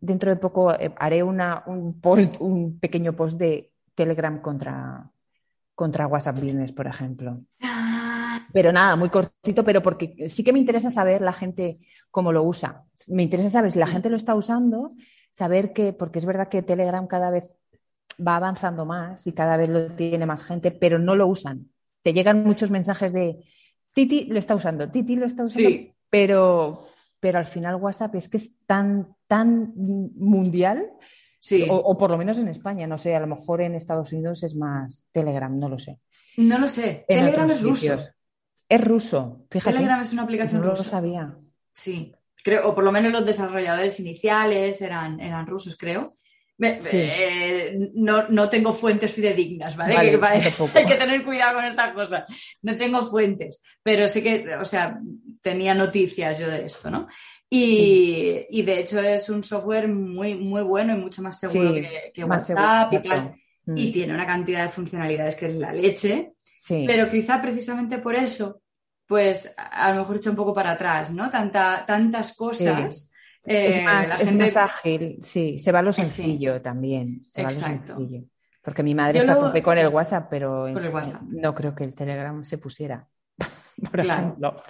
dentro 0.00 0.30
de 0.30 0.36
poco 0.36 0.74
eh, 0.74 0.92
haré 0.98 1.22
una, 1.22 1.62
un 1.66 2.00
post, 2.00 2.40
un 2.40 2.78
pequeño 2.78 3.14
post 3.14 3.38
de 3.38 3.72
Telegram 3.94 4.42
contra, 4.42 5.10
contra 5.74 6.08
WhatsApp 6.08 6.40
Business, 6.40 6.72
por 6.72 6.88
ejemplo. 6.88 7.40
Pero 8.52 8.72
nada, 8.72 8.96
muy 8.96 9.08
cortito, 9.08 9.64
pero 9.64 9.82
porque 9.82 10.28
sí 10.28 10.42
que 10.42 10.52
me 10.52 10.58
interesa 10.58 10.90
saber 10.90 11.20
la 11.20 11.32
gente 11.32 11.78
cómo 12.10 12.32
lo 12.32 12.42
usa. 12.42 12.84
Me 13.08 13.22
interesa 13.22 13.50
saber 13.50 13.72
si 13.72 13.78
la 13.78 13.86
gente 13.86 14.10
lo 14.10 14.16
está 14.16 14.34
usando, 14.34 14.92
saber 15.30 15.72
que, 15.72 15.92
porque 15.92 16.18
es 16.18 16.26
verdad 16.26 16.48
que 16.48 16.62
Telegram 16.62 17.06
cada 17.06 17.30
vez 17.30 17.56
va 18.26 18.36
avanzando 18.36 18.84
más 18.84 19.26
y 19.26 19.32
cada 19.32 19.56
vez 19.56 19.68
lo 19.68 19.92
tiene 19.92 20.26
más 20.26 20.42
gente, 20.42 20.70
pero 20.70 20.98
no 20.98 21.14
lo 21.14 21.26
usan. 21.26 21.70
Te 22.02 22.12
llegan 22.12 22.42
muchos 22.42 22.70
mensajes 22.70 23.12
de 23.12 23.44
Titi 23.92 24.26
lo 24.26 24.38
está 24.38 24.54
usando, 24.54 24.90
Titi 24.90 25.16
lo 25.16 25.26
está 25.26 25.44
usando, 25.44 25.70
pero, 26.08 26.88
pero 27.18 27.38
al 27.38 27.46
final 27.46 27.76
WhatsApp 27.76 28.14
es 28.14 28.28
que 28.28 28.36
es 28.36 28.56
tan, 28.66 29.14
tan 29.26 29.72
mundial, 29.74 30.90
sí. 31.38 31.66
o, 31.68 31.96
por 31.98 32.10
lo 32.10 32.16
menos 32.16 32.38
en 32.38 32.48
España, 32.48 32.86
no 32.86 32.98
sé, 32.98 33.14
a 33.14 33.20
lo 33.20 33.26
mejor 33.26 33.62
en 33.62 33.74
Estados 33.74 34.12
Unidos 34.12 34.42
es 34.44 34.54
más 34.54 35.04
Telegram, 35.12 35.56
no 35.58 35.68
lo 35.68 35.78
sé. 35.78 35.98
No 36.36 36.58
lo 36.58 36.68
sé, 36.68 37.04
Telegram 37.08 37.50
es 37.50 37.62
ruso. 37.62 37.98
Es 38.70 38.80
ruso, 38.84 39.46
fíjate. 39.50 39.76
Telegram 39.76 40.00
es 40.00 40.12
una 40.12 40.22
aplicación 40.22 40.60
no 40.60 40.70
rusa. 40.70 40.84
lo 40.84 40.88
sabía. 40.88 41.36
Sí, 41.72 42.14
creo, 42.44 42.68
o 42.68 42.74
por 42.74 42.84
lo 42.84 42.92
menos 42.92 43.10
los 43.10 43.26
desarrolladores 43.26 43.98
iniciales 43.98 44.80
eran, 44.80 45.18
eran 45.20 45.44
rusos, 45.44 45.76
creo. 45.76 46.16
Eh, 46.62 47.90
no, 47.94 48.28
no, 48.28 48.48
tengo 48.48 48.72
fuentes 48.72 49.12
fidedignas, 49.12 49.76
¿vale? 49.76 49.96
hay 49.96 50.86
que 50.86 50.94
tener 50.94 51.24
cuidado 51.24 51.56
con 51.56 51.64
estas 51.64 51.92
cosas. 51.94 52.24
No 52.62 52.76
tengo 52.76 53.04
fuentes, 53.06 53.60
pero 53.82 54.06
sé 54.06 54.22
que, 54.22 54.54
o 54.54 54.64
sea, 54.64 55.00
tenía 55.40 55.74
noticias 55.74 56.38
yo 56.38 56.48
de 56.48 56.66
esto, 56.66 56.90
¿no? 56.90 57.08
Y, 57.48 58.46
y 58.50 58.62
de 58.62 58.78
hecho 58.78 59.00
es 59.00 59.28
un 59.30 59.42
software 59.42 59.88
muy, 59.88 60.36
muy 60.36 60.62
bueno 60.62 60.94
y 60.94 61.00
mucho 61.00 61.22
más 61.22 61.40
seguro 61.40 61.72
que, 62.14 62.24
WhatsApp 62.24 62.92
y 62.92 62.98
tal. 63.00 63.34
Y 63.74 63.88
mm. 63.88 63.92
tiene 63.92 64.14
una 64.14 64.26
cantidad 64.26 64.62
de 64.62 64.70
funcionalidades 64.70 65.34
que 65.34 65.46
es 65.46 65.54
la 65.54 65.72
leche. 65.72 66.34
Pero 66.86 67.10
quizá 67.10 67.40
precisamente 67.40 67.98
por 67.98 68.14
eso, 68.14 68.62
pues 69.06 69.54
a 69.56 69.90
lo 69.92 70.00
mejor 70.00 70.16
echa 70.16 70.30
un 70.30 70.36
poco 70.36 70.54
para 70.54 70.72
atrás, 70.72 71.12
¿no? 71.12 71.30
Tanta, 71.30 71.84
tantas 71.86 72.34
cosas 72.36 73.12
es, 73.44 73.76
eh, 73.76 73.82
más, 73.82 74.56
ágil, 74.56 75.18
sí, 75.22 75.58
se 75.58 75.72
va 75.72 75.78
a 75.78 75.82
lo 75.82 75.92
sencillo 75.92 76.60
también. 76.60 77.22
Se 77.28 77.42
Exacto. 77.42 77.98
Porque 78.62 78.82
mi 78.82 78.94
madre 78.94 79.18
está 79.18 79.36
con 79.62 79.78
el 79.78 79.88
WhatsApp, 79.88 80.28
pero 80.30 80.68
no 80.68 81.54
creo 81.54 81.74
que 81.74 81.84
el 81.84 81.94
Telegram 81.94 82.44
se 82.44 82.58
pusiera, 82.58 83.08
por 83.90 84.00
ejemplo. 84.00 84.62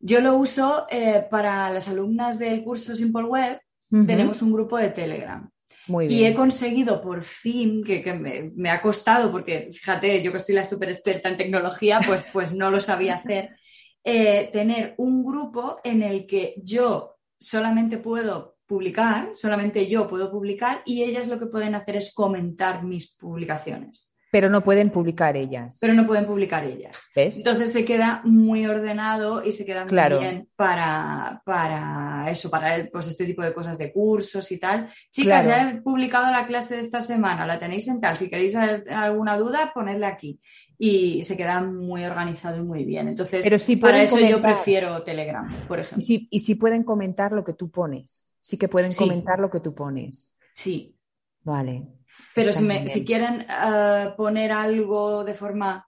Yo 0.00 0.20
lo 0.20 0.36
uso 0.36 0.86
eh, 0.90 1.26
para 1.28 1.70
las 1.70 1.88
alumnas 1.88 2.38
del 2.38 2.62
curso 2.62 2.94
Simple 2.94 3.24
Web. 3.24 3.60
Tenemos 3.90 4.42
un 4.42 4.52
grupo 4.52 4.76
de 4.76 4.90
Telegram. 4.90 5.50
Muy 5.88 6.06
bien. 6.06 6.20
Y 6.20 6.24
he 6.26 6.34
conseguido 6.34 7.00
por 7.00 7.24
fin, 7.24 7.82
que, 7.82 8.52
me, 8.54 8.70
ha 8.70 8.80
costado, 8.80 9.32
porque 9.32 9.70
fíjate, 9.72 10.22
yo 10.22 10.32
que 10.32 10.38
soy 10.38 10.54
la 10.54 10.68
súper 10.68 10.90
experta 10.90 11.28
en 11.28 11.36
tecnología, 11.36 12.00
pues, 12.06 12.24
pues 12.32 12.54
no 12.54 12.70
lo 12.70 12.78
sabía 12.78 13.16
hacer, 13.16 13.56
eh, 14.04 14.50
tener 14.52 14.94
un 14.98 15.24
grupo 15.24 15.80
en 15.82 16.02
el 16.02 16.26
que 16.26 16.54
yo 16.62 17.16
solamente 17.38 17.98
puedo 17.98 18.58
publicar, 18.66 19.30
solamente 19.34 19.88
yo 19.88 20.06
puedo 20.06 20.30
publicar 20.30 20.82
y 20.84 21.02
ellas 21.02 21.26
lo 21.26 21.38
que 21.38 21.46
pueden 21.46 21.74
hacer 21.74 21.96
es 21.96 22.12
comentar 22.12 22.84
mis 22.84 23.16
publicaciones. 23.16 24.14
Pero 24.30 24.50
no 24.50 24.62
pueden 24.62 24.90
publicar 24.90 25.36
ellas. 25.36 25.78
Pero 25.80 25.94
no 25.94 26.06
pueden 26.06 26.26
publicar 26.26 26.64
ellas. 26.64 27.08
Entonces 27.14 27.72
se 27.72 27.84
queda 27.84 28.20
muy 28.24 28.66
ordenado 28.66 29.42
y 29.42 29.52
se 29.52 29.64
queda 29.64 29.86
muy 29.86 30.18
bien 30.18 30.48
para, 30.54 31.40
para 31.44 32.30
eso, 32.30 32.50
para 32.50 32.88
pues 32.92 33.08
este 33.08 33.24
tipo 33.24 33.42
de 33.42 33.54
cosas 33.54 33.78
de 33.78 33.92
cursos 33.92 34.50
y 34.52 34.58
tal. 34.58 34.90
Chicas, 35.10 35.46
ya 35.46 35.70
he 35.70 35.80
publicado 35.80 36.30
la 36.30 36.46
clase 36.46 36.76
de 36.76 36.82
esta 36.82 37.00
semana, 37.00 37.46
la 37.46 37.58
tenéis 37.58 37.88
en 37.88 38.00
tal. 38.00 38.16
Si 38.16 38.28
queréis 38.28 38.54
alguna 38.54 39.38
duda, 39.38 39.72
ponedla 39.74 40.08
aquí 40.08 40.38
y 40.78 41.22
se 41.24 41.36
queda 41.36 41.60
muy 41.60 42.04
organizado 42.04 42.58
y 42.58 42.62
muy 42.62 42.84
bien. 42.84 43.08
Entonces, 43.08 43.44
para 43.80 44.02
eso 44.02 44.20
yo 44.20 44.40
prefiero 44.40 45.02
Telegram, 45.02 45.66
por 45.66 45.80
ejemplo. 45.80 46.04
Y 46.30 46.40
si, 46.40 46.54
pueden 46.54 46.84
comentar 46.84 47.32
lo 47.32 47.44
que 47.44 47.52
tú 47.52 47.70
pones. 47.70 48.24
Sí 48.40 48.56
que 48.56 48.68
pueden 48.68 48.92
comentar 48.92 49.40
lo 49.40 49.50
que 49.50 49.60
tú 49.60 49.74
pones. 49.74 50.38
Sí. 50.54 50.96
Vale. 51.42 51.97
Pero 52.42 52.52
si, 52.52 52.88
si, 52.88 53.04
quieren 53.04 53.46
eh, 53.48 54.12
poner 54.16 54.52
algo 54.52 55.24
de 55.24 55.34
forma 55.34 55.86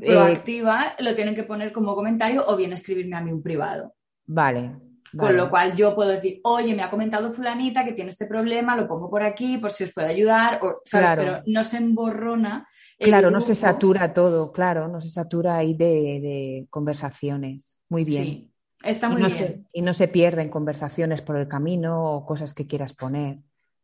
proactiva, 0.00 0.94
lo 0.98 1.14
tienen 1.14 1.34
que 1.34 1.42
poner 1.42 1.72
como 1.72 1.94
comentario 1.94 2.44
o 2.46 2.56
bien 2.56 2.72
escribirme 2.72 3.16
a 3.16 3.20
mí 3.20 3.32
un 3.32 3.42
privado. 3.42 3.94
Vale. 4.26 4.76
Con 5.16 5.36
lo 5.36 5.50
cual 5.50 5.76
yo 5.76 5.94
puedo 5.94 6.08
decir, 6.08 6.40
oye, 6.44 6.74
me 6.74 6.82
ha 6.82 6.88
comentado 6.88 7.32
fulanita 7.32 7.84
que 7.84 7.92
tiene 7.92 8.10
este 8.10 8.26
problema, 8.26 8.76
lo 8.76 8.88
pongo 8.88 9.10
por 9.10 9.22
aquí 9.22 9.58
por 9.58 9.70
si 9.70 9.84
os 9.84 9.92
puede 9.92 10.08
ayudar, 10.08 10.60
o, 10.62 10.80
pero 10.90 11.42
no 11.44 11.62
se 11.64 11.76
emborrona 11.76 12.66
Claro, 13.04 13.30
no 13.30 13.40
se 13.40 13.54
satura 13.54 14.12
todo, 14.12 14.52
claro, 14.52 14.88
no 14.88 15.00
se 15.00 15.10
satura 15.10 15.56
ahí 15.56 15.74
de, 15.74 16.66
conversaciones. 16.70 17.80
Muy 17.88 18.04
bien. 18.04 18.24
Sí, 18.24 18.50
está 18.84 19.08
muy 19.08 19.22
bien. 19.22 19.66
y 19.72 19.82
no 19.82 19.94
se 19.94 20.08
pierden 20.08 20.48
conversaciones 20.48 21.22
por 21.22 21.36
el 21.36 21.48
camino 21.48 22.14
o 22.14 22.26
cosas 22.26 22.54
que 22.54 22.66
quieras 22.66 22.92
poner. 22.92 23.38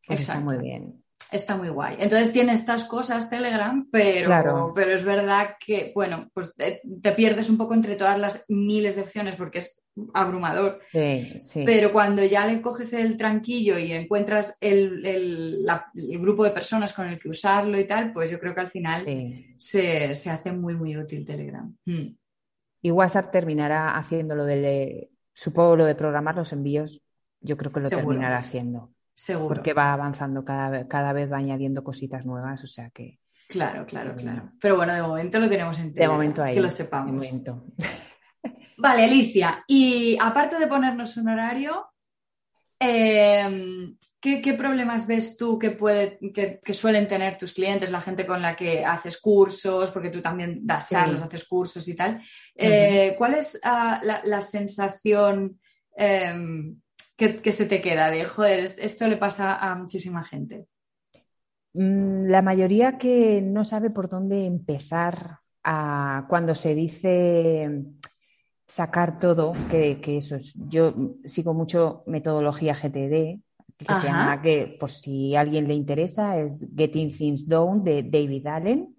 está 0.09 0.41
muy 0.41 0.57
bien. 0.59 1.03
Está 1.31 1.57
muy 1.57 1.69
guay. 1.69 1.97
Entonces 1.99 2.33
tiene 2.33 2.53
estas 2.55 2.85
cosas 2.85 3.29
Telegram, 3.29 3.87
pero, 3.91 4.73
pero 4.75 4.95
es 4.95 5.05
verdad 5.05 5.57
que, 5.65 5.93
bueno, 5.95 6.31
pues 6.33 6.55
te, 6.55 6.81
pierdes 7.13 7.51
un 7.51 7.59
poco 7.59 7.75
entre 7.75 7.97
todas 7.97 8.19
las 8.19 8.45
miles 8.49 8.97
de 8.97 9.03
opciones 9.03 9.37
porque 9.37 9.59
es 9.59 9.83
abrumador. 10.15 10.81
Pero 10.93 11.93
cuando 11.93 12.25
ya 12.25 12.47
le 12.47 12.63
coges 12.63 12.95
el 12.95 13.19
tranquillo 13.19 13.79
y 13.79 13.93
encuentras 13.93 14.57
el, 14.61 15.67
grupo 16.21 16.45
de 16.45 16.51
personas 16.51 16.95
con 16.95 17.07
el 17.07 17.19
que 17.19 17.29
usarlo 17.29 17.79
y 17.79 17.85
tal, 17.85 18.13
pues 18.13 18.31
yo 18.31 18.39
creo 18.41 18.55
que 18.55 18.61
al 18.61 18.71
final 18.71 19.05
se, 19.57 20.11
hace 20.11 20.53
muy, 20.53 20.75
muy 20.75 20.97
útil 20.97 21.27
Telegram. 21.27 21.75
Hmm. 21.85 22.17
Y 22.81 22.91
WhatsApp 22.91 23.31
terminará 23.31 23.97
haciendo 23.97 24.35
lo 24.35 24.45
de, 24.45 25.11
supongo, 25.35 25.77
lo 25.77 25.85
de 25.85 25.95
programar 25.95 26.37
los 26.37 26.53
envíos, 26.53 27.03
yo 27.41 27.57
creo 27.57 27.73
que 27.73 27.81
lo 27.81 27.91
terminará 27.91 28.39
haciendo. 28.39 28.93
Seguro. 29.19 29.49
Porque 29.49 29.73
va 29.73 29.93
avanzando, 29.93 30.45
cada, 30.45 30.87
cada 30.87 31.13
vez 31.13 31.29
va 31.29 31.39
añadiendo 31.39 31.83
cositas 31.83 32.25
nuevas, 32.25 32.63
o 32.63 32.69
sea 32.69 32.91
que... 32.91 33.19
Claro, 33.49 33.85
claro, 33.85 34.15
claro. 34.15 34.53
Pero 34.61 34.77
bueno, 34.77 34.95
de 34.95 35.03
momento 35.03 35.41
lo 35.41 35.49
tenemos 35.49 35.77
en 35.81 35.93
De 35.93 36.07
momento 36.07 36.41
ahí. 36.41 36.55
Que 36.55 36.61
lo 36.61 36.71
sepamos. 36.71 37.29
Vale, 38.79 39.05
Alicia. 39.05 39.65
Y 39.67 40.17
aparte 40.21 40.57
de 40.57 40.69
ponernos 40.69 41.17
un 41.17 41.31
horario, 41.31 41.87
em, 42.79 43.97
¿qué, 44.21 44.55
problemas 44.57 45.09
ves 45.09 45.37
tú 45.37 45.59
que, 45.59 45.73
puede, 45.73 46.21
que, 46.33 46.73
suelen 46.73 47.09
tener 47.09 47.37
tus 47.37 47.53
clientes, 47.53 47.91
la 47.91 48.01
gente 48.01 48.25
con 48.25 48.41
la 48.41 48.55
que 48.55 48.85
haces 48.85 49.21
cursos, 49.21 49.91
porque 49.91 50.11
tú 50.11 50.23
también 50.23 50.65
das 50.65 50.91
charlas, 50.91 51.23
haces 51.23 51.45
cursos 51.49 51.89
y 51.89 51.97
tal? 51.97 52.23
Eh, 52.55 53.17
¿Cuál 53.19 53.35
es 53.35 53.59
ah, 53.65 54.01
la, 54.01 54.41
sensación 54.41 55.59
em, 55.97 56.79
que, 57.19 57.53
se 57.53 57.67
te 57.67 57.83
queda 57.83 58.11
de, 58.11 58.25
joder, 58.25 58.71
esto 58.79 59.09
le 59.09 59.17
pasa 59.17 59.57
a 59.57 59.75
muchísima 59.75 60.23
gente? 60.23 60.67
Mm, 61.75 62.29
la 62.29 62.43
mayoría 62.43 62.97
que 62.97 63.43
no 63.43 63.65
sabe 63.65 63.91
por 63.91 64.09
dónde 64.09 64.47
empezar 64.47 65.41
a, 65.65 66.27
cuando 66.29 66.55
se 66.55 66.77
dice 66.77 67.83
sacar 68.67 69.19
todo, 69.19 69.55
que, 69.69 69.99
eso 70.05 70.37
es, 70.37 70.55
yo 70.69 70.95
sigo 71.25 71.55
mucho 71.55 72.05
metodología 72.07 72.75
GTD, 72.75 73.41
que 73.77 73.95
se 73.95 74.07
llama, 74.07 74.41
que 74.41 74.77
por 74.79 74.91
si 74.91 75.35
a 75.35 75.41
alguien 75.41 75.67
le 75.67 75.75
interesa, 75.75 76.39
es 76.39 76.67
Getting 76.77 77.17
Things 77.17 77.49
Done 77.49 77.83
de 77.83 78.03
David 78.03 78.47
Allen. 78.47 78.97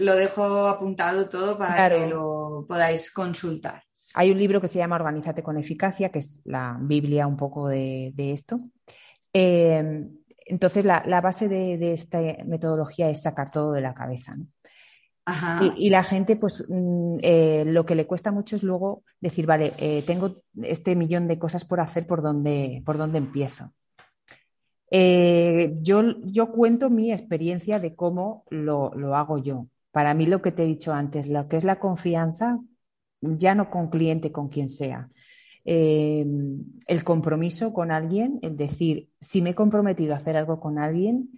lo, 0.00 0.16
dejo, 0.16 0.66
apuntado 0.66 1.28
todo 1.28 1.56
para 1.56 1.88
que 1.88 2.06
lo 2.06 2.64
podáis 2.66 3.12
consultar. 3.12 3.82
Hay 4.18 4.32
un 4.32 4.38
libro 4.38 4.60
que 4.60 4.68
se 4.68 4.78
llama 4.78 4.96
Organízate 4.96 5.42
con 5.42 5.58
eficacia, 5.58 6.08
que 6.08 6.18
es 6.18 6.40
la 6.44 6.76
Biblia 6.80 7.26
un 7.26 7.36
poco 7.36 7.68
de, 7.68 8.12
esto. 8.16 8.60
Eh, 9.32 10.08
entonces, 10.46 10.84
la, 10.84 11.20
base 11.20 11.48
de, 11.48 11.78
de, 11.78 11.92
esta 11.92 12.18
metodología 12.44 13.10
es 13.10 13.22
sacar 13.22 13.50
todo 13.50 13.72
de 13.72 13.80
la 13.80 13.94
cabeza. 13.94 14.34
¿no? 14.34 14.46
Y, 15.76 15.90
la 15.90 16.02
gente, 16.02 16.36
pues 16.36 16.64
mm, 16.68 17.18
eh, 17.22 17.64
lo 17.66 17.84
que 17.84 17.94
le 17.94 18.06
cuesta 18.06 18.32
mucho 18.32 18.56
es 18.56 18.62
luego 18.62 19.02
decir, 19.20 19.46
vale, 19.46 19.74
eh, 19.76 20.02
tengo 20.06 20.42
este 20.62 20.96
millón 20.96 21.28
de 21.28 21.38
cosas 21.38 21.64
por 21.64 21.80
hacer, 21.80 22.06
¿por 22.06 22.22
dónde, 22.22 22.82
por 22.84 22.96
dónde 22.96 23.18
empiezo? 23.18 23.72
Eh, 24.90 25.74
yo, 25.82 26.02
yo, 26.24 26.50
cuento 26.50 26.88
mi 26.88 27.12
experiencia 27.12 27.78
de 27.78 27.94
cómo 27.94 28.44
lo, 28.48 28.90
lo, 28.94 29.14
hago 29.16 29.36
yo. 29.36 29.66
Para 29.92 30.14
mí 30.14 30.26
lo 30.26 30.40
que 30.40 30.50
te 30.50 30.62
he 30.62 30.66
dicho 30.66 30.94
antes, 30.94 31.28
lo 31.28 31.46
que 31.46 31.58
es 31.58 31.64
la 31.64 31.78
confianza, 31.78 32.58
ya 33.20 33.54
no 33.54 33.70
con 33.70 33.88
cliente, 33.90 34.32
con 34.32 34.48
quien 34.48 34.68
sea. 34.68 35.08
el 35.64 37.04
compromiso 37.04 37.72
con 37.72 37.90
alguien, 37.90 38.38
el 38.42 38.56
decir, 38.56 39.08
si 39.20 39.42
me 39.42 39.50
he 39.50 39.54
comprometido 39.54 40.14
a 40.14 40.16
hacer 40.16 40.36
algo 40.36 40.60
con 40.60 40.78
alguien, 40.78 41.30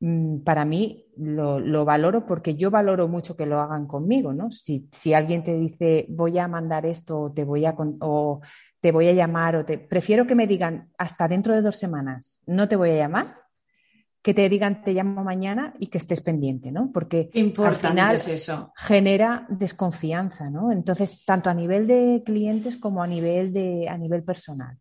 Mm, 0.00 0.40
para 0.40 0.64
mí 0.66 1.06
lo, 1.16 1.84
valoro 1.86 2.26
porque 2.26 2.54
yo 2.54 2.70
valoro 2.70 3.08
mucho 3.08 3.34
que 3.36 3.46
lo 3.46 3.60
hagan 3.60 3.86
conmigo, 3.86 4.34
¿no? 4.34 4.50
Si, 4.52 4.88
alguien 5.14 5.42
te 5.42 5.54
dice 5.58 6.06
voy 6.10 6.38
a 6.38 6.48
mandar 6.48 6.84
esto 6.84 7.18
o 7.18 7.32
te 7.32 7.44
voy 7.44 7.64
a, 7.64 7.74
o 8.00 8.40
te 8.80 8.92
voy 8.92 9.08
a 9.08 9.12
llamar 9.12 9.56
o 9.56 9.64
te... 9.64 9.78
Prefiero 9.78 10.26
que 10.26 10.34
me 10.34 10.46
digan 10.46 10.90
hasta 10.98 11.28
dentro 11.28 11.54
de 11.54 11.62
dos 11.62 11.76
semanas 11.76 12.40
no 12.46 12.68
te 12.68 12.76
voy 12.76 12.90
a 12.90 12.96
llamar 12.96 13.45
que 14.26 14.34
te 14.34 14.48
digan 14.48 14.82
te 14.82 14.92
llamo 14.92 15.22
mañana 15.22 15.72
y 15.78 15.86
que 15.86 15.98
estés 15.98 16.20
pendiente, 16.20 16.72
¿no? 16.72 16.90
Porque 16.92 17.30
al 17.58 17.76
final 17.76 18.16
eso. 18.16 18.72
genera 18.74 19.46
desconfianza, 19.48 20.50
¿no? 20.50 20.72
Entonces, 20.72 21.24
tanto 21.24 21.48
a 21.48 21.54
nivel 21.54 21.86
de 21.86 22.24
clientes 22.26 22.76
como 22.76 23.04
a 23.04 23.06
nivel 23.06 23.52
de 23.52 23.88
a 23.88 23.96
nivel 23.96 24.24
personal. 24.24 24.76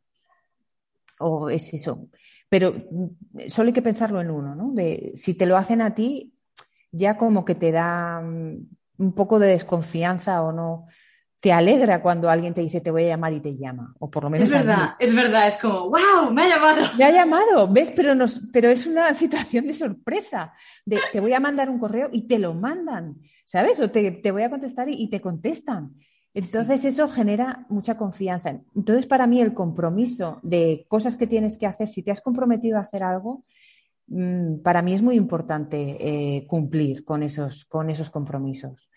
O 1.19 1.51
es 1.51 1.71
eso. 1.75 2.07
Pero 2.49 2.73
mm, 2.73 3.41
solo 3.47 3.67
hay 3.67 3.73
que 3.73 3.83
pensarlo 3.83 4.19
en 4.19 4.31
uno, 4.31 4.55
¿no? 4.55 4.71
De 4.73 5.13
si 5.15 5.35
te 5.35 5.45
lo 5.45 5.57
hacen 5.57 5.83
a 5.83 5.93
ti, 5.93 6.33
ya 6.91 7.15
como 7.15 7.45
que 7.45 7.53
te 7.53 7.71
da 7.71 8.21
mm, 8.21 8.67
un 8.97 9.13
poco 9.13 9.37
de 9.37 9.49
desconfianza 9.49 10.41
o 10.41 10.53
no 10.53 10.87
te 11.45 11.53
alegra 11.53 12.01
cuando 12.01 12.27
alguien 12.27 12.55
te 12.55 12.61
dice 12.61 12.81
te 12.81 12.89
voy 12.89 13.03
a 13.03 13.09
llamar 13.09 13.31
y 13.31 13.39
te 13.39 13.55
llama. 13.55 13.93
O 13.99 14.09
por 14.09 14.23
lo 14.23 14.31
menos. 14.31 14.47
Es 14.47 14.51
verdad, 14.51 14.95
es 14.97 15.13
verdad, 15.13 15.45
es 15.45 15.59
como, 15.59 15.91
wow, 15.91 16.31
me 16.31 16.41
ha 16.41 16.49
llamado. 16.49 16.81
Me 16.97 17.05
ha 17.05 17.11
llamado, 17.11 17.71
¿ves? 17.71 17.93
Pero, 17.95 18.15
nos, 18.15 18.41
pero 18.51 18.71
es 18.71 18.87
una 18.87 19.13
situación 19.13 19.67
de 19.67 19.75
sorpresa. 19.75 20.53
De 20.87 20.97
te 21.11 21.19
voy 21.19 21.33
a 21.33 21.39
mandar 21.39 21.69
un 21.69 21.77
correo 21.77 22.09
y 22.11 22.23
te 22.23 22.39
lo 22.39 22.55
mandan, 22.55 23.17
¿sabes? 23.45 23.79
O 23.79 23.91
te, 23.91 24.31
voy 24.31 24.41
a 24.41 24.49
contestar 24.49 24.89
y, 24.89 25.07
te 25.07 25.21
contestan. 25.21 25.93
Entonces 26.33 26.83
eso 26.83 27.07
genera 27.07 27.67
mucha 27.69 27.95
confianza. 27.95 28.49
Entonces 28.75 29.05
para 29.05 29.27
mí 29.27 29.39
el 29.39 29.53
compromiso 29.53 30.39
de 30.41 30.87
cosas 30.87 31.15
que 31.15 31.27
tienes 31.27 31.57
que 31.57 31.67
hacer, 31.67 31.87
si 31.87 32.01
te 32.01 32.09
has 32.09 32.21
comprometido 32.21 32.79
a 32.79 32.81
hacer 32.81 33.03
algo, 33.03 33.45
mm, 34.07 34.63
para 34.63 34.81
mí 34.81 34.95
es 34.95 35.03
muy 35.03 35.15
importante 35.15 35.95
eh, 35.99 36.47
cumplir 36.47 37.05
con 37.05 37.21
esos, 37.21 37.65
con 37.65 37.91
esos 37.91 38.09
compromisos. 38.09 38.89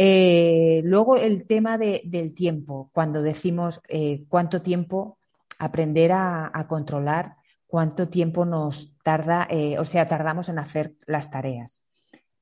Eh, 0.00 0.80
luego 0.84 1.16
el 1.16 1.44
tema 1.48 1.76
del 1.76 2.32
tiempo, 2.32 2.88
cuando 2.94 3.20
decimos 3.20 3.82
eh, 3.88 4.24
cuánto 4.28 4.62
tiempo 4.62 5.18
aprender 5.58 6.12
a, 6.12 6.66
controlar, 6.68 7.34
cuánto 7.66 8.08
tiempo 8.08 8.44
nos 8.44 8.96
tarda, 9.02 9.48
eh, 9.50 9.76
o 9.76 9.84
sea, 9.84 10.06
tardamos 10.06 10.48
en 10.48 10.60
hacer 10.60 10.94
las 11.06 11.32
tareas. 11.32 11.82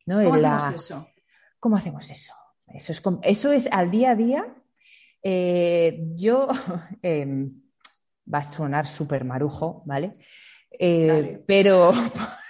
¿no? 0.05 0.23
¿Cómo 0.23 0.35
hacemos 0.37 0.75
eso? 0.75 1.09
¿Cómo 1.59 1.77
hacemos 1.77 2.11
eso? 2.11 2.35
Eso 2.69 2.93
es, 2.93 3.03
eso 3.23 3.53
es 3.53 3.69
al 3.73 3.91
día 3.91 4.11
a 4.11 4.17
día. 4.17 4.55
yo, 6.15 6.49
em, 7.03 7.63
va 8.33 8.41
a 8.41 8.45
sonar 8.45 8.87
súper 8.87 9.25
marujo, 9.25 9.83
¿vale? 9.87 10.13
Pero 11.47 11.95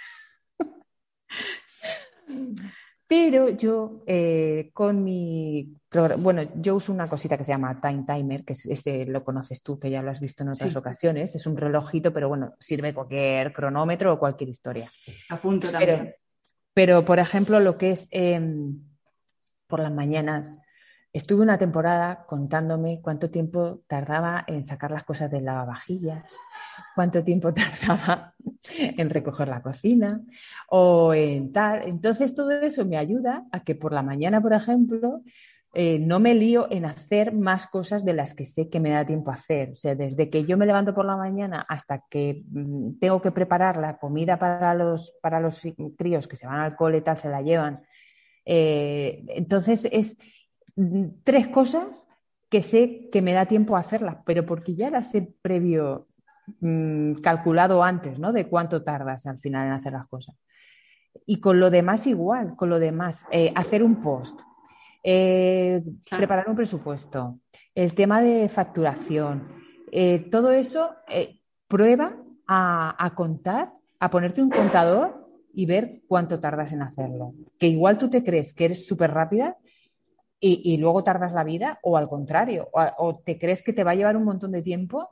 Pero 3.07 3.49
yo 3.49 4.03
eh, 4.05 4.69
con 4.73 5.03
mi 5.03 5.77
bueno, 6.17 6.41
yo 6.55 6.75
uso 6.75 6.91
una 6.91 7.09
cosita 7.09 7.37
que 7.37 7.45
se 7.45 7.53
llama 7.53 7.79
Time 7.81 8.03
Timer, 8.05 8.43
que 8.43 8.53
este 8.53 9.05
lo 9.05 9.23
conoces 9.23 9.63
tú, 9.63 9.79
que 9.79 9.89
ya 9.89 10.01
lo 10.01 10.11
has 10.11 10.19
visto 10.19 10.43
en 10.43 10.49
otras 10.49 10.75
ocasiones. 10.75 11.33
Es 11.33 11.47
un 11.47 11.55
relojito, 11.55 12.13
pero 12.13 12.27
bueno, 12.27 12.55
sirve 12.59 12.93
cualquier 12.93 13.53
cronómetro 13.53 14.13
o 14.13 14.19
cualquier 14.19 14.49
historia. 14.49 14.91
Apunto 15.29 15.69
también. 15.69 16.13
Pero, 16.73 17.05
por 17.05 17.19
ejemplo, 17.19 17.59
lo 17.59 17.77
que 17.77 17.91
es 17.91 18.07
em, 18.11 18.79
por 19.65 19.79
las 19.79 19.91
mañanas, 19.91 20.61
estuve 21.17 21.41
una 21.41 21.57
temporada 21.57 22.25
contándome 22.27 23.01
cuánto 23.01 23.29
tiempo 23.29 23.81
tardaba 23.87 24.43
en 24.47 24.63
sacar 24.63 24.91
las 24.91 25.03
cosas 25.03 25.31
del 25.31 25.45
lavavajillas, 25.45 26.23
cuánto 26.95 27.23
tiempo 27.23 27.53
tardaba 27.81 28.33
en 28.79 29.09
recoger 29.09 29.47
la 29.47 29.61
cocina 29.61 30.21
o 30.69 31.13
en 31.13 31.51
tal. 31.51 31.83
Entonces 31.83 32.35
todo 32.35 32.51
eso 32.51 32.85
me 32.85 32.97
ayuda 32.97 33.45
a 33.51 33.61
que 33.61 33.75
por 33.75 33.93
la 33.93 34.03
mañana, 34.03 34.41
por 34.41 34.53
ejemplo, 34.53 35.23
eh, 35.73 35.99
no 35.99 36.19
me 36.19 36.33
lío 36.33 36.67
en 36.71 36.85
hacer 36.85 37.33
más 37.33 37.67
cosas 37.67 38.05
de 38.05 38.13
las 38.13 38.33
que 38.33 38.45
sé 38.45 38.69
que 38.69 38.79
me 38.79 38.91
da 38.91 39.05
tiempo 39.05 39.31
a 39.31 39.35
hacer. 39.35 39.71
O 39.71 39.75
sea, 39.75 39.95
desde 39.95 40.29
que 40.29 40.45
yo 40.45 40.55
me 40.55 40.65
levanto 40.65 40.93
por 40.93 41.05
la 41.05 41.17
mañana 41.17 41.65
hasta 41.67 42.03
que 42.09 42.43
mm, 42.47 42.99
tengo 42.99 43.21
que 43.21 43.31
preparar 43.31 43.77
la 43.77 43.97
comida 43.97 44.37
para 44.37 44.73
los, 44.75 45.17
para 45.21 45.39
los 45.39 45.61
críos 45.97 46.27
que 46.27 46.35
se 46.35 46.47
van 46.47 46.59
al 46.59 46.75
cole, 46.75 47.01
tal, 47.01 47.17
se 47.17 47.29
la 47.29 47.41
llevan. 47.41 47.83
Eh, 48.49 49.25
entonces 49.27 49.87
es 49.91 50.15
tres 51.23 51.47
cosas 51.47 52.07
que 52.49 52.61
sé 52.61 53.09
que 53.11 53.21
me 53.21 53.33
da 53.33 53.45
tiempo 53.45 53.75
a 53.75 53.81
hacerlas, 53.81 54.17
pero 54.25 54.45
porque 54.45 54.75
ya 54.75 54.89
las 54.89 55.13
he 55.15 55.21
previo 55.21 56.07
Mm, 56.61 57.15
calculado 57.15 57.83
antes, 57.83 58.19
¿no? 58.19 58.31
De 58.31 58.47
cuánto 58.47 58.81
tardas 58.83 59.25
al 59.25 59.39
final 59.39 59.67
en 59.67 59.73
hacer 59.73 59.91
las 59.91 60.07
cosas. 60.07 60.35
Y 61.25 61.39
con 61.39 61.59
lo 61.59 61.69
demás 61.69 62.07
igual, 62.07 62.55
con 62.55 62.69
lo 62.69 62.79
demás, 62.79 63.25
eh, 63.31 63.51
hacer 63.55 63.83
un 63.83 64.01
post, 64.01 64.39
eh, 65.03 65.83
preparar 66.09 66.49
un 66.49 66.55
presupuesto, 66.55 67.39
el 67.75 67.93
tema 67.93 68.21
de 68.21 68.47
facturación, 68.47 69.47
eh, 69.91 70.19
todo 70.31 70.51
eso 70.51 70.91
prueba 71.67 72.15
a, 72.47 72.95
a, 73.03 73.13
contar, 73.13 73.73
a 73.99 74.09
ponerte 74.09 74.41
un 74.41 74.49
contador 74.49 75.27
y 75.53 75.65
ver 75.65 76.01
cuánto 76.07 76.39
tardas 76.39 76.71
en 76.71 76.81
hacerlo. 76.81 77.33
Que 77.59 77.67
igual 77.67 77.97
tú 77.97 78.09
te 78.09 78.23
crees 78.23 78.53
que 78.53 78.65
eres 78.65 78.87
súper 78.87 79.11
rápida 79.11 79.57
y, 80.39 80.77
luego 80.77 81.03
tardas 81.03 81.33
la 81.33 81.43
vida, 81.43 81.79
o 81.81 81.97
al 81.97 82.07
contrario, 82.07 82.69
o, 82.71 83.19
te 83.19 83.39
crees 83.39 83.63
que 83.63 83.73
te 83.73 83.83
va 83.83 83.91
a 83.91 83.95
llevar 83.95 84.15
un 84.15 84.23
montón 84.23 84.51
de 84.51 84.61
tiempo 84.61 85.09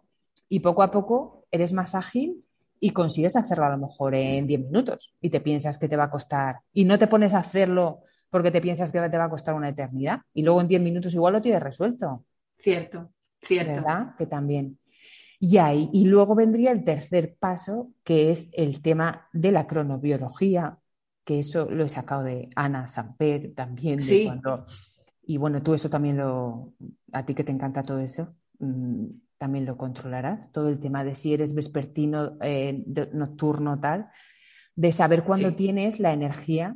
y 0.48 0.60
poco 0.60 0.84
a 0.84 0.92
poco 0.92 1.46
eres 1.52 1.74
más 1.74 1.96
ágil 1.96 2.44
y 2.80 2.92
consigues 2.92 3.36
hacerlo 3.36 3.66
a 3.66 3.70
lo 3.70 3.78
mejor 3.78 4.14
en 4.14 4.46
10 4.46 4.62
minutos 4.62 5.16
y 5.22 5.30
te 5.30 5.42
piensas 5.42 5.80
que 5.80 5.88
te 5.88 5.98
va 5.98 6.04
a 6.06 6.12
costar 6.12 6.60
y 6.74 6.86
no 6.86 7.00
te 7.00 7.08
pones 7.08 7.34
a 7.34 7.40
hacerlo 7.40 8.02
porque 8.30 8.52
te 8.52 8.62
piensas 8.62 8.92
que 8.92 9.00
te 9.10 9.18
va 9.18 9.26
a 9.26 9.30
costar 9.30 9.56
una 9.56 9.70
eternidad 9.70 10.22
y 10.34 10.44
luego 10.44 10.62
en 10.62 10.68
10 10.68 10.82
minutos 10.82 11.14
igual 11.16 11.34
lo 11.34 11.42
tienes 11.42 11.64
resuelto. 11.64 12.26
Cierto, 12.60 13.10
cierto. 13.42 13.74
¿Verdad? 13.74 14.16
Que 14.18 14.28
también. 14.28 14.78
Y 15.40 15.58
ahí, 15.58 15.90
y 15.92 16.06
luego 16.06 16.36
vendría 16.36 16.72
el 16.72 16.84
tercer 16.84 17.36
paso, 17.40 17.92
que 18.04 18.32
es 18.32 18.50
el 18.54 18.82
tema 18.82 19.28
de 19.34 19.52
la 19.52 19.68
cronobiología, 19.68 20.78
que 21.24 21.40
eso 21.40 21.66
lo 21.70 21.86
he 21.86 21.90
sacado 21.90 22.24
de 22.24 22.50
Ana 22.56 22.88
Samper 22.88 23.54
también. 23.54 24.00
sí. 24.00 24.30
Y 25.26 25.38
bueno, 25.38 25.62
tú 25.62 25.74
eso 25.74 25.90
también 25.90 26.18
lo, 26.18 26.74
a 27.12 27.26
ti 27.26 27.34
que 27.34 27.44
te 27.44 27.52
encanta 27.52 27.84
todo 27.84 28.00
eso, 28.00 28.36
mm, 28.60 29.06
también 29.38 29.66
lo 29.66 29.78
controlarás, 29.78 30.52
todo 30.52 30.70
el 30.70 30.80
tema 30.80 31.04
de 31.04 31.16
si 31.16 31.34
eres 31.34 31.54
vespertino, 31.54 32.38
eh, 32.42 32.84
nocturno, 33.14 33.80
tal, 33.80 34.10
de 34.76 34.92
saber 34.92 35.24
cuándo 35.24 35.54
tienes 35.54 36.00
la 36.00 36.14
energía 36.14 36.76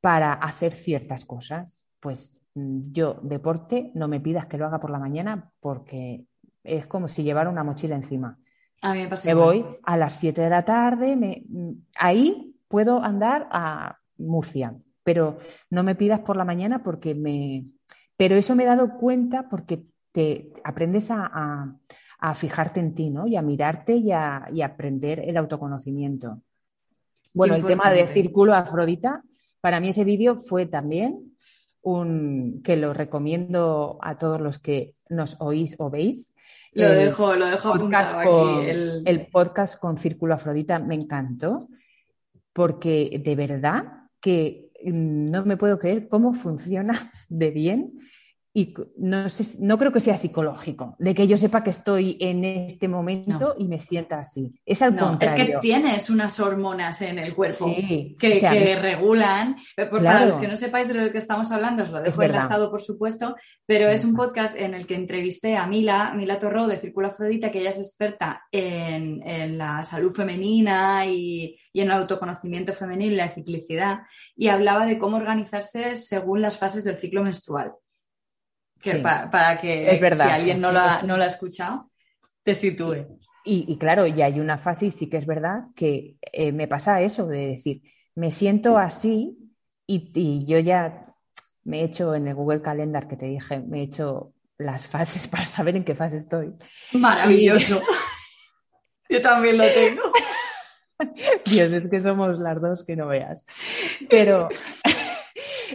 para 0.00 0.32
hacer 0.32 0.74
ciertas 0.74 1.24
cosas. 1.24 1.84
Pues 2.00 2.38
mm, 2.54 2.92
yo, 2.92 3.18
deporte, 3.22 3.90
no 3.94 4.08
me 4.08 4.20
pidas 4.20 4.46
que 4.46 4.58
lo 4.58 4.66
haga 4.66 4.80
por 4.80 4.90
la 4.90 4.98
mañana 4.98 5.50
porque 5.60 6.24
es 6.62 6.86
como 6.86 7.08
si 7.08 7.22
llevara 7.22 7.50
una 7.50 7.64
mochila 7.64 7.96
encima. 7.96 8.38
A 8.80 8.94
mí 8.94 9.06
me, 9.06 9.16
me 9.24 9.34
voy 9.34 9.64
a 9.82 9.96
las 9.96 10.14
7 10.20 10.40
de 10.40 10.50
la 10.50 10.64
tarde, 10.64 11.16
me, 11.16 11.42
mm, 11.48 11.72
ahí 11.98 12.54
puedo 12.68 13.02
andar 13.02 13.48
a 13.50 13.98
Murcia, 14.18 14.76
pero 15.02 15.38
no 15.70 15.82
me 15.82 15.94
pidas 15.94 16.20
por 16.20 16.36
la 16.36 16.44
mañana 16.44 16.82
porque 16.82 17.14
me... 17.14 17.64
Pero 18.18 18.34
eso 18.34 18.56
me 18.56 18.64
he 18.64 18.66
dado 18.66 18.98
cuenta 18.98 19.48
porque 19.48 19.84
te 20.12 20.50
aprendes 20.64 21.08
a, 21.10 21.78
fijarte 22.34 22.80
en 22.80 22.94
ti, 22.94 23.10
¿no? 23.10 23.28
Y 23.28 23.36
a 23.36 23.42
mirarte 23.42 23.94
y 23.94 24.10
a, 24.10 24.48
aprender 24.64 25.20
el 25.20 25.36
autoconocimiento. 25.36 26.42
Bueno, 27.32 27.54
el 27.54 27.64
tema 27.64 27.92
de 27.92 28.08
Círculo 28.08 28.54
Afrodita, 28.54 29.22
para 29.60 29.78
mí 29.78 29.90
ese 29.90 30.02
vídeo 30.02 30.40
fue 30.40 30.66
también 30.66 31.36
un 31.80 32.60
que 32.64 32.76
lo 32.76 32.92
recomiendo 32.92 33.98
a 34.02 34.18
todos 34.18 34.40
los 34.40 34.58
que 34.58 34.96
nos 35.08 35.40
oís 35.40 35.76
o 35.78 35.88
veis. 35.88 36.34
Lo 36.72 36.90
dejo, 36.90 37.36
lo 37.36 37.46
dejo 37.46 37.72
podcast 37.72 38.24
con, 38.24 38.64
el... 38.64 39.28
podcast 39.30 39.78
con 39.78 39.96
Círculo 39.96 40.34
Afrodita 40.34 40.80
me 40.80 40.96
encantó 40.96 41.68
porque 42.52 43.20
de 43.24 43.36
verdad 43.36 43.84
que 44.20 44.67
no 44.84 45.44
me 45.44 45.56
puedo 45.56 45.78
creer 45.78 46.08
cómo 46.08 46.34
funciona 46.34 46.94
de 47.28 47.50
bien 47.50 47.98
y 48.58 48.74
no, 48.96 49.28
sé, 49.28 49.56
no 49.60 49.78
creo 49.78 49.92
que 49.92 50.00
sea 50.00 50.16
psicológico, 50.16 50.96
de 50.98 51.14
que 51.14 51.28
yo 51.28 51.36
sepa 51.36 51.62
que 51.62 51.70
estoy 51.70 52.16
en 52.18 52.44
este 52.44 52.88
momento 52.88 53.54
y 53.56 53.68
me 53.68 53.80
sienta 53.80 54.18
así. 54.18 54.52
Es 54.66 54.82
al 54.82 54.96
contrario. 54.96 55.44
Es 55.44 55.50
que 55.50 55.58
tienes 55.60 56.10
unas 56.10 56.40
hormonas 56.40 57.00
en 57.02 57.20
el 57.20 57.36
cuerpo 57.36 57.72
que, 58.18 58.78
regulan. 58.82 59.56
Eh, 59.76 59.86
para 59.86 60.26
los 60.26 60.34
que 60.38 60.48
no 60.48 60.56
sepáis 60.56 60.88
de 60.88 60.94
lo 60.94 61.12
que 61.12 61.18
estamos 61.18 61.52
hablando, 61.52 61.84
os 61.84 61.90
lo 61.90 62.02
dejo 62.02 62.20
enlazado, 62.20 62.68
por 62.68 62.80
supuesto, 62.80 63.36
pero 63.64 63.86
es 63.90 64.04
un 64.04 64.16
podcast 64.16 64.58
en 64.58 64.74
el 64.74 64.88
que 64.88 64.96
entrevisté 64.96 65.56
a 65.56 65.68
Mila, 65.68 66.12
Mila 66.16 66.40
Torro 66.40 66.66
de 66.66 66.78
Círculo 66.78 67.06
Afrodita, 67.06 67.52
que 67.52 67.60
ella 67.60 67.70
es 67.70 67.78
experta 67.78 68.42
en, 68.50 69.56
la 69.56 69.84
salud 69.84 70.12
femenina 70.12 71.06
y, 71.06 71.56
y 71.72 71.80
en 71.80 71.86
el 71.86 71.92
autoconocimiento 71.92 72.72
femenino 72.72 73.12
y 73.12 73.16
la 73.16 73.30
ciclicidad, 73.30 74.00
y 74.34 74.48
hablaba 74.48 74.84
de 74.84 74.98
cómo 74.98 75.16
organizarse 75.16 75.94
según 75.94 76.42
las 76.42 76.58
fases 76.58 76.82
del 76.82 76.98
ciclo 76.98 77.22
menstrual 77.22 77.74
para, 79.02 79.60
que 79.60 79.90
es 79.90 80.00
verdad, 80.00 80.26
si 80.26 80.30
alguien 80.32 80.60
no 80.60 80.72
lo, 80.72 80.80
ha, 80.80 81.02
no 81.02 81.14
ha 81.14 81.26
escuchado, 81.26 81.90
te 82.42 82.54
sitúe. 82.54 83.06
Y, 83.50 83.78
claro, 83.78 84.06
ya 84.06 84.26
hay 84.26 84.40
una 84.40 84.58
fase, 84.58 84.86
y 84.86 84.90
sí 84.90 85.08
que 85.08 85.16
es 85.16 85.26
verdad, 85.26 85.62
que 85.74 86.16
eh, 86.32 86.52
me 86.52 86.68
pasa 86.68 87.00
eso, 87.00 87.26
de 87.26 87.46
decir, 87.46 87.82
me 88.14 88.30
siento 88.30 88.76
así 88.76 89.38
y, 89.86 90.44
yo 90.44 90.58
ya 90.58 91.06
me 91.64 91.80
he 91.80 91.84
hecho 91.84 92.14
en 92.14 92.28
el 92.28 92.34
Google 92.34 92.60
Calendar 92.60 93.08
que 93.08 93.16
te 93.16 93.24
dije, 93.24 93.60
me 93.60 93.80
he 93.80 93.82
hecho 93.84 94.34
las 94.58 94.86
fases 94.86 95.26
para 95.28 95.46
saber 95.46 95.76
en 95.76 95.84
qué 95.84 95.94
fase 95.94 96.18
estoy. 96.18 96.52
Maravilloso. 96.92 97.80
yo 99.08 99.22
también 99.22 99.56
lo 99.56 99.64
tengo. 99.64 100.02
Dios, 101.46 101.72
es 101.72 101.88
que 101.88 102.00
somos 102.02 102.38
las 102.40 102.60
dos 102.60 102.84
que 102.84 102.96
no 102.96 103.06
veas. 103.06 103.46
Pero, 104.10 104.48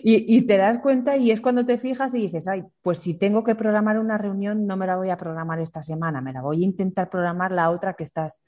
y, 0.02 0.42
te 0.48 0.58
das 0.58 0.80
cuenta 0.80 1.18
y 1.18 1.32
es 1.32 1.42
cuando 1.42 1.66
te 1.66 1.78
fijas 1.78 2.14
y 2.14 2.20
dices, 2.20 2.48
ay, 2.48 2.64
pues 2.82 3.00
si 3.00 3.18
tengo 3.18 3.44
que 3.44 3.56
programar 3.56 4.00
una 4.00 4.18
reunión, 4.18 4.66
no 4.66 4.78
me 4.78 4.88
la 4.88 4.96
voy 4.96 5.10
a 5.10 5.18
programar 5.18 5.60
esta 5.60 5.84
semana, 5.84 6.22
me 6.22 6.34
la 6.34 6.42
voy 6.42 6.62
a 6.62 6.66
intentar 6.66 7.10
programar 7.10 7.52
la 7.52 7.70
otra 7.70 7.94
que 7.94 8.04
estás 8.04 8.42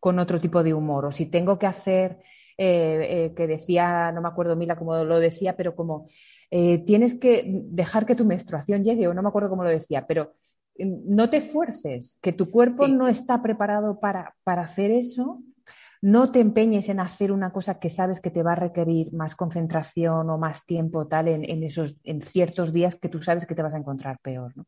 con 0.00 0.18
otro 0.18 0.40
tipo 0.40 0.62
de 0.62 0.74
humor. 0.74 1.06
O 1.06 1.12
si 1.12 1.26
tengo 1.26 1.58
que 1.58 1.66
hacer, 1.66 2.18
eh, 2.58 3.06
eh, 3.08 3.32
que 3.34 3.46
decía, 3.46 4.12
no 4.12 4.20
me 4.20 4.28
acuerdo 4.28 4.56
Mila 4.56 4.76
cómo 4.76 5.04
lo 5.04 5.18
decía, 5.18 5.56
pero 5.56 5.74
como 5.74 6.08
eh, 6.50 6.78
tienes 6.78 7.14
que 7.14 7.44
dejar 7.46 8.04
que 8.04 8.14
tu 8.14 8.24
menstruación 8.24 8.84
llegue, 8.84 9.08
o 9.08 9.14
no 9.14 9.22
me 9.22 9.28
acuerdo 9.28 9.48
cómo 9.48 9.64
lo 9.64 9.70
decía, 9.70 10.06
pero 10.06 10.34
no 10.78 11.30
te 11.30 11.40
fuerces, 11.40 12.18
que 12.22 12.32
tu 12.32 12.50
cuerpo 12.50 12.88
no 12.88 13.06
está 13.08 13.42
preparado 13.42 14.00
para, 14.00 14.34
para 14.42 14.62
hacer 14.62 14.90
eso 14.90 15.42
no 16.02 16.32
te 16.32 16.40
empeñes 16.40 16.88
en 16.88 16.98
hacer 16.98 17.30
una 17.30 17.52
cosa 17.52 17.78
que 17.78 17.88
sabes 17.88 18.20
que 18.20 18.30
te 18.30 18.42
va 18.42 18.52
a 18.52 18.56
requerir 18.56 19.12
más 19.12 19.36
concentración 19.36 20.28
o 20.28 20.36
más 20.36 20.66
tiempo 20.66 21.06
tal 21.06 21.28
en, 21.28 21.62
esos 21.62 21.96
en 22.02 22.22
ciertos 22.22 22.72
días 22.72 22.96
que 22.96 23.08
tú 23.08 23.22
sabes 23.22 23.46
que 23.46 23.54
te 23.54 23.62
vas 23.62 23.74
a 23.74 23.78
encontrar 23.78 24.18
peor 24.18 24.52
¿no? 24.56 24.66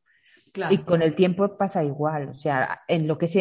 y 0.70 0.78
con 0.78 1.02
el 1.02 1.16
tiempo 1.16 1.58
pasa 1.58 1.82
igual 1.82 2.28
o 2.28 2.34
sea 2.34 2.82
en 2.86 3.08
lo 3.08 3.18
que 3.18 3.26
es 3.26 3.36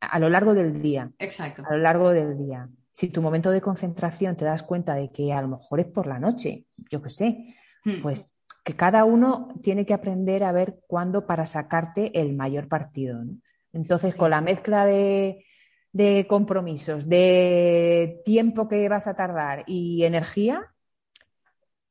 a 0.00 0.18
lo 0.20 0.30
largo 0.30 0.54
del 0.54 0.80
día 0.80 1.10
exacto 1.18 1.64
a 1.68 1.72
lo 1.74 1.78
largo 1.78 2.10
del 2.10 2.38
día 2.38 2.68
si 2.92 3.08
tu 3.08 3.20
momento 3.20 3.50
de 3.50 3.60
concentración 3.60 4.36
te 4.36 4.44
das 4.44 4.62
cuenta 4.62 4.94
de 4.94 5.10
que 5.10 5.32
a 5.32 5.42
lo 5.42 5.48
mejor 5.48 5.80
es 5.80 5.86
por 5.86 6.06
la 6.06 6.20
noche 6.20 6.66
yo 6.92 7.02
qué 7.02 7.10
sé 7.10 7.56
hmm. 7.84 8.02
pues 8.02 8.32
que 8.62 8.74
cada 8.74 9.04
uno 9.04 9.48
tiene 9.64 9.84
que 9.84 9.94
aprender 9.94 10.44
a 10.44 10.52
ver 10.52 10.78
cuándo 10.86 11.26
para 11.26 11.46
sacarte 11.46 12.20
el 12.20 12.36
mayor 12.36 12.68
partido 12.68 13.24
¿no? 13.24 13.34
entonces 13.72 14.14
con 14.14 14.30
la 14.30 14.40
mezcla 14.40 14.86
de 14.86 15.44
de 15.92 16.26
compromisos, 16.26 17.08
de 17.08 18.22
tiempo 18.24 18.68
que 18.68 18.88
vas 18.88 19.06
a 19.06 19.14
tardar 19.14 19.64
y 19.66 20.04
energía, 20.04 20.72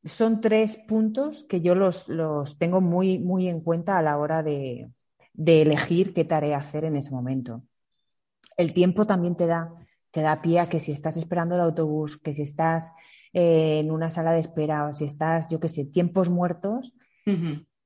son 0.03 0.41
tres 0.41 0.77
puntos 0.87 1.43
que 1.43 1.61
yo 1.61 1.75
los, 1.75 2.07
tengo 2.57 2.81
muy, 2.81 3.19
muy 3.19 3.47
en 3.47 3.61
cuenta 3.61 3.97
a 3.97 4.01
la 4.01 4.17
hora 4.17 4.41
de, 4.41 4.89
elegir 5.45 6.13
qué 6.13 6.25
tarea 6.25 6.57
hacer 6.57 6.85
en 6.85 6.95
ese 6.95 7.11
momento. 7.11 7.63
El 8.57 8.73
tiempo 8.73 9.05
también 9.05 9.35
te 9.35 9.45
da, 9.45 9.71
te 10.09 10.21
da 10.21 10.41
pie 10.41 10.59
a 10.59 10.69
que 10.69 10.79
si 10.79 10.91
estás 10.91 11.17
esperando 11.17 11.55
el 11.55 11.61
autobús, 11.61 12.17
que 12.17 12.33
si 12.33 12.41
estás 12.41 12.91
eh, 13.33 13.79
en 13.79 13.91
una 13.91 14.09
sala 14.09 14.33
de 14.33 14.39
espera 14.39 14.87
o 14.87 14.93
si 14.93 15.05
estás, 15.05 15.47
yo 15.47 15.59
qué 15.59 15.69
sé, 15.69 15.85
tiempos 15.85 16.29
muertos, 16.29 16.95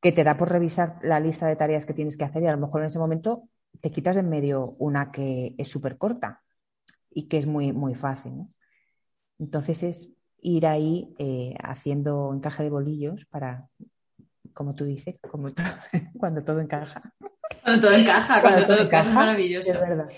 que 0.01 0.11
te 0.13 0.23
da 0.23 0.37
por 0.37 0.49
revisar 0.49 0.97
la 1.01 1.19
lista 1.19 1.45
de 1.47 1.57
tareas 1.57 1.85
que 1.85 1.93
tienes 1.93 2.15
que 2.15 2.23
hacer 2.23 2.41
y 2.43 2.47
a 2.47 2.53
lo 2.53 2.57
mejor 2.57 2.81
en 2.81 2.87
ese 2.87 2.99
momento 2.99 3.49
te 3.85 3.91
quitas 3.91 4.17
en 4.17 4.27
medio 4.29 4.75
una 4.79 5.11
que 5.11 5.53
es 5.59 5.67
súper 5.67 5.99
corta 5.99 6.41
y 7.11 7.27
que 7.27 7.37
es 7.37 7.45
muy, 7.45 7.71
muy 7.71 7.93
fácil. 7.93 8.47
Entonces 9.37 9.83
es 9.83 10.11
ir 10.41 10.65
ahí 10.65 11.13
eh, 11.19 11.53
haciendo 11.63 12.33
encaje 12.33 12.63
de 12.63 12.71
bolillos 12.71 13.27
para, 13.27 13.67
como 14.55 14.73
tú 14.73 14.85
dices, 14.85 15.19
como 15.29 15.49
cuando 16.17 16.43
todo 16.43 16.61
encaja. 16.61 16.99
Cuando 17.61 17.87
todo 17.87 17.95
encaja, 17.95 18.41
cuando, 18.41 18.65
todo, 18.65 18.79
encaja, 18.79 19.07
es 19.07 19.15
maravilloso. 19.15 19.73
Es 19.73 19.79
verdad. 19.79 20.09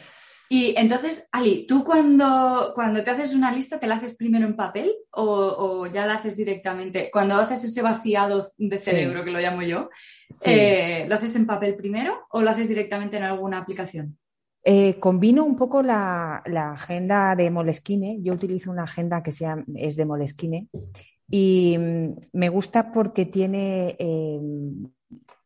Y 0.50 0.74
entonces, 0.78 1.28
Ali, 1.32 1.66
¿tú 1.68 1.84
cuando, 1.84 2.72
cuando 2.74 3.04
te 3.04 3.12
haces 3.12 3.34
una 3.34 3.52
lista, 3.52 3.80
te 3.80 3.88
la 3.88 3.96
haces 3.96 4.16
primero 4.16 4.46
en 4.46 4.56
papel 4.56 4.94
o, 5.12 5.88
ya 5.88 6.06
la 6.06 6.16
haces 6.16 6.38
directamente? 6.38 7.10
Cuando 7.12 7.36
haces 7.36 7.64
ese 7.66 7.82
vaciado 7.82 8.50
de 8.58 8.78
cerebro, 8.78 9.24
que 9.24 9.32
lo 9.32 9.40
llamo 9.40 9.62
yo, 9.64 9.90
eh, 10.46 11.06
¿lo 11.10 11.16
haces 11.16 11.36
en 11.36 11.46
papel 11.46 11.76
primero 11.76 12.28
o 12.32 12.42
lo 12.42 12.50
haces 12.50 12.68
directamente 12.68 13.18
en 13.18 13.24
alguna 13.24 13.58
aplicación? 13.58 14.18
Eh, 14.64 15.00
combino 15.00 15.46
un 15.46 15.56
poco 15.56 15.82
la, 15.82 16.44
agenda 16.74 17.36
de 17.36 17.50
Moleskine. 17.50 18.20
Yo 18.22 18.34
utilizo 18.34 18.72
una 18.72 18.84
agenda 18.84 19.24
que 19.24 19.32
sea, 19.32 19.64
es 19.76 19.96
de 19.96 20.06
Moleskine 20.06 20.68
y 21.30 21.78
mm, 21.78 22.16
me 22.34 22.50
gusta 22.50 22.92
porque 22.92 23.26
tiene 23.26 23.96
eh, 24.00 24.40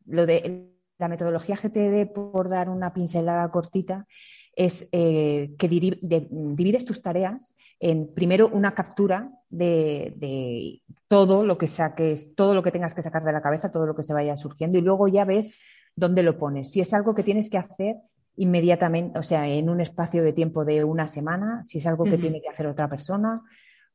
lo 0.06 0.26
de 0.26 0.68
la 0.98 1.08
metodología 1.08 1.56
GTD, 1.56 2.12
por 2.12 2.48
dar 2.48 2.68
una 2.68 2.92
pincelada 2.92 3.50
cortita, 3.50 4.06
es 4.54 4.88
eh, 4.92 5.54
que 5.58 5.68
divides 5.68 6.84
tus 6.84 7.00
tareas 7.00 7.56
en 7.80 8.12
primero 8.12 8.48
una 8.48 8.74
captura 8.74 9.30
de, 9.48 10.82
todo 11.08 11.44
lo 11.44 11.58
que 11.58 11.66
saques, 11.66 12.34
todo 12.34 12.54
lo 12.54 12.62
que 12.62 12.70
tengas 12.70 12.94
que 12.94 13.02
sacar 13.02 13.24
de 13.24 13.32
la 13.32 13.42
cabeza, 13.42 13.72
todo 13.72 13.86
lo 13.86 13.94
que 13.94 14.02
se 14.02 14.12
vaya 14.12 14.36
surgiendo, 14.36 14.78
y 14.78 14.82
luego 14.82 15.08
ya 15.08 15.24
ves 15.24 15.60
dónde 15.96 16.22
lo 16.22 16.38
pones. 16.38 16.70
Si 16.70 16.80
es 16.80 16.92
algo 16.94 17.14
que 17.14 17.22
tienes 17.22 17.50
que 17.50 17.58
hacer 17.58 17.96
inmediatamente, 18.36 19.18
o 19.18 19.22
sea, 19.22 19.46
en 19.46 19.68
un 19.68 19.80
espacio 19.80 20.22
de 20.22 20.32
tiempo 20.32 20.64
de 20.64 20.84
una 20.84 21.08
semana, 21.08 21.62
si 21.64 21.78
es 21.78 21.86
algo 21.86 22.04
que 22.04 22.18
tiene 22.18 22.40
que 22.40 22.48
hacer 22.48 22.66
otra 22.66 22.88
persona, 22.88 23.42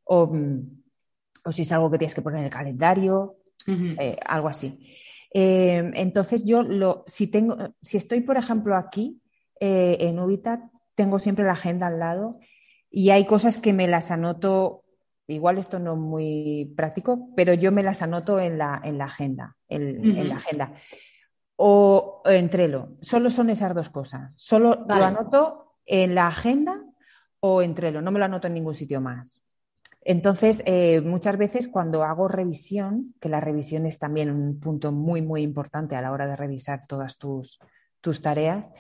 o, 0.04 0.32
si 1.52 1.62
es 1.62 1.72
algo 1.72 1.90
que 1.90 1.98
tienes 1.98 2.14
que 2.14 2.22
poner 2.22 2.40
en 2.40 2.46
el 2.46 2.52
calendario, 2.52 3.38
eh, 3.68 4.18
algo 4.26 4.48
así. 4.48 4.80
Eh, 5.34 5.92
entonces 5.96 6.44
yo 6.46 6.64
lo, 6.64 7.04
si 7.08 7.28
tengo, 7.28 7.58
si 7.82 7.98
estoy, 7.98 8.22
por 8.22 8.38
ejemplo, 8.38 8.76
aquí, 8.76 9.20
eh, 9.60 9.98
en 10.00 10.20
Ubitat 10.20 10.62
tengo 10.96 11.20
siempre 11.20 11.46
la 11.46 11.54
agenda 11.54 11.88
al 11.88 12.00
lado 12.00 12.40
y 12.90 13.10
hay 13.12 13.26
cosas 13.26 13.60
que 13.60 13.74
me 13.74 13.88
las 13.88 14.12
anoto, 14.12 14.84
igual 15.28 15.58
esto 15.58 15.80
no 15.80 15.94
es 15.94 16.00
muy 16.00 16.74
práctico, 16.76 17.30
pero 17.36 17.54
yo 17.54 17.72
me 17.72 17.84
las 17.84 18.02
anoto 18.02 18.40
en 18.40 18.58
la, 18.58 18.82
en 18.84 18.98
la 18.98 19.06
agenda, 19.06 19.56
en, 19.68 20.30
la 20.30 20.36
agenda. 20.36 20.74
O 21.56 22.22
en 22.26 22.50
Trello. 22.50 22.90
Solo 23.02 23.30
son 23.30 23.50
esas 23.50 23.76
dos 23.76 23.90
cosas. 23.90 24.32
Solo 24.36 24.86
lo 24.88 24.94
anoto 24.94 25.76
en 25.86 26.16
la 26.16 26.28
agenda 26.28 26.84
o 27.40 27.62
en 27.62 27.76
Trello. 27.76 28.02
No 28.02 28.12
me 28.12 28.20
lo 28.20 28.26
anoto 28.26 28.48
en 28.48 28.54
ningún 28.54 28.76
sitio 28.76 29.02
más. 29.02 29.44
Entonces, 30.02 30.64
eh, 30.66 31.02
muchas 31.02 31.38
veces 31.38 31.68
cuando 31.68 32.04
hago 32.04 32.30
revisión, 32.30 33.14
que 33.20 33.28
la 33.28 33.42
revisión 33.42 33.86
es 33.86 34.00
también 34.00 34.32
un 34.32 34.58
punto 34.60 34.94
muy, 34.94 35.22
muy 35.22 35.42
importante 35.42 35.98
a 35.98 36.02
la 36.02 36.14
hora 36.14 36.26
de 36.26 36.38
revisar 36.38 36.88
todas 36.88 37.18
tus, 37.18 37.60
tus 38.00 38.22
tareas, 38.22 38.72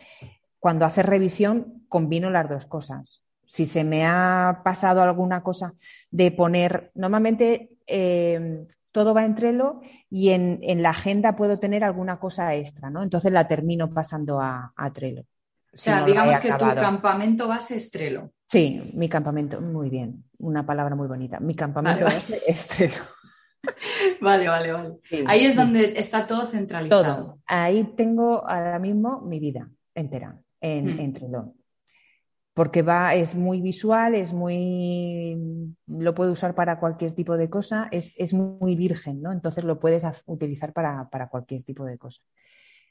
cuando 0.59 0.85
haces 0.85 1.05
revisión 1.05 1.85
combino 1.87 2.29
las 2.29 2.49
dos 2.49 2.65
cosas. 2.65 3.23
Si 3.45 3.65
se 3.65 3.83
me 3.83 4.05
ha 4.05 4.61
pasado 4.63 5.01
alguna 5.01 5.41
cosa 5.41 5.71
de 6.11 6.31
poner, 6.31 6.91
normalmente 6.95 7.69
eh, 7.85 8.67
todo 8.91 9.13
va 9.13 9.25
en 9.25 9.35
Trello 9.35 9.79
y 10.09 10.29
en, 10.29 10.59
la 10.81 10.89
agenda 10.89 11.35
puedo 11.35 11.59
tener 11.59 11.83
alguna 11.83 12.19
cosa 12.19 12.55
extra, 12.55 12.89
¿no? 12.89 13.03
Entonces 13.03 13.31
la 13.31 13.47
termino 13.47 13.93
pasando 13.93 14.41
a, 14.41 14.73
Trello. 14.93 15.21
O 15.21 15.77
sea, 15.77 16.03
digamos 16.03 16.37
que 16.39 16.51
tu 16.51 16.65
campamento 16.65 17.47
base 17.47 17.77
es 17.77 17.89
Trello. 17.91 18.31
Sí, 18.47 18.91
mi 18.93 19.07
campamento, 19.07 19.61
muy 19.61 19.89
bien, 19.89 20.23
una 20.39 20.65
palabra 20.65 20.95
muy 20.95 21.07
bonita. 21.07 21.39
Mi 21.39 21.55
campamento 21.55 22.05
base 22.05 22.41
es 22.47 22.67
Trello. 22.67 23.03
Vale, 24.19 24.47
vale, 24.49 24.71
vale. 24.73 24.97
Ahí 25.27 25.45
es 25.45 25.55
donde 25.55 25.93
está 25.97 26.27
todo 26.27 26.47
centralizado. 26.47 27.03
Todo. 27.03 27.39
Ahí 27.45 27.83
tengo 27.95 28.45
ahora 28.47 28.79
mismo 28.79 29.21
mi 29.21 29.39
vida 29.39 29.69
entera 29.93 30.37
en, 30.61 31.11
mm. 31.11 31.53
Porque 32.53 32.81
va, 32.81 33.13
es 33.13 33.35
muy 33.35 33.61
visual, 33.61 34.15
es 34.15 34.33
muy. 34.33 35.75
lo 35.85 36.15
puedo 36.15 36.31
usar 36.31 36.55
para 36.55 36.79
cualquier 36.79 37.13
tipo 37.13 37.37
de 37.37 37.49
cosa, 37.49 37.87
es, 37.91 38.33
muy 38.33 38.75
virgen, 38.75 39.21
¿no? 39.21 39.31
Entonces 39.31 39.63
lo 39.63 39.79
puedes 39.79 40.03
utilizar 40.25 40.73
para, 40.73 41.07
cualquier 41.29 41.63
tipo 41.63 41.85
de 41.85 41.99
cosa. 41.99 42.21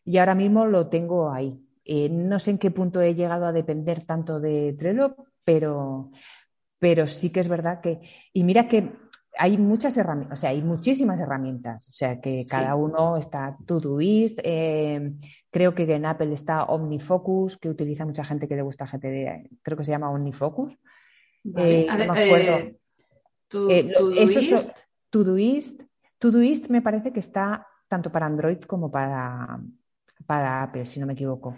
Y 0.05 0.18
ahora 0.18 0.37
mismo 0.37 0.66
lo 0.66 0.88
tengo 0.88 1.33
ahí. 1.33 1.61
Eh, 1.85 2.09
no 2.09 2.38
sé 2.38 2.52
en 2.52 2.59
qué 2.59 2.70
punto 2.70 3.00
he 3.00 3.14
llegado 3.14 3.46
a 3.46 3.52
depender 3.52 4.05
tanto 4.05 4.38
de 4.38 4.76
Trello, 4.79 5.16
pero, 5.44 6.12
pero 6.79 7.09
sí 7.09 7.31
que 7.31 7.40
es 7.40 7.48
verdad 7.48 7.81
que. 7.81 8.00
Y 8.33 8.44
mira 8.44 8.68
que 8.68 8.92
hay 9.38 9.59
muchas 9.59 9.96
herramientas, 9.96 10.38
o 10.38 10.40
sea, 10.40 10.50
hay 10.50 10.62
muchísimas 10.62 11.20
herramientas, 11.20 11.88
o 11.88 11.92
sea, 11.92 12.20
que 12.20 12.46
cada 12.48 12.74
uno 12.74 13.16
está 13.16 13.57
Todoist, 13.66 14.38
eh, 14.42 15.12
creo 15.57 15.75
que 15.75 15.85
en 15.85 16.05
Apple 16.05 16.35
está 16.35 16.64
OmniFocus, 16.64 17.57
que 17.57 17.71
utiliza 17.71 18.05
mucha 18.05 18.23
gente 18.23 18.47
que 18.47 18.57
le 18.57 18.61
gusta 18.61 18.85
GTD, 18.85 19.49
creo 19.62 19.79
que 19.79 19.85
se 19.85 19.90
llama 19.90 20.11
OmniFocus. 20.11 20.79
Eh, 21.57 21.87
no 21.88 22.12
me 22.12 22.25
acuerdo. 22.25 22.77
Todoist. 25.09 25.81
Todoist, 26.19 26.69
me 26.69 26.83
parece 26.83 27.11
que 27.11 27.21
está 27.21 27.66
tanto 27.88 28.12
para 28.12 28.27
Android 28.27 28.59
como 28.64 28.90
para, 28.90 29.59
para 30.26 30.64
Apple, 30.64 30.85
si 30.85 31.01
no 31.01 31.07
me 31.07 31.14
equivoco. 31.14 31.57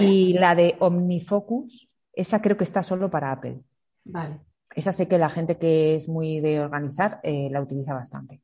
Y 0.00 0.32
la 0.32 0.54
de 0.54 0.74
OmniFocus, 0.78 1.90
esa 2.14 2.40
creo 2.40 2.56
que 2.56 2.64
está 2.64 2.82
solo 2.82 3.10
para 3.10 3.32
Apple. 3.32 3.60
Vale. 4.04 4.40
Esa 4.74 4.92
sé 4.92 5.06
que 5.06 5.18
la 5.18 5.28
gente 5.28 5.58
que 5.58 5.96
es 5.96 6.08
muy 6.08 6.40
de 6.40 6.58
organizar 6.60 7.20
eh, 7.22 7.50
la 7.50 7.60
utiliza 7.60 7.92
bastante. 7.92 8.40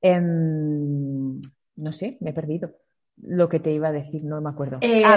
Em, 0.00 1.40
no 1.74 1.92
sé, 1.92 2.16
me 2.20 2.30
he 2.30 2.32
perdido. 2.32 2.76
Lo 3.16 3.48
que 3.48 3.60
te 3.60 3.70
iba 3.70 3.88
a 3.88 3.92
decir, 3.92 4.24
no 4.24 4.40
me 4.40 4.50
acuerdo. 4.50 4.78
Eh, 4.80 5.02
ah, 5.04 5.16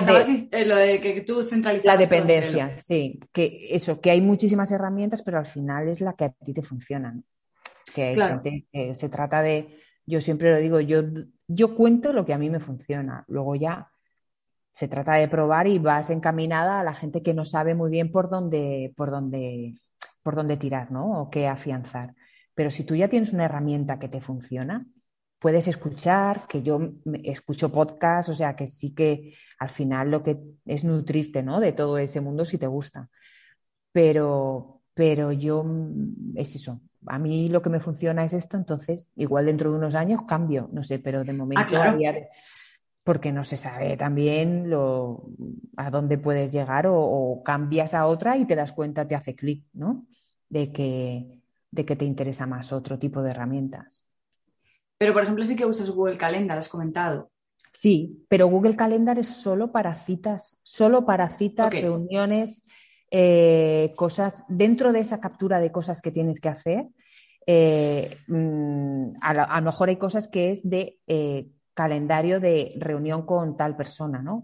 eh, 0.51 0.65
lo 0.65 0.75
de 0.75 1.01
que 1.01 1.21
tú 1.21 1.43
centralizas. 1.43 1.85
La 1.85 1.97
dependencia, 1.97 2.71
sí. 2.71 3.19
Que 3.31 3.69
eso, 3.71 3.99
que 3.99 4.11
hay 4.11 4.21
muchísimas 4.21 4.71
herramientas, 4.71 5.23
pero 5.23 5.39
al 5.39 5.45
final 5.45 5.87
es 5.87 6.01
la 6.01 6.13
que 6.13 6.25
a 6.25 6.29
ti 6.29 6.53
te 6.53 6.61
funcionan. 6.61 7.23
Que 7.93 8.93
se 8.93 9.09
trata 9.09 9.41
de, 9.41 9.79
yo 10.05 10.21
siempre 10.21 10.51
lo 10.51 10.59
digo, 10.59 10.79
yo, 10.79 11.01
yo 11.47 11.75
cuento 11.75 12.13
lo 12.13 12.25
que 12.25 12.33
a 12.33 12.37
mí 12.37 12.49
me 12.49 12.59
funciona. 12.59 13.25
Luego 13.27 13.55
ya 13.55 13.89
se 14.73 14.87
trata 14.87 15.15
de 15.15 15.27
probar 15.27 15.67
y 15.67 15.79
vas 15.79 16.09
encaminada 16.11 16.79
a 16.79 16.83
la 16.83 16.93
gente 16.93 17.23
que 17.23 17.33
no 17.33 17.45
sabe 17.45 17.73
muy 17.73 17.89
bien 17.89 18.11
por 18.11 18.29
dónde, 18.29 18.93
por 18.95 19.09
dónde 19.09 19.73
por 20.27 20.35
dónde 20.35 20.57
tirar, 20.57 20.91
¿no? 20.91 21.21
O 21.21 21.29
qué 21.29 21.47
afianzar. 21.47 22.13
Pero 22.53 22.69
si 22.69 22.83
tú 22.83 22.95
ya 22.95 23.07
tienes 23.07 23.31
una 23.31 23.45
herramienta 23.45 23.97
que 23.97 24.09
te 24.09 24.19
funciona, 24.19 24.85
puedes 25.39 25.67
escuchar, 25.67 26.47
que 26.47 26.63
yo 26.63 26.79
escucho 27.23 27.71
podcast, 27.71 28.29
o 28.29 28.33
sea 28.33 28.55
que 28.55 28.67
sí 28.67 28.93
que 28.93 29.33
al 29.59 29.69
final 29.69 30.11
lo 30.11 30.23
que 30.23 30.37
es 30.65 30.83
nutrirte, 30.83 31.43
¿no? 31.43 31.59
De 31.59 31.73
todo 31.73 31.97
ese 31.97 32.21
mundo 32.21 32.45
si 32.45 32.57
te 32.57 32.67
gusta. 32.67 33.09
Pero, 33.91 34.81
pero 34.93 35.31
yo 35.31 35.65
es 36.35 36.55
eso. 36.55 36.79
A 37.05 37.19
mí 37.19 37.49
lo 37.49 37.61
que 37.61 37.69
me 37.69 37.79
funciona 37.79 38.23
es 38.23 38.33
esto, 38.33 38.57
entonces 38.57 39.11
igual 39.15 39.45
dentro 39.45 39.71
de 39.71 39.77
unos 39.77 39.95
años 39.95 40.21
cambio, 40.27 40.69
no 40.71 40.83
sé, 40.83 40.99
pero 40.99 41.23
de 41.23 41.33
momento 41.33 41.77
ah, 41.77 41.95
porque 43.03 43.31
no 43.31 43.45
se 43.45 43.55
sabe 43.55 43.95
también 43.95 44.69
lo, 44.69 45.29
a 45.77 45.89
dónde 45.89 46.17
puedes 46.17 46.51
llegar 46.51 46.87
o, 46.89 47.41
cambias 47.45 47.93
a 47.93 48.05
otra 48.05 48.35
y 48.35 48.45
te 48.45 48.55
das 48.55 48.73
cuenta, 48.73 49.07
te 49.07 49.15
hace 49.15 49.33
clic, 49.33 49.63
¿no? 49.71 50.05
De 50.49 50.73
que, 50.73 51.39
de 51.71 51.85
que 51.85 51.95
te 51.95 52.03
interesa 52.03 52.45
más 52.45 52.73
otro 52.73 52.99
tipo 52.99 53.21
de 53.21 53.31
herramientas. 53.31 54.03
Pero, 54.97 55.13
por 55.13 55.23
ejemplo, 55.23 55.43
sí 55.43 55.55
que 55.55 55.65
usas 55.65 55.89
Google 55.89 56.17
Calendar, 56.17 56.57
has 56.57 56.69
comentado. 56.69 57.29
Sí, 57.73 58.25
pero 58.27 58.47
Google 58.47 58.75
Calendar 58.75 59.19
es 59.19 59.27
solo 59.27 59.71
para 59.71 59.93
citas, 59.93 60.57
solo 60.63 61.05
para 61.05 61.29
citas, 61.29 61.71
reuniones, 61.71 62.63
eh, 63.11 63.93
cosas, 63.95 64.45
dentro 64.47 64.91
de 64.91 65.01
esa 65.01 65.19
captura 65.19 65.59
de 65.59 65.71
cosas 65.71 66.01
que 66.01 66.11
tienes 66.11 66.39
que 66.39 66.49
hacer, 66.49 66.87
eh, 67.45 68.17
mm, 68.27 69.11
a, 69.21 69.59
lo 69.61 69.65
mejor 69.65 69.89
hay 69.89 69.97
cosas 69.97 70.27
que 70.27 70.51
es 70.51 70.67
de 70.67 70.97
eh, 71.05 71.47
calendario 71.75 72.39
de 72.39 72.73
reunión 72.77 73.27
con 73.27 73.55
tal 73.55 73.77
persona, 73.77 74.23
¿no? 74.23 74.43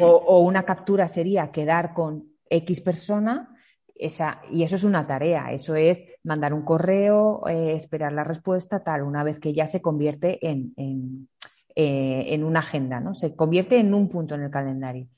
o, 0.00 0.40
una 0.40 0.64
captura 0.64 1.08
sería 1.08 1.50
quedar 1.50 1.94
con 1.94 2.28
X 2.50 2.82
persona, 2.82 3.53
esa, 3.94 4.40
y 4.50 4.62
eso 4.62 4.76
es 4.76 4.84
una 4.84 5.06
tarea, 5.06 5.52
eso 5.52 5.74
es 5.76 6.04
mandar 6.24 6.52
un 6.52 6.62
correo, 6.62 7.46
eh, 7.48 7.74
esperar 7.74 8.12
la 8.12 8.24
respuesta, 8.24 8.82
tal, 8.82 9.02
una 9.02 9.22
vez 9.22 9.38
que 9.38 9.52
ya 9.52 9.66
se 9.66 9.80
convierte 9.80 10.46
en, 10.48 10.72
en, 10.76 11.28
eh, 11.76 12.26
en 12.34 12.44
una 12.44 12.60
agenda, 12.60 13.00
¿no? 13.00 13.14
Se 13.14 13.34
convierte 13.36 13.78
en 13.78 13.94
un 13.94 14.08
punto 14.08 14.34
en 14.34 14.42
el 14.42 14.50
calendario. 14.50 15.08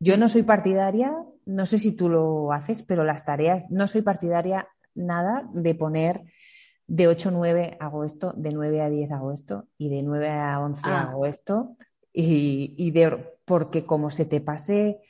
Yo 0.00 0.16
no 0.16 0.28
soy 0.28 0.42
partidaria, 0.42 1.12
no 1.46 1.66
sé 1.66 1.78
si 1.78 1.92
tú 1.92 2.08
lo 2.08 2.52
haces, 2.52 2.82
pero 2.82 3.04
las 3.04 3.24
tareas, 3.24 3.70
no 3.70 3.86
soy 3.86 4.02
partidaria 4.02 4.68
nada 4.94 5.48
de 5.52 5.74
poner 5.74 6.24
de 6.86 7.08
8 7.08 7.28
a 7.28 7.32
9 7.32 7.76
hago 7.80 8.04
esto, 8.04 8.32
de 8.36 8.50
9 8.50 8.82
a 8.82 8.90
10 8.90 9.10
hago 9.12 9.32
esto 9.32 9.68
y 9.78 9.88
de 9.88 10.02
9 10.02 10.28
a 10.28 10.60
11 10.60 10.82
ah. 10.84 11.02
hago 11.02 11.26
esto. 11.26 11.76
Y, 12.12 12.92
de, 12.92 13.32
porque 13.44 13.84
como 13.84 14.08
se 14.08 14.24
te 14.24 14.40
pase 14.40 15.00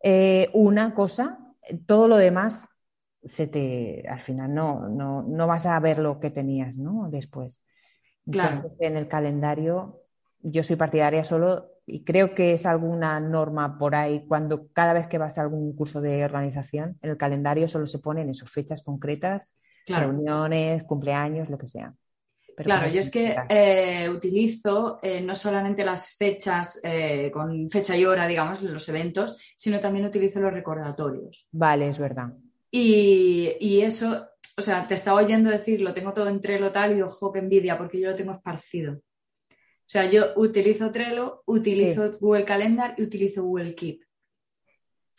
eh, 0.00 0.50
una 0.52 0.94
cosa, 0.94 1.47
todo 1.86 2.08
lo 2.08 2.16
demás 2.16 2.68
se 3.24 3.46
te, 3.46 4.06
al 4.08 4.20
final 4.20 4.54
no, 4.54 4.88
no, 4.88 5.22
no, 5.22 5.46
vas 5.46 5.66
a 5.66 5.78
ver 5.80 5.98
lo 5.98 6.20
que 6.20 6.30
tenías 6.30 6.78
¿no? 6.78 7.08
después. 7.10 7.64
Claro. 8.30 8.74
en 8.80 8.96
el 8.98 9.08
calendario 9.08 10.02
yo 10.42 10.62
soy 10.62 10.76
partidaria 10.76 11.24
solo 11.24 11.70
y 11.86 12.04
creo 12.04 12.34
que 12.34 12.52
es 12.52 12.66
alguna 12.66 13.18
norma 13.20 13.78
por 13.78 13.94
ahí 13.94 14.26
cuando 14.26 14.68
cada 14.72 14.92
vez 14.92 15.08
que 15.08 15.16
vas 15.16 15.38
a 15.38 15.42
algún 15.42 15.74
curso 15.74 16.02
de 16.02 16.24
organización, 16.24 16.98
en 17.00 17.10
el 17.10 17.16
calendario 17.16 17.68
solo 17.68 17.86
se 17.86 17.98
ponen 17.98 18.28
esas 18.28 18.50
fechas 18.50 18.82
concretas 18.82 19.54
reuniones, 19.86 20.84
cumpleaños, 20.84 21.48
lo 21.48 21.56
que 21.56 21.66
sea. 21.66 21.94
Claro, 22.64 22.88
yo 22.88 23.00
es 23.00 23.10
que 23.10 23.36
eh, 23.48 24.08
utilizo 24.08 24.98
eh, 25.02 25.20
no 25.20 25.34
solamente 25.34 25.84
las 25.84 26.10
fechas 26.10 26.80
eh, 26.82 27.30
con 27.32 27.70
fecha 27.70 27.96
y 27.96 28.04
hora, 28.04 28.26
digamos, 28.26 28.62
los 28.62 28.88
eventos, 28.88 29.38
sino 29.56 29.80
también 29.80 30.06
utilizo 30.06 30.40
los 30.40 30.52
recordatorios. 30.52 31.48
Vale, 31.52 31.88
es 31.88 31.98
verdad. 31.98 32.32
Y, 32.70 33.80
eso, 33.80 34.28
o 34.56 34.62
sea, 34.62 34.86
te 34.86 34.94
estaba 34.94 35.20
oyendo 35.22 35.50
decir, 35.50 35.80
lo 35.80 35.94
tengo 35.94 36.12
todo 36.12 36.28
en 36.28 36.40
Trello 36.40 36.70
tal 36.70 36.96
y 36.96 37.02
ojo, 37.02 37.32
que 37.32 37.38
envidia, 37.38 37.78
porque 37.78 38.00
yo 38.00 38.10
lo 38.10 38.14
tengo 38.14 38.32
esparcido. 38.32 38.94
O 38.94 39.90
sea, 39.90 40.04
yo 40.04 40.32
utilizo 40.36 40.90
Trello, 40.92 41.42
utilizo 41.46 42.18
Google 42.20 42.44
Calendar 42.44 42.94
y 42.98 43.02
utilizo 43.02 43.42
Google 43.42 43.74
Keep. 43.74 44.07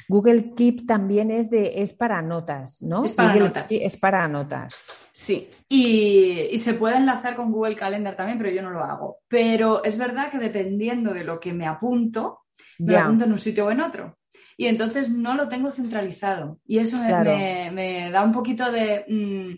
Google 0.09 0.55
Keep 0.55 0.87
también 0.87 1.29
es, 1.29 1.51
de, 1.51 1.83
es 1.83 1.93
para 1.93 2.19
notas, 2.23 2.81
¿no? 2.81 3.05
Es 3.05 3.11
para 3.11 3.35
notas. 3.35 3.67
Es 3.69 3.95
para 3.95 4.27
notas. 4.27 4.89
Sí, 5.11 5.47
y, 5.69 6.57
se 6.57 6.73
puede 6.73 6.97
enlazar 6.97 7.35
con 7.35 7.51
Google 7.51 7.75
Calendar 7.75 8.15
también, 8.15 8.39
pero 8.39 8.49
yo 8.49 8.63
no 8.63 8.71
lo 8.71 8.83
hago. 8.83 9.19
Pero 9.27 9.83
es 9.83 9.99
verdad 9.99 10.31
que 10.31 10.39
dependiendo 10.39 11.13
de 11.13 11.23
lo 11.23 11.39
que 11.39 11.53
me 11.53 11.67
apunto, 11.67 12.39
me 12.79 12.97
apunto 12.97 13.25
en 13.25 13.33
un 13.33 13.37
sitio 13.37 13.67
o 13.67 13.71
en 13.71 13.81
otro. 13.81 14.17
Y 14.57 14.65
entonces 14.65 15.11
no 15.11 15.35
lo 15.35 15.47
tengo 15.47 15.69
centralizado. 15.69 16.59
Y 16.65 16.79
eso 16.79 16.97
me, 16.97 18.09
da 18.11 18.23
un 18.23 18.31
poquito 18.31 18.71
de... 18.71 19.05
Mm, 19.07 19.57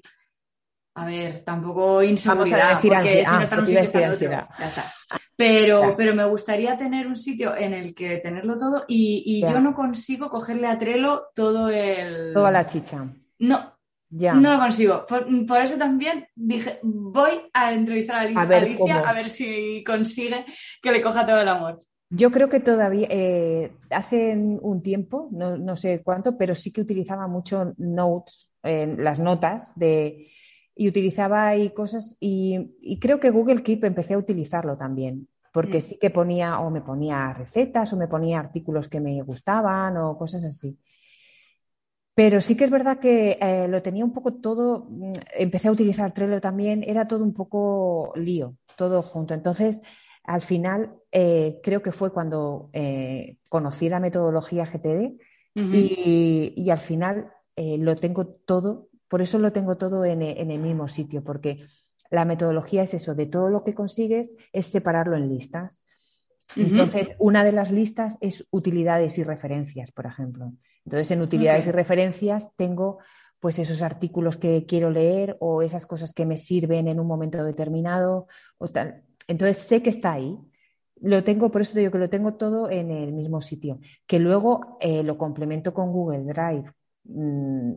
a 0.93 1.05
ver, 1.05 1.43
tampoco 1.43 2.03
inseguridad, 2.03 2.79
porque 2.81 3.23
si 3.23 3.31
no 3.31 3.41
está 3.41 3.55
en 3.55 3.61
un 3.61 3.65
sitio, 3.65 3.81
está 3.81 4.01
en 4.01 4.11
otro. 4.11 4.29
Ya 4.29 4.49
está. 4.59 4.93
Pero, 5.35 5.95
pero 5.97 6.13
me 6.13 6.25
gustaría 6.25 6.77
tener 6.77 7.07
un 7.07 7.15
sitio 7.15 7.55
en 7.55 7.73
el 7.73 7.95
que 7.95 8.17
tenerlo 8.17 8.57
todo 8.57 8.85
y, 8.87 9.41
yo 9.41 9.59
no 9.59 9.73
consigo 9.73 10.29
cogerle 10.29 10.67
a 10.67 10.77
Trello 10.77 11.29
todo 11.33 11.69
el... 11.69 12.33
Toda 12.33 12.51
la 12.51 12.65
chicha. 12.65 13.07
No, 13.39 13.73
ya. 14.09 14.33
No 14.35 14.53
lo 14.53 14.59
consigo. 14.59 15.05
Por, 15.07 15.61
eso 15.61 15.77
también 15.77 16.27
dije, 16.35 16.79
voy 16.83 17.31
a 17.53 17.71
entrevistar 17.73 18.17
a, 18.17 18.21
Alicia 18.21 18.99
a 18.99 19.13
ver, 19.13 19.29
si 19.29 19.83
consigue 19.83 20.45
que 20.81 20.91
le 20.91 21.01
coja 21.01 21.25
todo 21.25 21.41
el 21.41 21.47
amor. 21.47 21.79
Yo 22.09 22.29
creo 22.29 22.49
que 22.49 22.59
todavía, 22.59 23.07
eh, 23.09 23.71
hace 23.89 24.35
un 24.35 24.83
tiempo, 24.83 25.29
no, 25.31 25.75
sé 25.77 26.01
cuánto, 26.03 26.37
pero 26.37 26.53
sí 26.53 26.73
que 26.73 26.81
utilizaba 26.81 27.27
mucho 27.27 27.73
notes, 27.77 28.59
las 28.61 29.21
notas 29.21 29.71
de, 29.77 30.27
y 30.81 30.87
utilizaba 30.87 31.47
ahí 31.47 31.69
cosas 31.71 32.17
y, 32.19 32.75
y, 32.81 32.99
creo 32.99 33.19
que 33.19 33.29
Google 33.29 33.63
Keep 33.63 33.83
empecé 33.85 34.15
a 34.15 34.17
utilizarlo 34.17 34.77
también 34.77 35.27
porque 35.51 35.79
mm. 35.79 35.81
sí 35.81 35.97
que 35.99 36.09
ponía 36.09 36.59
o 36.59 36.69
me 36.69 36.81
ponía 36.81 37.33
recetas 37.33 37.91
o 37.93 37.97
me 37.97 38.07
ponía 38.07 38.39
artículos 38.39 38.87
que 38.87 38.99
me 38.99 39.21
gustaban 39.21 39.97
o 39.97 40.17
cosas 40.17 40.43
así. 40.45 40.77
Pero 42.13 42.41
sí 42.41 42.55
que 42.55 42.65
es 42.65 42.71
verdad 42.71 42.99
que 42.99 43.37
eh, 43.41 43.67
lo 43.67 43.81
tenía 43.81 44.05
un 44.05 44.13
poco 44.13 44.33
todo, 44.33 44.87
mm, 44.89 45.13
empecé 45.37 45.67
a 45.67 45.71
utilizar 45.71 46.13
Trello 46.13 46.41
también, 46.41 46.83
era 46.85 47.07
todo 47.07 47.23
un 47.23 47.33
poco 47.33 48.13
lío, 48.15 48.55
todo 48.75 49.01
junto. 49.01 49.33
Entonces, 49.33 49.81
al 50.23 50.41
final, 50.41 50.93
eh, 51.11 51.59
creo 51.63 51.81
que 51.81 51.91
fue 51.91 52.11
cuando 52.11 52.69
eh, 52.73 53.37
conocí 53.49 53.89
la 53.89 53.99
metodología 53.99 54.65
GTD 54.65 55.19
y, 55.53 56.53
y, 56.55 56.69
al 56.69 56.77
final 56.77 57.33
lo 57.57 57.97
tengo 57.97 58.25
todo, 58.25 58.87
por 59.11 59.21
eso 59.21 59.39
lo 59.39 59.51
tengo 59.51 59.75
todo 59.75 60.05
en, 60.05 60.21
en 60.21 60.51
el 60.51 60.59
mismo 60.61 60.87
sitio, 60.87 61.21
porque 61.21 61.65
la 62.09 62.23
metodología 62.23 62.83
es 62.83 62.93
eso, 62.93 63.13
de 63.13 63.25
todo 63.25 63.49
lo 63.49 63.65
que 63.65 63.73
consigues 63.73 64.31
es 64.53 64.67
separarlo 64.67 65.17
en 65.17 65.27
listas. 65.27 65.83
Entonces, 66.55 67.17
una 67.19 67.43
de 67.43 67.51
las 67.51 67.71
listas 67.71 68.17
es 68.21 68.47
utilidades 68.51 69.17
y 69.17 69.23
referencias, 69.23 69.91
por 69.91 70.05
ejemplo. 70.05 70.53
Entonces, 70.85 71.11
en 71.11 71.21
utilidades 71.21 71.67
y 71.67 71.71
referencias 71.71 72.51
tengo 72.55 72.99
pues 73.41 73.59
esos 73.59 73.81
artículos 73.81 74.37
que 74.37 74.65
quiero 74.65 74.89
leer 74.89 75.35
o 75.41 75.61
esas 75.61 75.85
cosas 75.85 76.13
que 76.13 76.25
me 76.25 76.37
sirven 76.37 76.87
en 76.87 76.97
un 76.97 77.07
momento 77.07 77.43
determinado 77.43 78.27
o 78.59 78.69
tal. 78.69 79.03
Entonces, 79.27 79.57
sé 79.57 79.83
que 79.83 79.89
está 79.89 80.13
ahí. 80.13 80.37
Lo 81.01 81.25
tengo, 81.25 81.51
por 81.51 81.59
eso 81.63 81.77
digo 81.77 81.91
que 81.91 81.97
lo 81.97 82.09
tengo 82.09 82.35
todo 82.35 82.69
en 82.69 82.91
el 82.91 83.11
mismo 83.11 83.41
sitio. 83.41 83.81
Que 84.07 84.19
luego 84.19 84.77
eh, 84.79 85.03
lo 85.03 85.17
complemento 85.17 85.73
con 85.73 85.91
Google 85.91 86.23
Drive, 86.23 86.71
Mm, 87.03 87.73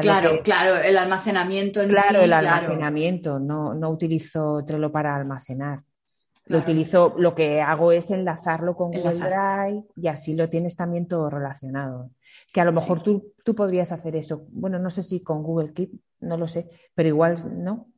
claro, 0.00 0.42
claro, 0.42 0.76
el 0.76 0.96
almacenamiento 0.96 1.82
en 1.82 1.90
Claro, 1.90 2.22
el 2.22 2.32
almacenamiento, 2.32 3.38
no, 3.38 3.74
no 3.74 3.90
utilizo 3.90 4.64
Trello 4.64 4.92
para 4.92 5.16
almacenar. 5.16 5.82
Lo 6.46 6.58
utilizo, 6.58 7.14
lo 7.18 7.34
que 7.34 7.60
hago 7.60 7.92
es 7.92 8.10
enlazarlo 8.10 8.74
con 8.74 8.90
Google 8.90 9.18
Drive 9.18 9.84
y 9.96 10.08
así 10.08 10.34
lo 10.34 10.48
tienes 10.48 10.76
también 10.76 11.06
todo 11.06 11.28
relacionado. 11.28 12.10
Que 12.54 12.62
a 12.62 12.64
lo 12.64 12.72
mejor 12.72 13.02
tú, 13.02 13.34
tú 13.44 13.54
podrías 13.54 13.92
hacer 13.92 14.16
eso. 14.16 14.46
Bueno, 14.50 14.78
no 14.78 14.88
sé 14.88 15.02
si 15.02 15.20
con 15.20 15.42
Google 15.42 15.74
Keep, 15.74 15.90
no 16.20 16.38
lo 16.38 16.48
sé, 16.48 16.66
pero 16.94 17.10
igual 17.10 17.36
no. 17.62 17.88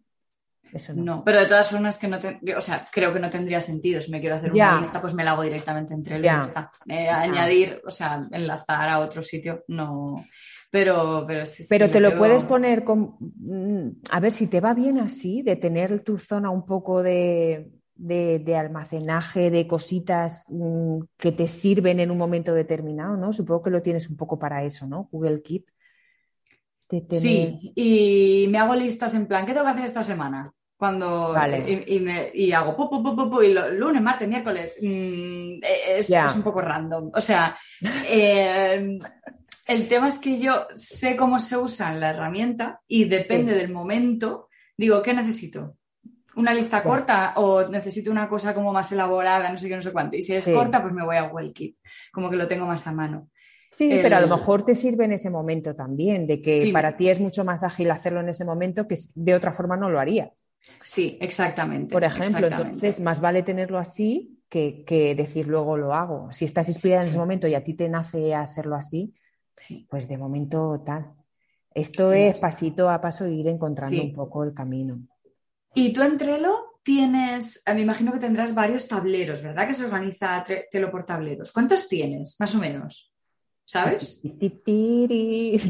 Eso 0.72 0.94
no. 0.94 1.24
pero 1.24 1.40
de 1.40 1.46
todas 1.46 1.70
formas 1.70 1.98
que 1.98 2.08
no 2.08 2.18
o 2.56 2.60
sea, 2.60 2.88
creo 2.92 3.12
que 3.12 3.20
no 3.20 3.30
tendría 3.30 3.60
sentido. 3.60 4.00
Si 4.00 4.10
me 4.10 4.20
quiero 4.20 4.36
hacer 4.36 4.52
una 4.52 4.78
lista, 4.78 5.00
pues 5.00 5.14
me 5.14 5.24
la 5.24 5.32
hago 5.32 5.42
directamente 5.42 5.94
entre 5.94 6.16
el 6.16 6.22
lista. 6.22 6.70
añadir, 6.88 7.80
o 7.84 7.90
sea, 7.90 8.26
enlazar 8.30 8.88
a 8.88 9.00
otro 9.00 9.22
sitio, 9.22 9.64
no. 9.68 10.24
Pero, 10.70 11.24
pero, 11.26 11.42
pero 11.68 11.90
te 11.90 12.00
lo 12.00 12.16
puedes 12.16 12.44
poner 12.44 12.84
con. 12.84 13.16
Mm, 13.18 14.02
a 14.10 14.20
ver 14.20 14.30
si 14.30 14.46
te 14.46 14.60
va 14.60 14.72
bien 14.72 14.98
así, 14.98 15.42
de 15.42 15.56
tener 15.56 16.04
tu 16.04 16.16
zona 16.16 16.50
un 16.50 16.64
poco 16.64 17.02
de, 17.02 17.68
de, 17.96 18.56
almacenaje 18.56 19.50
de 19.50 19.66
cositas 19.66 20.46
mm, 20.48 21.00
que 21.16 21.32
te 21.32 21.48
sirven 21.48 21.98
en 21.98 22.12
un 22.12 22.18
momento 22.18 22.54
determinado, 22.54 23.16
¿no? 23.16 23.32
Supongo 23.32 23.64
que 23.64 23.70
lo 23.70 23.82
tienes 23.82 24.08
un 24.08 24.16
poco 24.16 24.38
para 24.38 24.64
eso, 24.64 24.86
¿no? 24.86 25.08
Google 25.10 25.42
Keep. 25.42 25.66
Sí, 27.10 27.72
y 27.76 28.48
me 28.48 28.58
hago 28.58 28.74
listas 28.74 29.14
en 29.14 29.26
plan, 29.26 29.46
¿qué 29.46 29.52
tengo 29.52 29.66
que 29.66 29.72
hacer 29.72 29.84
esta 29.84 30.02
semana? 30.02 30.52
Cuando 30.80 31.34
y, 31.86 32.00
me, 32.00 32.30
y, 32.32 32.52
hago 32.52 32.74
y 33.42 33.52
lunes, 33.52 34.00
martes, 34.00 34.26
miércoles. 34.26 34.74
Mm, 34.80 35.62
e, 35.62 35.98
es, 35.98 36.10
es, 36.10 36.34
un 36.34 36.42
poco 36.42 36.62
random. 36.62 37.10
O 37.14 37.20
sea, 37.20 37.54
eh, 38.08 38.98
El 39.66 39.88
tema 39.88 40.08
es 40.08 40.18
que 40.18 40.38
yo 40.38 40.68
sé 40.76 41.16
cómo 41.16 41.38
se 41.38 41.58
usa 41.58 41.92
la 41.92 42.10
herramienta 42.10 42.80
y 42.88 43.04
depende 43.04 43.54
del 43.54 43.70
momento, 43.70 44.48
digo, 44.74 45.02
¿qué 45.02 45.12
necesito? 45.12 45.76
¿Una 46.34 46.54
lista 46.54 46.82
corta 46.82 47.34
o 47.36 47.68
necesito 47.68 48.10
una 48.10 48.26
cosa 48.26 48.54
como 48.54 48.72
más 48.72 48.90
elaborada, 48.90 49.52
no 49.52 49.58
sé 49.58 49.68
qué, 49.68 49.76
no 49.76 49.82
sé 49.82 49.92
cuánto? 49.92 50.16
Y 50.16 50.22
si 50.22 50.34
es 50.34 50.48
corta, 50.48 50.80
pues 50.80 50.94
me 50.94 51.04
voy 51.04 51.16
a 51.16 51.24
Wellkit, 51.24 51.76
como 52.10 52.30
que 52.30 52.36
lo 52.36 52.48
tengo 52.48 52.64
más 52.64 52.86
a 52.86 52.92
mano. 52.92 53.28
Sí, 53.70 54.00
pero 54.02 54.16
a 54.16 54.20
lo 54.20 54.28
mejor 54.28 54.64
te 54.64 54.74
sirve 54.74 55.04
en 55.04 55.12
ese 55.12 55.28
momento 55.28 55.76
también, 55.76 56.26
de 56.26 56.40
que 56.40 56.70
para 56.72 56.96
ti 56.96 57.10
es 57.10 57.20
mucho 57.20 57.44
más 57.44 57.62
ágil 57.62 57.90
hacerlo 57.90 58.20
en 58.20 58.30
ese 58.30 58.46
momento 58.46 58.88
que 58.88 58.96
de 59.14 59.34
otra 59.34 59.52
forma 59.52 59.76
no 59.76 59.90
lo 59.90 60.00
harías. 60.00 60.49
Sí, 60.84 61.18
exactamente. 61.20 61.92
Por 61.92 62.04
ejemplo, 62.04 62.46
entonces 62.46 63.00
más 63.00 63.20
vale 63.20 63.42
tenerlo 63.42 63.78
así 63.78 64.42
que, 64.48 64.84
que, 64.84 65.14
decir 65.14 65.46
luego 65.46 65.76
lo 65.76 65.94
hago. 65.94 66.32
Si 66.32 66.44
estás 66.44 66.68
inspirada 66.68 67.02
en 67.02 67.10
ese 67.10 67.18
momento 67.18 67.46
y 67.46 67.54
a 67.54 67.62
ti 67.62 67.74
te 67.74 67.88
nace 67.88 68.34
hacerlo 68.34 68.76
así, 68.76 69.14
pues 69.88 70.08
de 70.08 70.18
momento 70.18 70.82
tal. 70.84 71.12
Esto 71.72 72.12
es 72.12 72.40
pasito 72.40 72.90
a 72.90 73.00
paso 73.00 73.28
ir 73.28 73.46
encontrando 73.46 74.02
un 74.02 74.12
poco 74.12 74.42
el 74.42 74.52
camino. 74.52 75.00
Y 75.74 75.92
tú 75.92 76.02
en 76.02 76.18
Trello 76.18 76.78
tienes, 76.82 77.62
me 77.66 77.82
imagino 77.82 78.12
que 78.12 78.18
tendrás 78.18 78.54
varios 78.54 78.88
tableros, 78.88 79.42
¿verdad? 79.42 79.68
Que 79.68 79.74
se 79.74 79.84
organiza 79.84 80.42
Trello 80.42 80.90
por 80.90 81.06
tableros. 81.06 81.52
¿Cuántos 81.52 81.88
tienes, 81.88 82.36
más 82.40 82.54
o 82.54 82.58
menos? 82.58 83.10
¿sabes? 83.70 84.20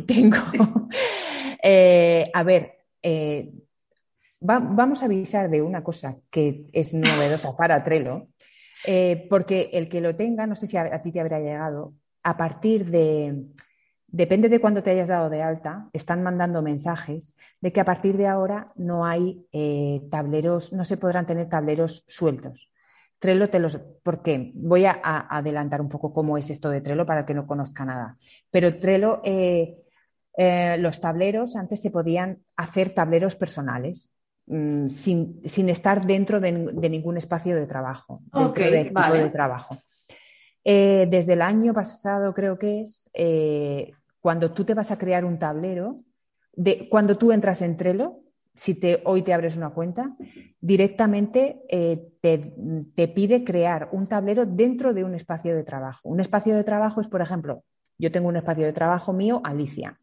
Tengo. 0.07 0.39
Eh, 1.63 2.31
a 2.33 2.43
ver, 2.43 2.87
eh, 3.03 3.53
vamos 4.41 5.03
a 5.03 5.07
avisar 5.07 5.51
de 5.51 5.63
una 5.63 5.83
cosa 5.85 6.17
que 6.31 6.67
es 6.73 6.95
novedosa 6.95 7.53
para 7.57 7.83
Trello, 7.85 8.29
eh, 8.87 9.27
porque 9.29 9.71
el 9.73 9.89
que 9.89 10.01
lo 10.01 10.17
tenga, 10.17 10.47
no 10.47 10.55
sé 10.55 10.67
si 10.67 10.77
a, 10.77 11.03
ti 11.03 11.13
te 11.13 11.21
habrá 11.21 11.39
llegado, 11.39 11.95
a 12.23 12.37
partir 12.37 12.87
de, 12.87 13.45
depende 14.07 14.49
de 14.49 14.61
cuándo 14.61 14.83
te 14.83 14.91
hayas 14.91 15.09
dado 15.09 15.31
de 15.31 15.43
alta, 15.43 15.89
están 15.93 16.23
mandando 16.23 16.63
mensajes 16.63 17.35
de 17.61 17.73
que 17.73 17.81
a 17.81 17.85
partir 17.85 18.17
de 18.17 18.27
ahora 18.27 18.73
no 18.77 19.05
hay 19.05 19.47
tableros, 20.11 20.73
no 20.73 20.85
se 20.85 20.97
podrán 20.97 21.27
tener 21.27 21.49
tableros 21.49 22.05
sueltos. 22.07 22.71
Trello 23.21 23.51
te 23.51 23.61
los... 23.61 23.79
porque 24.03 24.51
Voy 24.55 24.87
a, 24.87 24.99
adelantar 25.29 25.81
un 25.81 25.89
poco 25.89 26.13
cómo 26.13 26.39
es 26.39 26.51
esto 26.51 26.71
de 26.71 26.81
Trello 26.81 27.07
para 27.07 27.21
el 27.21 27.27
que 27.27 27.35
no 27.35 27.47
conozca 27.47 27.85
nada. 27.85 28.17
Pero 28.51 28.79
Trello, 28.81 29.21
eh, 29.23 29.77
eh, 30.37 30.77
los 30.79 31.01
tableros, 31.01 31.55
antes 31.55 31.83
se 31.83 31.91
podían 31.91 32.39
hacer 32.57 32.93
tableros 32.93 33.37
personales. 33.37 34.13
Mm, 34.47 34.89
sin, 34.89 35.69
estar 35.69 36.07
dentro 36.07 36.41
de, 36.41 36.53
ningún 36.53 37.17
espacio 37.17 37.55
de 37.55 37.67
trabajo, 37.67 38.23
dentro 38.33 38.65
de 38.65 39.31
trabajo. 39.31 39.79
Eh, 40.65 41.07
desde 41.11 41.35
el 41.35 41.43
año 41.43 41.73
pasado, 41.73 42.35
creo 42.35 42.59
que 42.59 42.83
es, 42.83 43.11
cuando 44.21 44.53
tú 44.53 44.65
te 44.65 44.75
vas 44.75 44.91
a 44.91 44.99
crear 44.99 45.25
un 45.25 45.39
tablero, 45.39 46.03
de, 46.53 46.89
cuando 46.89 47.17
tú 47.17 47.33
entras 47.33 47.63
en 47.63 47.77
Trello, 47.77 48.21
si 48.55 48.75
te, 48.75 49.01
hoy 49.05 49.23
te 49.23 49.33
abres 49.33 49.57
una 49.57 49.71
cuenta, 49.71 50.15
directamente 50.61 51.63
eh, 51.69 52.11
te, 52.21 53.09
pide 53.09 53.45
crear 53.45 53.89
un 53.93 54.07
tablero 54.07 54.45
dentro 54.45 54.93
de 54.93 55.05
un 55.05 55.15
espacio 55.15 55.57
de 55.57 55.65
trabajo. 55.65 56.09
Un 56.09 56.21
espacio 56.21 56.55
de 56.55 56.65
trabajo 56.65 57.01
es, 57.01 57.07
por 57.07 57.23
ejemplo, 57.23 57.65
yo 57.99 58.13
tengo 58.13 58.29
un 58.29 58.37
espacio 58.37 58.67
de 58.67 58.73
trabajo 58.73 59.13
mío, 59.13 59.41
Alicia, 59.45 59.99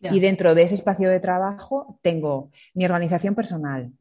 y 0.00 0.20
dentro 0.20 0.54
de 0.54 0.62
ese 0.62 0.76
espacio 0.76 1.10
de 1.10 1.20
trabajo 1.20 1.98
tengo 2.02 2.50
mi 2.74 2.84
organización 2.84 3.34
personal, 3.34 3.92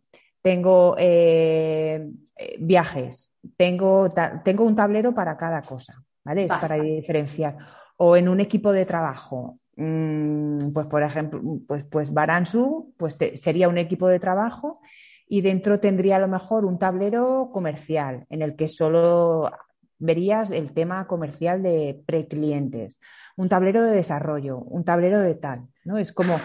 tengo 0.42 0.96
eh, 0.98 2.08
eh, 2.36 2.56
viajes, 2.60 3.32
tengo, 3.58 4.14
tengo 4.44 4.64
un 4.64 4.76
tablero 4.76 5.14
para 5.14 5.36
cada 5.38 5.62
cosa, 5.62 5.94
¿vale? 6.24 6.46
Es 6.46 6.54
para 6.54 6.76
diferenciar. 6.76 7.58
O 7.98 8.16
en 8.16 8.30
un 8.30 8.40
equipo 8.40 8.72
de 8.72 8.86
trabajo, 8.86 9.60
Mm, 9.82 10.74
pues 10.74 10.88
por 10.88 11.04
ejemplo, 11.04 11.42
pues, 11.66 11.86
pues 11.86 12.14
Baransu 12.14 12.94
pues 12.98 13.16
sería 13.36 13.70
un 13.70 13.78
equipo 13.78 14.10
de 14.10 14.20
trabajo 14.20 14.82
y 15.26 15.40
dentro 15.40 15.80
tendría 15.80 16.18
a 16.18 16.20
lo 16.20 16.28
mejor 16.28 16.66
un 16.66 16.78
tablero 16.78 17.50
comercial 17.54 18.26
en 18.30 18.42
el 18.42 18.58
que 18.58 18.68
solo 18.68 19.50
verías 19.98 20.52
el 20.52 20.74
tema 20.74 21.08
comercial 21.08 21.64
de 21.64 21.98
preclientes, 22.06 23.00
un 23.40 23.48
tablero 23.48 23.82
de 23.82 23.96
desarrollo, 23.96 24.58
un 24.58 24.84
tablero 24.84 25.18
de 25.22 25.34
tal, 25.34 25.62
¿no? 25.86 25.98
Es 25.98 26.12
como 26.12 26.42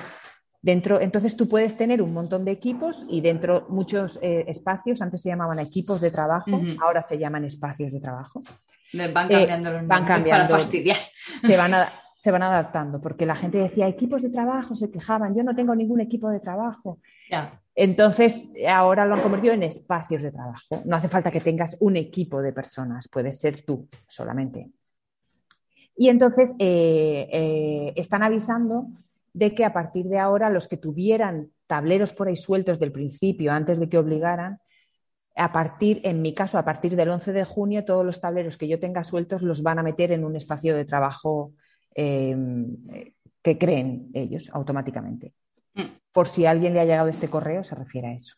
dentro, 0.62 1.00
entonces 1.00 1.36
tú 1.36 1.48
puedes 1.48 1.76
tener 1.76 2.00
un 2.00 2.14
montón 2.14 2.44
de 2.44 2.52
equipos 2.52 3.04
y 3.08 3.20
dentro 3.20 3.66
muchos 3.68 4.16
eh, 4.22 4.44
espacios, 4.46 5.02
antes 5.02 5.20
se 5.20 5.28
llamaban 5.28 5.58
equipos 5.58 6.00
de 6.00 6.12
trabajo, 6.12 6.62
ahora 6.80 7.02
se 7.02 7.18
llaman 7.18 7.44
espacios 7.44 7.90
de 7.90 7.98
trabajo. 7.98 8.44
Van 8.92 9.28
cambiando 9.28 9.72
los 9.72 9.88
van 9.88 10.04
cambiando, 10.04 10.46
para 10.46 10.60
fastidiar. 10.60 10.98
Se 11.44 11.56
van 11.56 11.74
a, 11.74 11.88
se 12.16 12.30
van 12.30 12.44
adaptando, 12.44 13.00
porque 13.00 13.26
la 13.26 13.34
gente 13.34 13.58
decía, 13.58 13.88
equipos 13.88 14.22
de 14.22 14.30
trabajo, 14.30 14.76
se 14.76 14.92
quejaban, 14.92 15.34
yo 15.34 15.42
no 15.42 15.56
tengo 15.56 15.74
ningún 15.74 16.00
equipo 16.00 16.30
de 16.30 16.38
trabajo. 16.38 17.00
Entonces, 17.74 18.52
ahora 18.68 19.04
lo 19.04 19.14
han 19.14 19.20
convertido 19.20 19.52
en 19.52 19.64
espacios 19.64 20.22
de 20.22 20.30
trabajo. 20.30 20.80
No 20.84 20.94
hace 20.94 21.08
falta 21.08 21.32
que 21.32 21.40
tengas 21.40 21.76
un 21.80 21.96
equipo 21.96 22.40
de 22.40 22.52
personas, 22.52 23.08
puedes 23.08 23.40
ser 23.40 23.64
tú 23.64 23.88
solamente. 24.06 24.70
Y 25.96 26.08
entonces 26.08 26.54
eh, 26.58 27.28
eh, 27.32 27.92
están 27.96 28.22
avisando 28.22 28.86
de 29.32 29.54
que 29.54 29.64
a 29.64 29.72
partir 29.72 30.06
de 30.06 30.18
ahora 30.18 30.50
los 30.50 30.68
que 30.68 30.76
tuvieran 30.76 31.50
tableros 31.66 32.12
por 32.12 32.28
ahí 32.28 32.36
sueltos 32.36 32.78
del 32.78 32.92
principio, 32.92 33.52
antes 33.52 33.78
de 33.78 33.88
que 33.88 33.98
obligaran, 33.98 34.58
a 35.36 35.52
partir, 35.52 36.00
en 36.04 36.22
mi 36.22 36.32
caso, 36.32 36.58
a 36.58 36.64
partir 36.64 36.94
del 36.94 37.08
11 37.08 37.32
de 37.32 37.44
junio, 37.44 37.84
todos 37.84 38.06
los 38.06 38.20
tableros 38.20 38.56
que 38.56 38.68
yo 38.68 38.78
tenga 38.78 39.02
sueltos 39.02 39.42
los 39.42 39.62
van 39.62 39.80
a 39.80 39.82
meter 39.82 40.12
en 40.12 40.24
un 40.24 40.36
espacio 40.36 40.76
de 40.76 40.84
trabajo 40.84 41.52
Em, 41.94 42.76
que 43.40 43.56
creen 43.56 44.10
ellos 44.14 44.50
automáticamente. 44.52 45.32
Mm. 45.74 45.82
Por 46.12 46.26
si 46.26 46.46
a 46.46 46.50
alguien 46.50 46.74
le 46.74 46.80
ha 46.80 46.84
llegado 46.84 47.08
este 47.08 47.28
correo, 47.28 47.62
se 47.62 47.74
refiere 47.74 48.08
a 48.08 48.14
eso. 48.14 48.36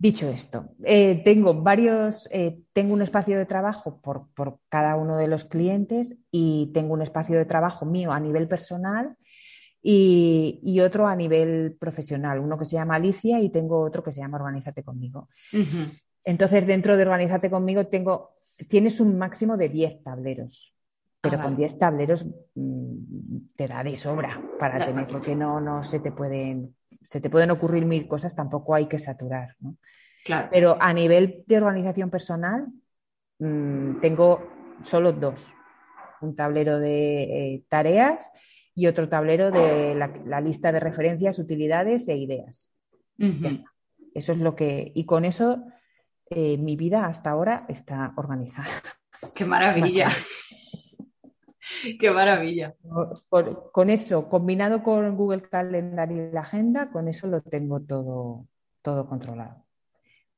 Dicho 0.00 0.30
esto, 0.30 0.70
eh, 0.82 1.20
tengo 1.22 1.52
varios, 1.52 2.26
eh, 2.32 2.58
tengo 2.72 2.94
un 2.94 3.02
espacio 3.02 3.36
de 3.36 3.44
trabajo 3.44 4.00
por, 4.00 4.30
cada 4.70 4.96
uno 4.96 5.18
de 5.18 5.28
los 5.28 5.44
clientes 5.44 6.16
y 6.30 6.70
tengo 6.72 6.94
un 6.94 7.02
espacio 7.02 7.36
de 7.36 7.44
trabajo 7.44 7.84
mío 7.84 8.10
a 8.10 8.18
nivel 8.18 8.48
personal 8.48 9.14
y, 9.82 10.80
otro 10.80 11.06
a 11.06 11.14
nivel 11.14 11.76
profesional. 11.78 12.38
Uno 12.38 12.58
que 12.58 12.64
se 12.64 12.76
llama 12.76 12.94
Alicia 12.94 13.40
y 13.40 13.50
tengo 13.50 13.78
otro 13.78 14.02
que 14.02 14.10
se 14.10 14.22
llama 14.22 14.38
Organízate 14.38 14.82
conmigo. 14.82 15.28
Entonces, 16.24 16.66
dentro 16.66 16.96
de 16.96 17.02
Organízate 17.02 17.50
conmigo 17.50 17.86
tengo, 17.88 18.36
tienes 18.68 19.00
un 19.00 19.18
máximo 19.18 19.58
de 19.58 19.68
10 19.68 20.02
tableros 20.02 20.80
pero 21.20 21.42
con 21.42 21.54
10 21.54 21.78
tableros 21.78 22.26
mm, 22.54 23.36
te 23.54 23.66
da 23.66 23.84
de 23.84 23.94
sobra 23.96 24.40
para 24.58 24.84
tener, 24.86 25.06
porque 25.06 25.36
no, 25.36 25.60
no 25.60 25.82
se 25.82 26.00
te 26.00 26.12
pueden, 26.12 26.74
se 27.04 27.20
te 27.20 27.30
pueden 27.30 27.50
ocurrir 27.50 27.84
mil 27.86 28.06
cosas, 28.06 28.34
tampoco 28.34 28.74
hay 28.74 28.86
que 28.86 28.98
saturar. 28.98 29.56
¿no? 29.60 29.76
Claro. 30.24 30.48
Pero 30.50 30.76
a 30.80 30.92
nivel 30.92 31.44
de 31.46 31.56
organización 31.56 32.10
personal, 32.10 32.66
mm, 33.38 34.00
tengo 34.00 34.48
solo 34.82 35.12
dos. 35.12 35.52
Un 36.20 36.36
tablero 36.36 36.78
de 36.78 37.22
eh, 37.22 37.64
tareas 37.68 38.30
y 38.74 38.86
otro 38.86 39.08
tablero 39.08 39.50
de 39.50 39.94
la, 39.94 40.40
lista 40.40 40.70
de 40.72 40.80
referencias, 40.80 41.38
utilidades 41.38 42.08
e 42.08 42.16
ideas. 42.16 42.70
Eso 44.14 44.32
es 44.32 44.38
lo 44.38 44.54
que. 44.54 44.92
Y 44.94 45.04
con 45.04 45.24
eso 45.24 45.62
eh, 46.28 46.56
mi 46.58 46.76
vida 46.76 47.06
hasta 47.06 47.30
ahora 47.30 47.64
está 47.68 48.12
organizada. 48.16 48.68
¡Qué 49.34 49.44
maravilla! 49.44 50.10
Qué 52.00 52.10
maravilla. 52.10 52.74
con 53.72 53.90
eso, 53.90 54.28
combinado 54.28 54.82
con 54.82 55.16
Google 55.16 55.42
Calendar 55.42 56.10
y 56.12 56.30
la 56.32 56.40
agenda, 56.40 56.90
con 56.90 57.08
eso 57.08 57.26
lo 57.26 57.40
tengo 57.40 57.80
todo, 57.80 58.46
todo 58.82 59.06
controlado. 59.06 59.64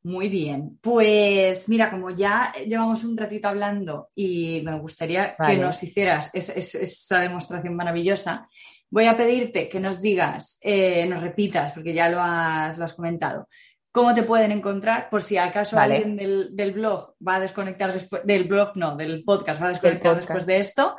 Muy 0.05 0.29
bien, 0.29 0.79
pues 0.81 1.69
mira, 1.69 1.89
como 1.89 2.11
ya 2.11 2.53
llevamos 2.67 3.05
un 3.05 3.17
ratito 3.17 3.47
hablando 3.47 4.09
y 4.17 4.61
me 4.65 4.77
gustaría 4.81 5.37
que 5.37 5.57
nos 5.57 5.81
hicieras 5.81 6.35
esa 6.35 7.21
demostración 7.21 7.77
maravillosa, 7.77 8.49
voy 8.91 9.07
a 9.07 9.17
pedirte 9.17 9.69
que 9.69 9.79
nos 9.79 10.03
digas, 10.03 10.59
eh, 10.61 11.07
nos 11.07 11.23
repitas, 11.23 11.73
porque 11.73 11.95
ya 11.95 12.09
lo 12.09 12.21
has, 12.21 12.79
lo 12.79 12.85
has 12.85 12.95
comentado, 12.95 13.47
cómo 13.93 14.13
te 14.13 14.25
pueden 14.25 14.51
encontrar, 14.51 15.09
por 15.09 15.23
si 15.23 15.37
acaso 15.37 15.79
alguien 15.79 16.17
del, 16.17 16.73
blog 16.73 17.15
va 17.27 17.37
a 17.37 17.41
desconectar 17.41 17.93
después, 17.93 18.23
del 18.25 18.45
blog 18.45 18.77
no, 18.77 18.97
del 18.97 19.23
podcast 19.23 19.63
va 19.63 19.67
a 19.67 19.71
desconectar 19.71 20.17
después 20.17 20.47
de 20.47 20.59
esto, 20.59 20.97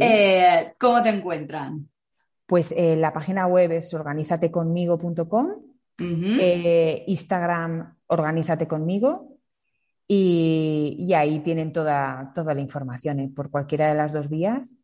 eh, 0.00 0.74
¿cómo 0.78 1.02
te 1.02 1.08
encuentran? 1.10 1.88
Pues 2.46 2.72
eh, 2.76 2.96
la 2.96 3.12
página 3.12 3.46
web 3.46 3.72
es 3.72 3.92
organizateconmigo.com, 3.92 5.50
eh, 5.98 7.04
Instagram 7.06 7.96
Organízate 8.06 8.66
conmigo 8.66 9.36
y, 10.06 11.12
ahí 11.14 11.40
tienen 11.40 11.72
toda, 11.72 12.32
toda 12.34 12.54
la 12.54 12.60
información 12.60 13.34
por 13.34 13.50
cualquiera 13.50 13.88
de 13.88 13.94
las 13.94 14.12
dos 14.12 14.28
vías 14.28 14.76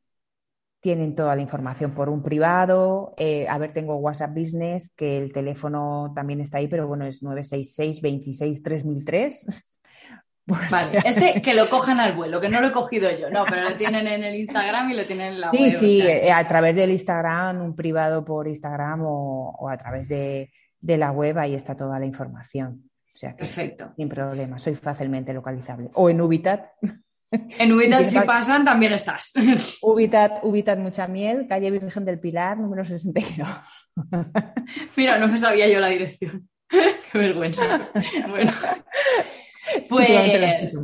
tienen 0.80 1.14
toda 1.14 1.34
la 1.34 1.40
información 1.40 1.94
por 1.94 2.10
un 2.10 2.22
privado. 2.22 3.14
A 3.48 3.58
ver, 3.58 3.72
tengo 3.72 3.96
WhatsApp 3.96 4.36
Business, 4.36 4.92
que 4.94 5.16
el 5.16 5.32
teléfono 5.32 6.12
también 6.14 6.42
está 6.42 6.58
ahí, 6.58 6.68
pero 6.68 6.86
bueno, 6.86 7.06
es 7.06 7.22
966 7.22 8.02
26 8.02 8.62
3003. 8.62 9.46
Vale, 10.46 10.98
este 11.04 11.40
que 11.40 11.54
lo 11.54 11.70
cojan 11.70 12.00
al 12.00 12.14
vuelo, 12.14 12.38
que 12.38 12.50
no 12.50 12.60
lo 12.60 12.68
he 12.68 12.72
cogido 12.72 13.10
yo, 13.10 13.30
no, 13.30 13.46
pero 13.48 13.62
lo 13.62 13.76
tienen 13.76 14.06
en 14.06 14.24
el 14.24 14.34
Instagram 14.34 14.90
y 14.90 14.94
lo 14.94 15.04
tienen 15.04 15.34
en 15.34 15.40
la 15.40 15.50
sí, 15.50 15.58
web. 15.58 15.78
Sí, 15.78 16.02
sí, 16.02 16.28
a 16.28 16.46
través 16.46 16.76
del 16.76 16.90
Instagram, 16.90 17.62
un 17.62 17.74
privado 17.74 18.22
por 18.24 18.46
Instagram 18.46 19.00
o, 19.04 19.68
a 19.70 19.76
través 19.78 20.06
de, 20.06 20.50
la 20.82 21.12
web, 21.12 21.38
ahí 21.38 21.54
está 21.54 21.74
toda 21.74 21.98
la 21.98 22.04
información. 22.04 22.90
O 23.14 23.16
sea 23.16 23.34
Perfecto. 23.34 23.92
Sin 23.96 24.08
problema, 24.08 24.58
soy 24.58 24.74
fácilmente 24.74 25.32
localizable. 25.32 25.88
O 25.94 26.10
en 26.10 26.20
Ubitat. 26.20 26.66
En 27.30 27.72
Ubitat 27.72 28.08
si, 28.08 28.20
pasan 28.20 28.66
también 28.66 28.92
estás. 28.92 29.32
Ubitat, 29.82 30.44
Ubitat 30.44 30.78
Mucha 30.78 31.06
Miel, 31.06 31.46
calle 31.48 31.70
Virgen 31.70 32.04
del 32.04 32.20
Pilar, 32.20 32.58
número 32.58 32.84
62. 32.84 33.48
Mira, 34.96 35.18
no 35.18 35.28
me 35.28 35.38
sabía 35.38 35.68
yo 35.68 35.80
la 35.80 35.88
dirección. 35.88 36.50
Qué 36.68 37.18
vergüenza. 37.18 37.88
Bueno. 38.28 38.52
Pues, 39.88 40.74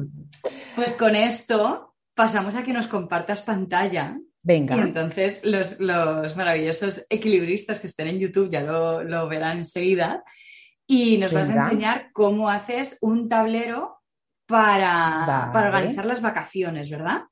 pues 0.74 0.93
con 0.95 1.14
esto 1.14 1.95
pasamos 2.14 2.57
a 2.57 2.62
que 2.62 2.72
nos 2.72 2.89
compartas 2.89 3.43
pantalla. 3.43 4.18
Venga. 4.43 4.76
Y 4.76 4.81
entonces 4.81 5.43
los, 5.45 5.78
maravillosos 6.37 7.07
equilibristas 7.11 7.78
que 7.78 7.89
estén 7.89 8.09
en 8.09 8.18
YouTube 8.18 8.51
ya 8.51 8.62
lo, 8.62 9.28
verán 9.28 9.59
enseguida. 9.59 10.22
Y 10.87 11.18
nos 11.18 11.33
vas 11.33 11.49
a 11.51 11.55
enseñar 11.55 12.11
cómo 12.12 12.49
haces 12.49 12.99
un 13.01 13.28
tablero 13.28 14.01
para, 14.47 15.53
organizar 15.55 16.05
las 16.05 16.20
vacaciones, 16.20 16.91
¿verdad? 16.91 17.22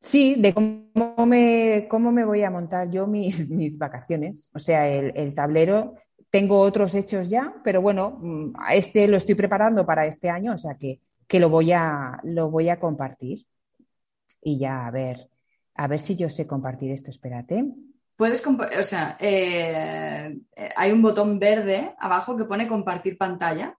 Sí, 0.00 0.34
de 0.36 0.52
cómo 0.52 1.26
me, 1.26 1.86
cómo 1.88 2.12
me 2.12 2.24
voy 2.24 2.42
a 2.42 2.50
montar 2.50 2.90
yo 2.90 3.06
mis, 3.06 3.48
mis 3.48 3.78
vacaciones. 3.78 4.50
O 4.52 4.58
sea, 4.58 4.88
el, 4.88 5.34
tablero, 5.34 5.94
tengo 6.36 6.60
otros 6.60 6.94
hechos 6.94 7.30
ya, 7.30 7.54
pero 7.64 7.80
bueno, 7.80 8.18
mm, 8.20 8.52
este 8.72 9.08
lo 9.08 9.16
estoy 9.16 9.34
preparando 9.34 9.86
para 9.86 10.04
este 10.04 10.28
año, 10.28 10.52
o 10.52 10.58
sea 10.58 10.76
que, 10.78 11.00
lo, 11.40 11.48
voy 11.48 11.72
a, 11.72 12.20
lo 12.24 12.50
voy 12.50 12.68
a 12.68 12.78
compartir. 12.78 13.46
Y 14.42 14.58
ya, 14.58 14.86
a 14.86 14.90
ver, 14.90 15.30
a 15.74 15.86
ver 15.86 15.98
si 15.98 16.14
yo 16.14 16.28
sé 16.28 16.46
compartir 16.46 16.90
esto, 16.92 17.08
espérate. 17.08 17.64
Puedes, 18.16 18.46
o 18.46 18.82
sea, 18.82 19.16
eh, 19.18 20.38
eh, 20.54 20.70
hay 20.76 20.92
un 20.92 21.00
botón 21.00 21.38
verde 21.38 21.94
abajo 21.98 22.36
que 22.36 22.44
pone 22.44 22.68
compartir 22.68 23.16
pantalla, 23.16 23.74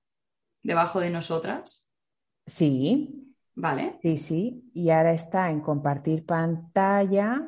debajo 0.63 0.99
de 0.99 1.11
nosotras. 1.11 1.91
Sí. 2.47 3.35
Vale. 3.53 3.99
Sí, 4.01 4.17
sí. 4.17 4.71
Y 4.73 4.89
ahora 4.89 5.13
está 5.13 5.51
en 5.51 5.61
compartir 5.61 6.25
pantalla. 6.25 7.47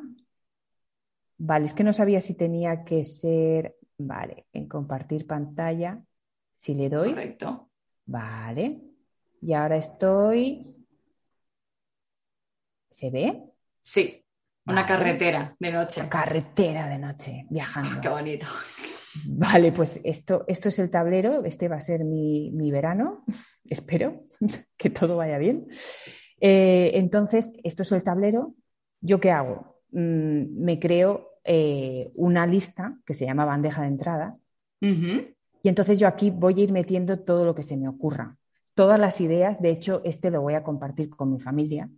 Vale, 1.36 1.64
es 1.64 1.74
que 1.74 1.82
no 1.82 1.92
sabía 1.92 2.20
si 2.20 2.34
tenía 2.34 2.84
que 2.84 3.02
ser. 3.04 3.74
Vale, 4.06 4.46
en 4.52 4.66
compartir 4.66 5.26
pantalla. 5.26 6.00
Si 6.56 6.74
le 6.74 6.88
doy. 6.88 7.10
Correcto. 7.10 7.70
Vale. 8.06 8.80
Y 9.42 9.52
ahora 9.52 9.76
estoy. 9.76 10.60
¿Se 12.88 13.10
ve? 13.10 13.42
Sí. 13.82 14.24
Una 14.66 14.86
carretera 14.86 15.56
de 15.58 15.72
noche. 15.72 16.08
carretera 16.08 16.88
de 16.88 16.98
noche, 16.98 17.46
viajando. 17.50 18.00
qué 18.00 18.08
bonito. 18.08 18.46
Vale, 19.26 19.72
pues 19.72 20.00
esto, 20.04 20.44
esto 20.46 20.68
es 20.68 20.78
el 20.78 20.90
tablero, 20.90 21.44
este 21.44 21.66
va 21.66 21.76
a 21.76 21.80
ser 21.80 22.04
mi, 22.04 22.70
verano, 22.70 23.24
espero 23.64 24.24
que 24.76 24.90
todo 24.90 25.16
vaya 25.16 25.38
bien. 25.38 25.66
Eh, 26.40 26.92
entonces, 26.94 27.52
esto 27.64 27.82
es 27.82 27.92
el 27.92 28.04
tablero. 28.04 28.54
¿Yo 29.00 29.18
qué 29.18 29.30
hago? 29.30 29.82
Mm, 29.90 30.62
me 30.62 30.78
creo 30.78 31.29
eh, 31.44 32.10
una 32.14 32.46
lista 32.46 32.96
que 33.06 33.14
se 33.14 33.26
llama 33.26 33.44
bandeja 33.44 33.82
de 33.82 33.88
entrada. 33.88 34.36
Y 34.80 35.68
entonces 35.68 35.98
yo 35.98 36.08
aquí 36.08 36.30
voy 36.30 36.60
a 36.60 36.64
ir 36.64 36.72
metiendo 36.72 37.20
todo 37.20 37.44
lo 37.44 37.54
que 37.54 37.62
se 37.62 37.76
me 37.76 37.88
ocurra, 37.88 38.36
todas 38.74 38.98
las 38.98 39.20
ideas. 39.20 39.60
De 39.60 39.70
hecho, 39.70 40.00
este 40.04 40.30
lo 40.30 40.40
voy 40.40 40.54
a 40.54 40.62
compartir 40.62 41.10
con 41.10 41.30
mi 41.30 41.38
familia 41.38 41.90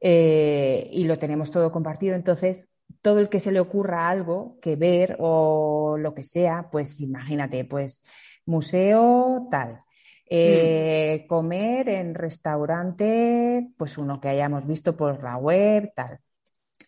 eh, 0.00 0.88
y 0.92 1.04
lo 1.04 1.18
tenemos 1.18 1.50
todo 1.50 1.70
compartido. 1.72 2.14
Entonces, 2.14 2.68
todo 3.00 3.18
el 3.18 3.28
que 3.28 3.40
se 3.40 3.52
le 3.52 3.60
ocurra 3.60 4.08
algo 4.08 4.58
que 4.60 4.76
ver 4.76 5.16
o 5.20 5.96
lo 5.98 6.14
que 6.14 6.22
sea, 6.22 6.68
pues 6.70 7.00
imagínate, 7.00 7.64
pues 7.64 8.02
museo 8.44 9.48
tal, 9.50 9.78
eh, 10.28 11.22
mm. 11.24 11.26
comer 11.28 11.88
en 11.88 12.14
restaurante, 12.14 13.68
pues 13.76 13.96
uno 13.98 14.20
que 14.20 14.28
hayamos 14.28 14.66
visto 14.66 14.96
por 14.96 15.22
la 15.22 15.36
web, 15.36 15.92
tal. 15.94 16.18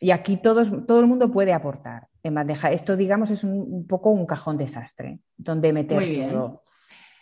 Y 0.01 0.11
aquí 0.11 0.37
todos, 0.37 0.71
todo 0.87 1.01
el 1.01 1.07
mundo 1.07 1.31
puede 1.31 1.53
aportar 1.53 2.09
en 2.23 2.35
bandeja. 2.35 2.73
Esto, 2.73 2.97
digamos, 2.97 3.31
es 3.31 3.45
un, 3.45 3.87
poco 3.87 4.11
un 4.11 4.27
cajón 4.27 4.57
desastre, 4.57 5.21
donde 5.37 5.73
meter 5.73 6.31
todo. 6.31 6.63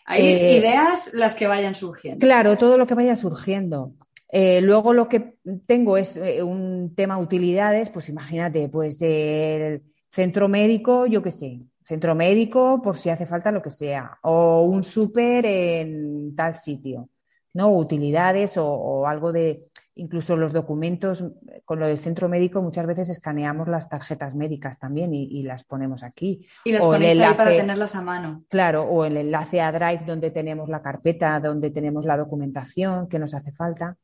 Hay 0.05 0.27
eh, 0.27 0.59
ideas 0.59 1.13
las 1.15 1.35
que 1.35 1.47
vayan 1.47 1.75
surgiendo. 1.75 2.25
Claro, 2.25 2.59
todo 2.59 2.77
lo 2.77 2.87
que 2.87 2.95
vaya 2.95 3.17
surgiendo. 3.17 3.93
Eh, 4.29 4.63
luego 4.63 4.95
lo 4.95 5.09
que 5.09 5.37
tengo 5.67 5.99
es 5.99 6.17
eh, 6.17 6.43
un 6.43 6.95
tema 6.95 7.19
utilidades, 7.19 7.91
pues 7.91 8.09
imagínate, 8.09 8.69
pues 8.69 9.01
el 9.03 9.83
centro 10.11 10.49
médico, 10.49 11.07
yo 11.07 11.23
qué 11.23 11.31
sé, 11.31 11.61
centro 11.85 12.15
médico 12.15 12.81
por 12.83 12.97
si 12.97 13.11
hace 13.11 13.27
falta 13.27 13.53
lo 13.53 13.63
que 13.63 13.71
sea, 13.71 14.19
o 14.23 14.63
un 14.63 14.83
súper 14.85 15.45
en 15.45 16.35
tal 16.35 16.57
sitio, 16.57 17.11
¿no? 17.53 17.77
Utilidades 17.77 18.57
o, 18.57 19.07
algo 19.07 19.33
de, 19.33 19.65
incluso 19.95 20.37
los 20.37 20.53
documentos, 20.53 21.25
con 21.65 21.79
lo 21.79 21.87
del 21.87 21.99
centro 21.99 22.29
médico 22.29 22.63
muchas 22.63 22.87
veces 22.87 23.11
escaneamos 23.11 23.69
las 23.69 23.89
tarjetas 23.89 24.35
médicas 24.35 24.79
también 24.79 25.13
y, 25.15 25.43
las 25.43 25.65
ponemos 25.65 26.03
aquí. 26.03 26.47
Y 26.65 26.73
las 26.73 26.83
ponéis 26.83 27.21
ahí 27.21 27.35
para 27.35 27.51
tenerlas 27.51 27.95
a 27.95 28.03
mano. 28.03 28.45
Claro, 28.49 28.85
o 28.85 29.05
el 29.05 29.17
enlace 29.17 29.61
a 29.61 29.73
Drive 29.73 30.05
donde 30.07 30.31
tenemos 30.31 30.69
la 30.69 30.83
carpeta, 30.83 31.39
donde 31.41 31.71
tenemos 31.71 32.05
la 32.05 32.17
documentación 32.17 33.09
que 33.09 33.19
nos 33.19 33.35
hace 33.35 33.53
falta. 33.53 33.97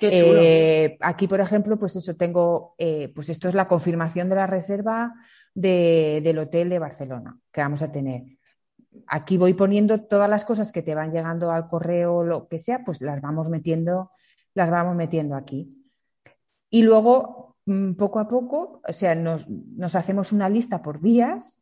Eh, 0.00 0.96
aquí, 1.00 1.28
por 1.28 1.40
ejemplo, 1.40 1.78
pues 1.78 1.94
eso 1.96 2.16
tengo, 2.16 2.74
eh, 2.78 3.12
pues 3.14 3.28
esto 3.28 3.48
es 3.48 3.54
la 3.54 3.68
confirmación 3.68 4.28
de 4.28 4.36
la 4.36 4.46
reserva 4.46 5.14
del 5.54 6.38
hotel 6.38 6.70
de 6.70 6.78
Barcelona 6.78 7.36
que 7.52 7.60
vamos 7.60 7.82
a 7.82 7.92
tener. 7.92 8.22
Aquí 9.06 9.36
voy 9.36 9.54
poniendo 9.54 10.00
todas 10.00 10.28
las 10.28 10.44
cosas 10.44 10.72
que 10.72 10.82
te 10.82 10.94
van 10.94 11.12
llegando 11.12 11.50
al 11.50 11.68
correo, 11.68 12.16
o 12.16 12.24
lo 12.24 12.48
que 12.48 12.58
sea, 12.58 12.82
pues 12.84 13.00
las 13.02 13.20
vamos 13.20 13.48
metiendo, 13.48 14.10
las 14.54 14.70
vamos 14.70 14.96
metiendo 14.96 15.36
aquí. 15.36 15.76
Y 16.70 16.82
luego, 16.82 17.56
mm, 17.66 17.94
poco 17.94 18.18
a 18.18 18.28
poco, 18.28 18.80
o 18.86 18.92
sea, 18.92 19.14
nos, 19.14 19.48
nos 19.48 19.94
hacemos 19.94 20.32
una 20.32 20.48
lista 20.48 20.82
por 20.82 21.00
días. 21.00 21.60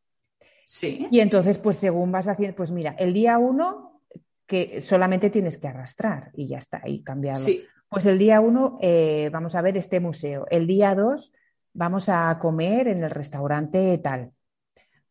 Sí. 0.65 1.09
Y 1.11 1.21
entonces, 1.21 1.59
pues 1.59 1.77
según 1.77 2.13
vas 2.13 2.29
haciendo, 2.29 2.57
pues 2.57 2.71
mira, 2.71 2.95
el 2.99 3.15
día 3.15 3.39
uno 3.39 4.03
que 4.47 4.81
solamente 4.81 5.31
tienes 5.31 5.59
que 5.59 5.69
arrastrar 5.69 6.31
y 6.35 6.49
ya 6.49 6.59
está, 6.59 6.83
y 6.87 7.03
cambiarlo. 7.03 7.45
Sí. 7.45 7.65
Pues 7.89 8.07
el 8.07 8.19
día 8.19 8.41
uno 8.41 8.79
eh, 8.81 9.31
vamos 9.33 9.55
a 9.55 9.63
ver 9.63 9.77
este 9.77 10.01
museo. 10.01 10.47
El 10.51 10.67
día 10.67 10.95
dos 10.95 11.33
vamos 11.73 12.09
a 12.09 12.39
comer 12.41 12.89
en 12.89 13.05
el 13.05 13.11
restaurante 13.11 13.97
tal. 13.99 14.33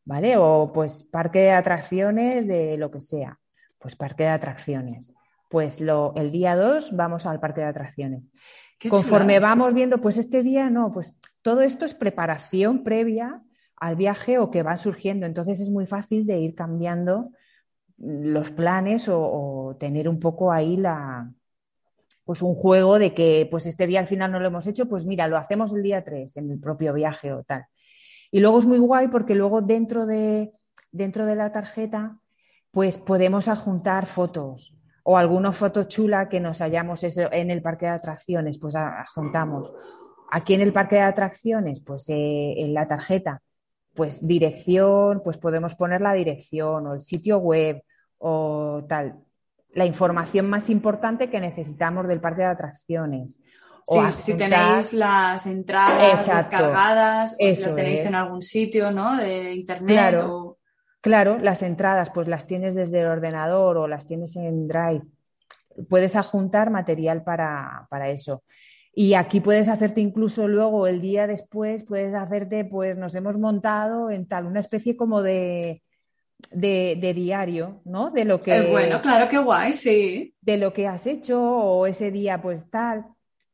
¿Vale? 0.05 0.37
O 0.37 0.71
pues 0.73 1.03
parque 1.03 1.39
de 1.39 1.51
atracciones 1.51 2.47
de 2.47 2.77
lo 2.77 2.89
que 2.89 3.01
sea. 3.01 3.39
Pues 3.77 3.95
parque 3.95 4.23
de 4.23 4.29
atracciones. 4.29 5.13
Pues 5.49 5.81
lo, 5.81 6.13
el 6.15 6.31
día 6.31 6.55
dos 6.55 6.95
vamos 6.95 7.25
al 7.25 7.39
parque 7.39 7.61
de 7.61 7.67
atracciones. 7.67 8.23
Conforme 8.89 9.39
vamos 9.39 9.73
viendo, 9.73 9.99
pues 9.99 10.17
este 10.17 10.43
día 10.43 10.69
no, 10.69 10.91
pues 10.91 11.15
todo 11.41 11.61
esto 11.61 11.85
es 11.85 11.95
preparación 11.95 12.83
previa 12.83 13.41
al 13.75 13.95
viaje 13.95 14.39
o 14.39 14.51
que 14.51 14.63
va 14.63 14.77
surgiendo. 14.77 15.25
Entonces 15.25 15.59
es 15.59 15.69
muy 15.69 15.85
fácil 15.85 16.25
de 16.25 16.39
ir 16.39 16.53
cambiando 16.53 17.31
los 17.97 18.51
planes 18.51 19.07
o 19.09 19.75
tener 19.79 20.07
un 20.07 20.19
poco 20.19 20.51
ahí 20.51 20.77
la, 20.77 21.31
pues 22.27 22.41
un 22.41 22.55
juego 22.55 22.99
de 22.99 23.13
que 23.13 23.47
pues 23.49 23.65
este 23.65 23.87
día 23.87 24.01
al 24.01 24.07
final 24.07 24.33
no 24.33 24.41
lo 24.41 24.47
hemos 24.47 24.67
hecho, 24.67 24.89
pues 24.89 25.05
mira, 25.05 25.29
lo 25.29 25.37
hacemos 25.37 25.73
el 25.73 25.81
día 25.81 26.03
3 26.03 26.35
en 26.35 26.51
el 26.51 26.59
propio 26.59 26.93
viaje 26.93 27.31
o 27.31 27.43
tal. 27.43 27.65
Y 28.31 28.41
luego 28.41 28.59
es 28.59 28.65
muy 28.65 28.79
guay 28.79 29.07
porque 29.07 29.33
luego 29.33 29.61
dentro 29.61 30.05
de, 30.05 30.51
dentro 30.91 31.25
de 31.25 31.35
la 31.35 31.53
tarjeta 31.53 32.19
pues 32.71 32.97
podemos 32.97 33.47
adjuntar 33.47 34.07
fotos 34.07 34.76
o 35.09 35.15
alguna 35.15 35.53
foto 35.53 35.85
chula 35.85 36.27
que 36.27 36.41
nos 36.41 36.59
hayamos 36.59 37.01
eso 37.01 37.31
en 37.31 37.49
el 37.49 37.61
parque 37.61 37.85
de 37.85 37.93
atracciones, 37.93 38.59
pues 38.59 38.75
adjuntamos. 38.75 39.71
Aquí 40.29 40.53
en 40.53 40.59
el 40.59 40.73
parque 40.73 40.95
de 40.95 41.03
atracciones, 41.03 41.79
pues 41.79 42.09
eh, 42.09 42.55
en 42.57 42.73
la 42.73 42.85
tarjeta, 42.85 43.41
pues 43.95 44.27
dirección, 44.27 45.21
pues 45.23 45.37
podemos 45.37 45.75
poner 45.75 46.01
la 46.01 46.11
dirección 46.11 46.87
o 46.87 46.95
el 46.95 47.01
sitio 47.01 47.37
web 47.37 47.81
o 48.17 48.83
tal 48.89 49.15
la 49.73 49.85
información 49.85 50.49
más 50.49 50.69
importante 50.69 51.29
que 51.29 51.39
necesitamos 51.39 52.07
del 52.07 52.19
parque 52.19 52.41
de 52.41 52.47
atracciones. 52.47 53.39
Sí, 53.85 53.99
si 54.17 54.37
tenéis 54.37 54.91
las 54.91 55.45
entradas 55.45 56.25
descargadas 56.27 57.37
o 57.39 57.49
si 57.49 57.61
las 57.61 57.75
tenéis 57.75 58.03
en 58.05 58.15
algún 58.15 58.41
sitio, 58.41 58.91
¿no? 58.91 59.15
De 59.15 59.53
internet. 59.53 59.87
Claro, 59.87 60.46
claro, 61.07 61.37
las 61.37 61.63
entradas, 61.63 62.09
pues 62.13 62.27
las 62.27 62.47
tienes 62.47 62.75
desde 62.75 62.99
el 62.99 63.07
ordenador 63.07 63.77
o 63.77 63.87
las 63.87 64.05
tienes 64.05 64.35
en 64.35 64.67
Drive. 64.67 65.03
Puedes 65.89 66.17
adjuntar 66.17 66.69
material 66.69 67.23
para, 67.23 67.87
para 67.89 68.09
eso. 68.09 68.43
Y 68.93 69.13
aquí 69.13 69.39
puedes 69.39 69.69
hacerte 69.69 70.01
incluso 70.01 70.49
luego 70.49 70.85
el 70.85 70.99
día 70.99 71.25
después, 71.25 71.85
puedes 71.85 72.13
hacerte, 72.13 72.65
pues 72.65 72.97
nos 72.97 73.15
hemos 73.15 73.37
montado 73.37 74.11
en 74.11 74.27
tal, 74.27 74.47
una 74.47 74.59
especie 74.59 74.97
como 74.97 75.21
de, 75.21 75.81
de, 76.51 77.13
diario, 77.15 77.79
¿no? 77.85 78.09
De 78.09 78.25
lo 78.25 78.41
que... 78.41 78.57
Es 78.57 78.69
bueno, 78.69 79.01
claro, 79.01 79.29
qué 79.29 79.37
guay, 79.37 79.75
sí. 79.75 80.35
De 80.41 80.57
lo 80.57 80.73
que 80.73 80.87
has 80.87 81.07
hecho 81.07 81.41
o 81.41 81.87
ese 81.87 82.11
día, 82.11 82.41
pues 82.41 82.69
tal. 82.69 83.05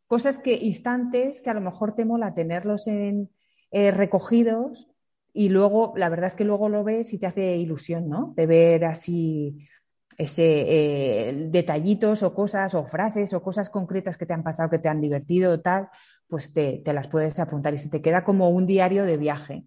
Cosas 0.07 0.39
que, 0.39 0.53
instantes 0.53 1.39
que 1.39 1.51
a 1.51 1.53
lo 1.53 1.61
mejor 1.61 1.93
te 1.93 2.03
mola 2.03 2.33
tenerlos 2.33 2.87
en, 2.87 3.29
eh, 3.69 3.91
recogidos 3.91 4.87
y 5.33 5.49
luego, 5.49 5.93
la 5.97 6.09
verdad 6.09 6.27
es 6.27 6.35
que 6.35 6.45
luego 6.45 6.69
lo 6.69 6.83
ves 6.83 7.11
y 7.11 7.17
te 7.17 7.25
hace 7.25 7.57
ilusión, 7.57 8.07
¿no? 8.07 8.33
De 8.37 8.45
ver 8.45 8.85
así 8.85 9.67
ese 10.15 10.43
eh, 10.67 11.47
detallitos 11.49 12.21
o 12.21 12.35
cosas 12.35 12.75
o 12.75 12.85
frases 12.85 13.33
o 13.33 13.41
cosas 13.41 13.71
concretas 13.71 14.17
que 14.17 14.27
te 14.27 14.33
han 14.33 14.43
pasado, 14.43 14.69
que 14.69 14.77
te 14.77 14.89
han 14.89 15.01
divertido 15.01 15.53
o 15.53 15.59
tal, 15.59 15.89
pues 16.27 16.53
te, 16.53 16.81
las 16.85 17.07
puedes 17.07 17.39
apuntar 17.39 17.73
y 17.73 17.79
se 17.79 17.89
te 17.89 18.01
queda 18.01 18.23
como 18.23 18.49
un 18.49 18.67
diario 18.67 19.05
de 19.05 19.17
viaje. 19.17 19.65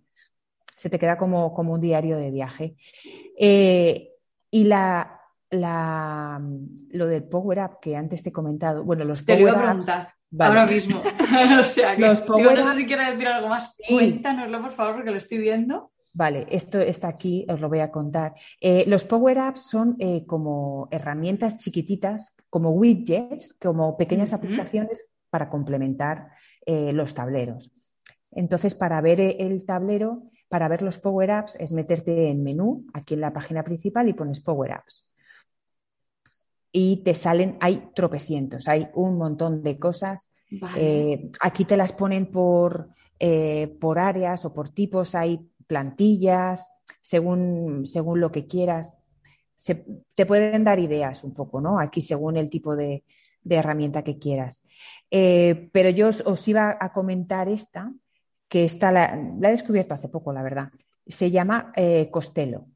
Se 0.76 0.88
te 0.88 1.00
queda 1.00 1.16
como, 1.16 1.52
como 1.52 1.72
un 1.72 1.80
diario 1.80 2.16
de 2.16 2.30
viaje. 2.30 2.76
Eh, 3.36 4.10
y 4.50 4.64
la, 4.64 5.20
la, 5.50 6.40
lo 6.90 7.06
del 7.06 7.24
Power 7.24 7.58
Up 7.58 7.78
que 7.80 7.96
antes 7.96 8.22
te 8.22 8.28
he 8.28 8.32
comentado, 8.32 8.84
bueno, 8.84 9.04
los 9.04 9.22
Power 9.22 9.54
Ups, 10.30 10.40
Ahora 10.40 10.66
mismo. 10.66 11.02
o 11.60 11.64
sea, 11.64 11.96
que, 11.96 12.02
no 12.02 12.14
sé 12.14 12.76
si 12.76 12.86
quieres 12.86 13.10
decir 13.12 13.28
algo 13.28 13.48
más. 13.48 13.74
Cuéntanoslo, 13.88 14.60
por 14.62 14.72
favor, 14.72 14.94
porque 14.96 15.10
lo 15.10 15.18
estoy 15.18 15.38
viendo. 15.38 15.92
Vale, 16.12 16.46
esto 16.50 16.80
está 16.80 17.08
aquí, 17.08 17.44
os 17.46 17.60
lo 17.60 17.68
voy 17.68 17.80
a 17.80 17.90
contar. 17.90 18.32
Eh, 18.58 18.84
los 18.86 19.04
Power 19.04 19.38
Apps 19.38 19.68
son 19.68 19.96
eh, 19.98 20.24
como 20.24 20.88
herramientas 20.90 21.58
chiquititas, 21.58 22.34
como 22.48 22.70
widgets, 22.70 23.52
como 23.60 23.98
pequeñas 23.98 24.32
aplicaciones 24.32 25.12
para 25.28 25.50
complementar 25.50 26.30
eh, 26.64 26.94
los 26.94 27.12
tableros. 27.12 27.70
Entonces, 28.30 28.74
para 28.74 28.98
ver 29.02 29.20
el 29.20 29.66
tablero, 29.66 30.22
para 30.48 30.68
ver 30.68 30.80
los 30.80 30.98
Power 30.98 31.30
Apps, 31.32 31.54
es 31.56 31.72
meterte 31.72 32.30
en 32.30 32.42
menú, 32.42 32.86
aquí 32.94 33.12
en 33.12 33.20
la 33.20 33.34
página 33.34 33.62
principal, 33.62 34.08
y 34.08 34.14
pones 34.14 34.40
Power 34.40 34.72
Apps. 34.72 35.06
Y 36.78 36.98
te 36.98 37.14
salen, 37.14 37.56
hay 37.60 37.88
tropecientos, 37.94 38.68
hay 38.68 38.88
un 38.94 39.16
montón 39.16 39.62
de 39.62 39.78
cosas. 39.78 40.30
aquí 41.40 41.64
te 41.64 41.76
las 41.76 41.92
ponen 41.92 42.26
por, 42.26 42.90
por 43.80 43.98
áreas 43.98 44.44
o 44.44 44.52
por 44.52 44.68
tipos, 44.68 45.14
hay 45.14 45.40
plantillas, 45.66 46.68
según, 47.06 47.86
según 47.86 48.20
lo 48.20 48.32
que 48.32 48.46
quieras. 48.46 48.98
te 50.14 50.26
pueden 50.26 50.64
dar 50.64 50.78
ideas 50.78 51.24
un 51.24 51.34
poco, 51.34 51.60
¿no? 51.60 51.78
Aquí 51.78 52.00
según 52.00 52.36
el 52.36 52.48
tipo 52.48 52.76
de, 52.76 53.04
herramienta 53.48 54.02
que 54.02 54.18
quieras. 54.18 54.62
Eh, 55.10 55.70
pero 55.72 55.90
yo 55.90 56.08
os, 56.08 56.48
iba 56.48 56.76
a 56.78 56.92
comentar 56.92 57.48
esta, 57.48 57.92
que 58.48 58.64
esta 58.64 58.90
la, 58.90 59.14
he 59.14 59.50
descubierto 59.50 59.94
hace 59.94 60.08
poco, 60.08 60.32
la 60.32 60.42
verdad. 60.42 60.70
Se 61.06 61.30
llama 61.30 61.72
eh, 61.76 62.10
Costello. 62.10 62.66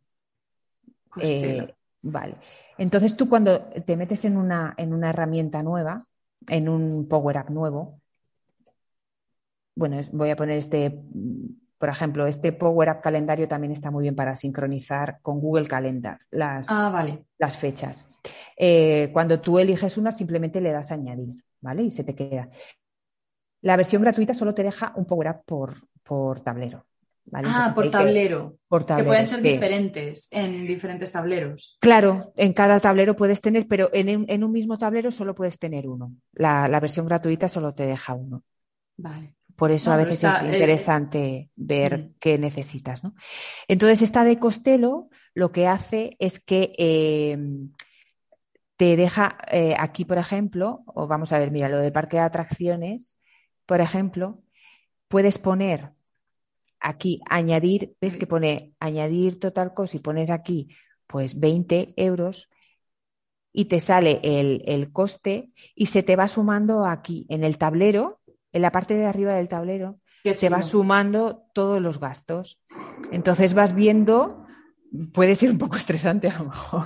Eh, 1.20 1.74
vale. 2.02 2.36
Entonces 2.80 3.14
tú 3.14 3.28
cuando 3.28 3.60
te 3.60 3.94
metes 3.94 4.24
en 4.24 4.38
una, 4.38 4.72
en 4.78 4.94
una 4.94 5.10
herramienta 5.10 5.62
nueva, 5.62 6.02
en 6.48 6.66
un 6.66 7.06
Power 7.08 7.36
Up 7.36 7.50
nuevo, 7.50 8.00
bueno, 9.74 10.00
voy 10.12 10.30
a 10.30 10.36
poner 10.36 10.56
este 10.56 10.98
por 11.76 11.90
ejemplo, 11.90 12.26
este 12.26 12.52
Power 12.52 12.88
Up 12.88 13.00
calendario 13.02 13.48
también 13.48 13.72
está 13.72 13.90
muy 13.90 14.02
bien 14.02 14.14
para 14.14 14.34
sincronizar 14.34 15.18
con 15.20 15.40
Google 15.40 15.66
Calendar 15.66 16.20
las, 16.30 16.68
ah, 16.70 17.06
las 17.36 17.56
fechas. 17.58 18.06
Eh, 18.56 19.10
cuando 19.12 19.40
tú 19.40 19.58
eliges 19.58 19.98
una, 19.98 20.10
simplemente 20.10 20.62
le 20.62 20.72
das 20.72 20.90
a 20.90 20.94
añadir, 20.94 21.44
¿vale? 21.60 21.82
Y 21.82 21.90
se 21.90 22.04
te 22.04 22.14
queda. 22.14 22.48
La 23.60 23.76
versión 23.76 24.00
gratuita 24.00 24.32
solo 24.32 24.54
te 24.54 24.62
deja 24.62 24.94
un 24.96 25.04
Power 25.04 25.28
Up 25.28 25.42
por, 25.44 25.74
por 26.02 26.40
tablero. 26.40 26.86
Ah, 27.32 27.72
por 27.74 27.90
tablero. 27.90 28.56
por 28.66 28.84
tablero. 28.84 29.04
Que 29.04 29.08
pueden 29.10 29.26
ser 29.26 29.42
diferentes 29.42 30.28
en 30.32 30.66
diferentes 30.66 31.12
tableros. 31.12 31.78
Claro, 31.80 32.32
en 32.36 32.52
cada 32.52 32.80
tablero 32.80 33.14
puedes 33.14 33.40
tener, 33.40 33.66
pero 33.68 33.88
en, 33.92 34.44
un 34.44 34.52
mismo 34.52 34.78
tablero 34.78 35.10
solo 35.10 35.34
puedes 35.34 35.58
tener 35.58 35.86
uno. 35.88 36.12
La, 36.32 36.66
la 36.66 36.80
versión 36.80 37.06
gratuita 37.06 37.48
solo 37.48 37.72
te 37.74 37.86
deja 37.86 38.14
uno. 38.14 38.42
Vale. 38.96 39.34
Por 39.60 39.70
eso 39.72 39.92
a 39.92 39.96
veces 39.98 40.24
es 40.24 40.34
eh, 40.42 40.52
interesante 40.54 41.50
ver 41.54 41.98
mm. 41.98 42.14
qué 42.18 42.38
necesitas. 42.38 43.04
¿no? 43.04 43.14
Entonces, 43.68 44.00
esta 44.00 44.24
de 44.24 44.38
Costello 44.38 45.10
lo 45.34 45.52
que 45.52 45.66
hace 45.66 46.16
es 46.18 46.40
que 46.40 46.72
em, 46.78 47.70
te 48.76 48.96
deja 48.96 49.36
eh, 49.50 49.74
aquí, 49.78 50.06
por 50.06 50.16
ejemplo, 50.16 50.82
o 50.86 51.06
vamos 51.06 51.32
a 51.32 51.38
ver, 51.38 51.50
mira, 51.50 51.68
lo 51.68 51.78
del 51.78 51.92
parque 51.92 52.16
de 52.16 52.22
atracciones, 52.22 53.18
por 53.66 53.82
ejemplo, 53.82 54.42
puedes 55.08 55.36
poner 55.36 55.90
aquí 56.80 57.20
añadir, 57.28 57.94
ves 58.00 58.16
que 58.16 58.26
pone 58.26 58.72
añadir 58.80 59.38
total 59.38 59.74
cost 59.74 59.94
y 59.94 59.98
pones 59.98 60.30
aquí 60.30 60.68
pues 61.06 61.38
20 61.38 61.94
euros 61.96 62.48
y 63.52 63.66
te 63.66 63.80
sale 63.80 64.20
el, 64.22 64.62
el 64.66 64.92
coste 64.92 65.50
y 65.74 65.86
se 65.86 66.02
te 66.02 66.16
va 66.16 66.28
sumando 66.28 66.86
aquí 66.86 67.26
en 67.28 67.44
el 67.44 67.58
tablero 67.58 68.20
en 68.52 68.62
la 68.62 68.72
parte 68.72 68.94
de 68.94 69.06
arriba 69.06 69.34
del 69.34 69.48
tablero 69.48 70.00
te 70.22 70.48
va 70.48 70.62
sumando 70.62 71.46
todos 71.54 71.80
los 71.80 71.98
gastos. 71.98 72.60
Entonces 73.10 73.54
vas 73.54 73.74
viendo, 73.74 74.46
puede 75.12 75.34
ser 75.34 75.50
un 75.50 75.58
poco 75.58 75.76
estresante 75.76 76.28
a 76.28 76.38
lo 76.38 76.46
mejor, 76.46 76.82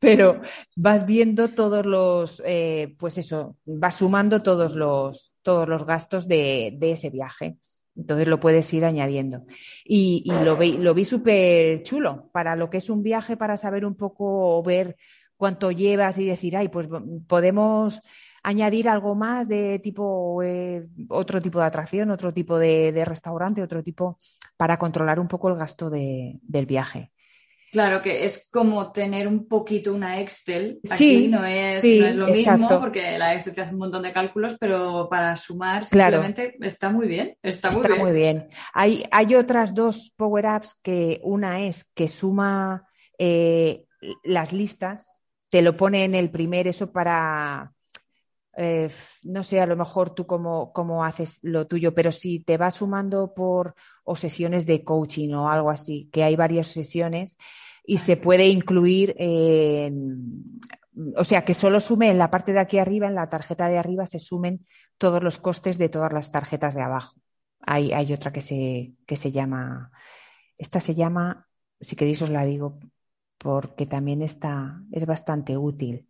pero 0.00 0.40
vas 0.76 1.06
viendo 1.06 1.50
todos 1.50 1.86
los, 1.86 2.42
eh, 2.44 2.94
pues 2.98 3.18
eso, 3.18 3.56
vas 3.64 3.96
sumando 3.96 4.42
todos 4.42 4.74
los, 4.74 5.32
todos 5.42 5.68
los 5.68 5.86
gastos 5.86 6.26
de, 6.26 6.76
ese 6.80 7.10
viaje. 7.10 7.56
Entonces 7.96 8.26
lo 8.26 8.40
puedes 8.40 8.72
ir 8.72 8.84
añadiendo. 8.84 9.44
Y, 9.84 10.24
lo, 10.44 10.56
vi, 10.56 10.78
lo 10.78 10.94
vi 10.94 11.04
súper 11.04 11.82
chulo 11.82 12.30
para 12.32 12.56
lo 12.56 12.70
que 12.70 12.78
es 12.78 12.90
un 12.90 13.02
viaje, 13.02 13.36
para 13.36 13.56
saber 13.56 13.84
un 13.84 13.94
poco, 13.94 14.62
ver 14.62 14.96
cuánto 15.36 15.70
llevas 15.70 16.18
y 16.18 16.26
decir, 16.26 16.56
ay, 16.56 16.68
pues 16.68 16.88
podemos 17.26 18.02
añadir 18.42 18.88
algo 18.88 19.14
más 19.14 19.46
de 19.48 19.78
tipo, 19.78 20.42
eh, 20.42 20.86
otro 21.08 21.40
tipo 21.40 21.58
de 21.58 21.66
atracción, 21.66 22.10
otro 22.10 22.32
tipo 22.32 22.58
de, 22.58 23.04
restaurante, 23.04 23.62
otro 23.62 23.82
tipo, 23.82 24.18
para 24.56 24.78
controlar 24.78 25.20
un 25.20 25.28
poco 25.28 25.48
el 25.48 25.56
gasto 25.56 25.90
del 25.90 26.66
viaje. 26.66 27.11
Claro 27.72 28.02
que 28.02 28.22
es 28.22 28.50
como 28.52 28.92
tener 28.92 29.26
un 29.26 29.48
poquito 29.48 29.94
una 29.94 30.20
Excel. 30.20 30.78
Aquí 30.90 31.26
no, 31.26 31.42
es, 31.42 31.82
lo 32.14 32.26
mismo 32.26 32.68
porque 32.78 33.16
la 33.16 33.32
Excel 33.32 33.54
te 33.54 33.62
hace 33.62 33.72
un 33.72 33.78
montón 33.78 34.02
de 34.02 34.12
cálculos, 34.12 34.58
pero 34.60 35.08
para 35.08 35.34
sumar 35.36 35.86
simplemente 35.86 36.54
está 36.60 36.90
muy 36.90 37.08
bien. 37.08 37.34
Está 37.42 37.70
muy 37.70 37.86
bien. 37.86 37.98
Muy 37.98 38.12
bien. 38.12 38.48
Hay, 38.74 39.04
hay 39.10 39.34
otras 39.36 39.74
dos 39.74 40.12
Power 40.14 40.44
Apps 40.44 40.78
que 40.82 41.18
una 41.22 41.62
es 41.62 41.84
que 41.94 42.08
suma 42.08 42.86
eh, 43.16 43.86
las 44.22 44.52
listas, 44.52 45.10
te 45.48 45.62
lo 45.62 45.74
pone 45.74 46.04
en 46.04 46.14
el 46.14 46.28
primer, 46.28 46.68
eso 46.68 46.92
para 46.92 47.72
eh, 48.56 48.90
no 49.24 49.42
sé, 49.42 49.60
a 49.60 49.66
lo 49.66 49.76
mejor 49.76 50.14
tú 50.14 50.26
cómo, 50.26 51.04
haces 51.04 51.38
lo 51.42 51.66
tuyo, 51.66 51.94
pero 51.94 52.12
si 52.12 52.40
te 52.40 52.58
vas 52.58 52.74
sumando 52.76 53.32
por 53.34 53.74
o 54.04 54.14
sesiones 54.14 54.66
de 54.66 54.84
coaching 54.84 55.32
o 55.32 55.48
algo 55.48 55.70
así, 55.70 56.08
que 56.12 56.22
hay 56.22 56.36
varias 56.36 56.66
sesiones 56.66 57.38
y 57.84 57.98
se 57.98 58.16
puede 58.16 58.48
incluir, 58.48 59.16
o 61.16 61.24
sea, 61.24 61.44
que 61.44 61.54
solo 61.54 61.80
sume 61.80 62.10
en 62.10 62.18
la 62.18 62.30
parte 62.30 62.52
de 62.52 62.60
aquí 62.60 62.78
arriba, 62.78 63.08
en 63.08 63.14
la 63.14 63.28
tarjeta 63.28 63.68
de 63.68 63.78
arriba, 63.78 64.06
se 64.06 64.18
sumen 64.18 64.66
todos 64.98 65.22
los 65.22 65.38
costes 65.38 65.78
de 65.78 65.88
todas 65.88 66.12
las 66.12 66.30
tarjetas 66.30 66.74
de 66.74 66.82
abajo. 66.82 67.16
Hay, 67.60 67.92
hay 67.92 68.12
otra 68.12 68.32
que 68.32 68.40
se, 68.40 68.92
que 69.06 69.16
se 69.16 69.32
llama, 69.32 69.90
esta 70.58 70.80
se 70.80 70.94
llama, 70.94 71.48
si 71.80 71.96
queréis 71.96 72.22
os 72.22 72.30
la 72.30 72.44
digo, 72.44 72.78
porque 73.38 73.86
también 73.86 74.22
está, 74.22 74.80
es 74.92 75.06
bastante 75.06 75.56
útil 75.56 76.06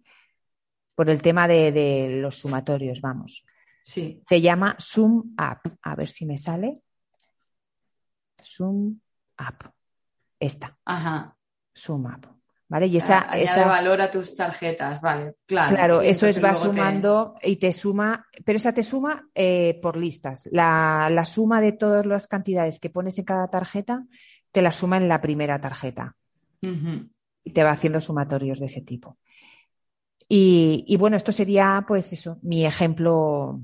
por 0.95 1.11
el 1.11 1.23
tema 1.23 1.49
de, 1.49 2.19
los 2.21 2.39
sumatorios, 2.39 3.01
vamos. 3.01 3.45
Sí. 3.83 4.21
Se 4.25 4.41
llama 4.41 4.77
Sum 4.79 5.35
Up. 5.39 5.79
A 5.83 5.95
ver 5.95 6.09
si 6.09 6.27
me 6.27 6.39
sale. 6.39 6.81
Sum 8.41 9.01
Up. 9.39 9.73
Esta. 10.39 10.79
Ajá. 10.85 11.37
Sum 11.73 12.07
Up. 12.07 12.43
¿Vale? 12.73 12.87
Y 12.87 12.97
esa, 12.97 13.19
esa... 13.35 13.67
valor 13.67 14.01
a 14.01 14.11
tus 14.11 14.35
tarjetas, 14.35 15.03
vale, 15.03 15.35
claro. 15.45 15.77
Claro, 15.77 16.01
eso 16.01 16.27
es, 16.27 16.43
va 16.43 16.55
sumando 16.55 17.35
y 17.43 17.57
te 17.57 17.71
suma, 17.71 18.27
pero 18.47 18.57
esa 18.57 18.73
te 18.73 18.83
suma 18.83 19.29
eh, 19.35 19.79
por 19.83 19.99
listas. 19.99 20.49
La, 20.51 21.23
suma 21.27 21.61
de 21.61 21.73
todas 21.73 22.07
las 22.07 22.27
cantidades 22.27 22.81
que 22.81 22.89
pones 22.89 23.19
en 23.19 23.27
cada 23.27 23.49
tarjeta, 23.49 24.07
te 24.51 24.63
la 24.63 24.71
suma 24.71 24.97
en 24.97 25.07
la 25.07 25.21
primera 25.21 25.61
tarjeta. 25.61 26.17
Y 26.63 27.53
te 27.53 27.63
va 27.63 27.73
haciendo 27.73 28.01
sumatorios 28.01 28.59
de 28.59 28.67
ese 28.67 28.81
tipo. 28.81 29.19
Y, 30.35 30.97
bueno, 30.97 31.19
esto 31.19 31.31
sería, 31.31 31.85
pues 31.87 32.11
eso, 32.15 32.39
mi 32.41 32.65
ejemplo, 32.65 33.61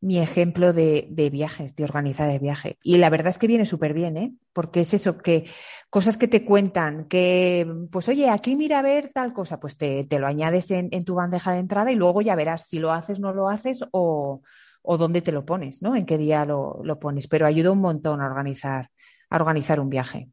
mi 0.00 0.20
ejemplo 0.20 0.72
de, 0.72 1.08
viajes, 1.32 1.74
de 1.74 1.82
organizar 1.82 2.30
el 2.30 2.38
viaje. 2.38 2.78
Y 2.84 2.98
la 2.98 3.10
verdad 3.10 3.30
es 3.30 3.38
que 3.38 3.48
viene 3.48 3.66
súper 3.66 3.92
bien, 3.92 4.16
¿eh? 4.16 4.34
Porque 4.52 4.82
es 4.82 4.94
eso, 4.94 5.18
que 5.18 5.46
cosas 5.90 6.16
que 6.16 6.28
te 6.28 6.44
cuentan, 6.44 7.06
que, 7.08 7.66
pues 7.90 8.08
oye, 8.08 8.30
aquí 8.30 8.54
mira 8.54 8.78
a 8.78 8.82
ver 8.82 9.10
tal 9.12 9.32
cosa, 9.32 9.58
pues 9.58 9.76
te, 9.76 10.06
lo 10.08 10.28
añades 10.28 10.70
en, 10.70 11.04
tu 11.04 11.16
bandeja 11.16 11.50
de 11.50 11.58
entrada 11.58 11.90
y 11.90 11.96
luego 11.96 12.22
ya 12.22 12.36
verás 12.36 12.68
si 12.68 12.78
lo 12.78 12.92
haces, 12.92 13.18
no 13.18 13.32
lo 13.32 13.48
haces 13.48 13.84
o, 13.90 14.42
o 14.82 14.96
dónde 14.96 15.22
te 15.22 15.32
lo 15.32 15.44
pones, 15.44 15.82
¿no? 15.82 15.96
En 15.96 16.06
qué 16.06 16.18
día 16.18 16.44
lo, 16.44 16.82
lo 16.84 17.00
pones. 17.00 17.26
Pero 17.26 17.46
ayuda 17.46 17.72
un 17.72 17.80
montón 17.80 18.20
a 18.20 18.26
organizar, 18.26 18.90
a 19.28 19.36
organizar 19.36 19.80
un 19.80 19.90
viaje. 19.90 20.28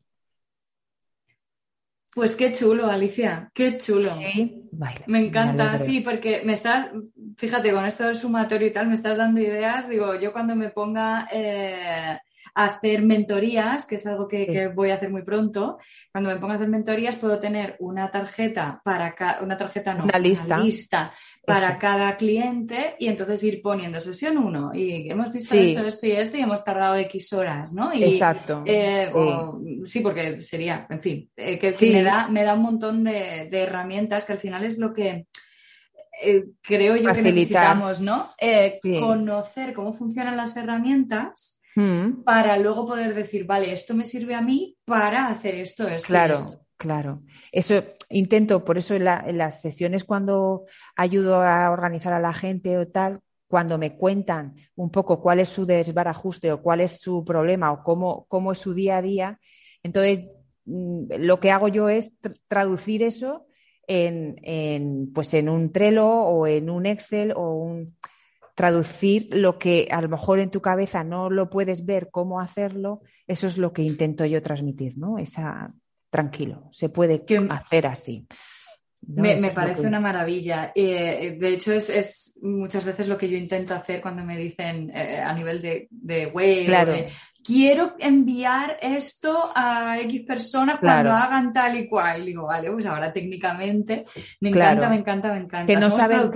Pues 2.14 2.36
qué 2.36 2.52
chulo, 2.52 2.88
Alicia, 2.88 3.50
qué 3.54 3.78
chulo. 3.78 4.12
Sí, 4.12 4.70
me 5.08 5.20
encanta, 5.20 5.78
sí, 5.78 6.02
porque 6.02 6.42
me 6.44 6.54
estás, 6.54 6.92
fíjate, 7.38 7.72
con 7.72 7.86
esto 7.86 8.06
del 8.06 8.18
sumatorio 8.18 8.68
y 8.68 8.72
tal, 8.72 8.88
me 8.88 8.96
estás 8.96 9.18
dando 9.18 9.40
ideas. 9.40 9.88
Digo, 9.88 10.16
yo 10.20 10.34
cuando 10.34 10.56
me 10.56 10.70
ponga 10.70 11.30
eh, 11.32 12.20
hacer 12.54 13.02
mentorías, 13.02 13.86
que 13.86 13.96
es 13.96 14.06
algo 14.06 14.28
que, 14.28 14.70
voy 14.74 14.92
a 14.92 14.96
hacer 14.96 15.10
muy 15.10 15.24
pronto. 15.24 15.78
Cuando 16.12 16.30
me 16.30 16.38
ponga 16.38 16.54
a 16.54 16.56
hacer 16.58 16.68
mentorías 16.68 17.16
puedo 17.16 17.40
tener 17.40 17.76
una 17.80 18.12
tarjeta 18.12 18.82
para 18.84 19.16
una 19.42 19.58
tarjeta 19.58 19.94
no, 19.94 20.04
una 20.04 20.20
lista, 20.20 20.58
lista 20.58 21.14
para 21.46 21.78
cada 21.80 22.16
cliente 22.16 22.96
y 23.00 23.08
entonces 23.08 23.42
ir 23.44 23.62
poniendo 23.62 24.00
sesión 24.00 24.38
1 24.38 24.72
y 24.74 25.10
hemos 25.10 25.32
visto 25.32 25.56
esto, 25.56 25.86
esto 25.86 26.08
y 26.08 26.12
esto 26.12 26.38
y 26.38 26.42
hemos 26.42 26.64
tardado 26.64 26.96
X 26.96 27.34
horas, 27.34 27.74
¿no? 27.74 27.92
Exacto. 27.94 28.64
Eh, 28.66 29.12
sí. 29.86 30.02
porque 30.02 30.42
sería, 30.42 30.86
en 30.90 31.00
fin, 31.00 31.30
eh, 31.36 31.58
que 31.58 31.74
me, 31.92 32.04
da, 32.04 32.28
me 32.28 32.44
da 32.44 32.54
un 32.54 32.62
montón 32.62 33.04
de, 33.04 33.50
herramientas 33.52 34.26
que 34.26 34.34
al 34.34 34.40
final 34.40 34.64
es 34.66 34.78
lo 34.78 34.94
que... 34.94 35.28
Eh, 36.24 36.46
creo 36.62 36.96
yo 36.98 37.12
que 37.14 37.22
necesitamos, 37.24 38.00
¿no? 38.00 38.32
Conocer 39.00 39.74
cómo 39.74 39.94
funcionan 39.94 40.38
las 40.38 40.56
herramientas 40.56 41.61
Mm. 41.76 42.24
para 42.24 42.58
luego 42.58 42.86
poder 42.86 43.14
decir, 43.14 43.46
vale, 43.46 43.72
esto 43.72 43.94
me 43.94 44.06
sirve 44.06 44.36
a 44.36 44.42
mí 44.42 44.78
para 44.86 45.28
hacer 45.28 45.56
esto, 45.56 45.88
esto. 45.88 46.08
Claro, 46.08 46.36
claro. 46.78 47.22
Eso 47.52 47.82
intento, 48.10 48.66
por 48.66 48.78
eso 48.78 48.96
en, 48.96 49.06
las 49.06 49.62
sesiones 49.62 50.04
cuando 50.04 50.66
ayudo 50.96 51.42
a 51.42 51.72
organizar 51.72 52.14
a 52.14 52.20
la 52.20 52.34
gente 52.34 52.78
o 52.78 52.88
tal, 52.88 53.20
cuando 53.48 53.78
me 53.78 53.98
cuentan 53.98 54.56
un 54.76 54.92
poco 54.92 55.22
cuál 55.22 55.40
es 55.40 55.50
su 55.50 55.66
desbarajuste 55.66 56.52
o 56.52 56.62
cuál 56.62 56.82
es 56.82 57.00
su 57.00 57.24
problema 57.24 57.72
o 57.72 57.84
cómo, 57.84 58.26
cómo 58.28 58.52
es 58.52 58.58
su 58.58 58.74
día 58.74 58.98
a 58.98 59.02
día, 59.02 59.40
entonces 59.84 60.26
mm, 60.66 61.06
lo 61.20 61.40
que 61.40 61.52
hago 61.52 61.68
yo 61.68 61.90
es 61.90 62.14
traducir 62.48 63.04
eso 63.04 63.46
en, 63.88 64.36
en, 64.44 65.12
pues 65.14 65.34
en 65.34 65.50
un 65.50 65.72
Trello 65.72 66.08
o 66.08 66.48
en 66.48 66.70
un 66.70 66.86
Excel 66.86 67.34
o 67.36 67.54
un 67.56 67.98
traducir 68.62 69.28
lo 69.32 69.58
que 69.58 69.88
a 69.90 70.04
lo 70.04 70.08
mejor 70.08 70.38
en 70.38 70.52
tu 70.52 70.62
cabeza 70.62 71.04
no 71.04 71.32
lo 71.32 71.50
puedes 71.50 71.84
ver 71.84 72.12
cómo 72.12 72.40
hacerlo, 72.40 73.02
eso 73.26 73.48
es 73.48 73.58
lo 73.58 73.74
que 73.74 73.82
intento 73.82 74.24
yo 74.24 74.40
transmitir, 74.44 75.00
¿no? 75.00 75.18
Esa, 75.18 75.74
tranquilo, 76.12 76.70
se 76.72 76.88
puede 76.90 77.26
hacer 77.50 77.88
así. 77.88 78.28
Me, 79.08 79.36
parece 79.52 79.88
una 79.88 80.00
maravilla. 80.00 80.72
Eh, 80.76 81.36
de 81.40 81.50
hecho, 81.50 81.74
es, 81.74 82.40
muchas 82.42 82.86
veces 82.86 83.08
lo 83.08 83.18
que 83.18 83.30
yo 83.30 83.38
intento 83.38 83.74
hacer 83.74 84.02
cuando 84.02 84.24
me 84.24 84.38
dicen 84.38 84.92
eh, 84.96 85.20
a 85.20 85.34
nivel 85.34 85.62
de, 85.62 85.88
de 85.90 86.28
web, 86.28 86.66
claro 86.66 86.94
quiero 87.44 87.96
enviar 88.00 88.78
esto 88.82 89.52
a 89.54 90.00
X 90.00 90.22
personas 90.26 90.80
cuando 90.80 91.12
hagan 91.12 91.54
tal 91.54 91.78
y 91.78 91.88
cual. 91.88 92.24
Y 92.24 92.28
digo, 92.28 92.46
vale, 92.46 92.72
pues 92.72 92.86
ahora 92.86 93.12
técnicamente 93.12 94.06
me 94.40 94.50
encanta, 94.50 94.90
me 94.90 94.96
encanta, 94.96 95.32
me 95.32 95.40
encanta. 95.40 95.74
Que 95.74 95.80
no 95.80 95.90
saben, 95.90 96.32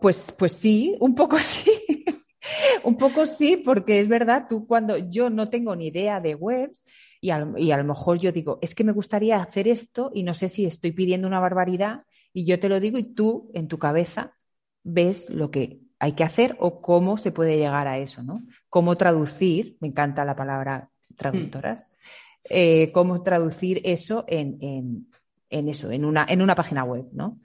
pues, 0.00 0.34
pues 0.38 0.52
sí, 0.52 0.96
un 1.00 1.14
poco 1.14 1.38
sí. 1.38 1.70
un 2.84 2.96
poco 2.96 3.26
sí, 3.26 3.56
porque 3.56 4.00
es 4.00 4.08
verdad, 4.08 4.46
tú 4.48 4.66
cuando 4.66 4.98
yo 4.98 5.30
no 5.30 5.48
tengo 5.48 5.74
ni 5.74 5.88
idea 5.88 6.20
de 6.20 6.34
webs 6.34 6.84
y 7.24 7.30
a, 7.30 7.48
y 7.56 7.70
a 7.70 7.78
lo 7.78 7.84
mejor 7.84 8.18
yo 8.18 8.32
digo, 8.32 8.58
es 8.60 8.74
que 8.74 8.84
me 8.84 8.92
gustaría 8.92 9.42
hacer 9.42 9.66
esto 9.66 10.10
y 10.12 10.24
no 10.24 10.34
sé 10.34 10.50
si 10.50 10.66
estoy 10.66 10.92
pidiendo 10.92 11.26
una 11.26 11.40
barbaridad 11.40 12.02
y 12.34 12.44
yo 12.44 12.60
te 12.60 12.68
lo 12.68 12.80
digo 12.80 12.98
y 12.98 13.02
tú 13.02 13.50
en 13.54 13.66
tu 13.66 13.78
cabeza 13.78 14.34
ves 14.82 15.30
lo 15.30 15.50
que 15.50 15.80
hay 15.98 16.12
que 16.12 16.22
hacer 16.22 16.54
o 16.58 16.82
cómo 16.82 17.16
se 17.16 17.32
puede 17.32 17.56
llegar 17.56 17.88
a 17.88 17.96
eso, 17.96 18.22
¿no? 18.22 18.42
Cómo 18.68 18.98
traducir, 18.98 19.78
me 19.80 19.88
encanta 19.88 20.26
la 20.26 20.36
palabra 20.36 20.90
traductoras, 21.16 21.90
eh, 22.50 22.92
cómo 22.92 23.22
traducir 23.22 23.80
eso 23.84 24.26
en, 24.28 25.08
eso, 25.48 25.90
en 25.90 26.04
una, 26.04 26.26
en 26.28 26.42
una 26.42 26.54
página 26.54 26.84
web, 26.84 27.06
¿no? 27.12 27.40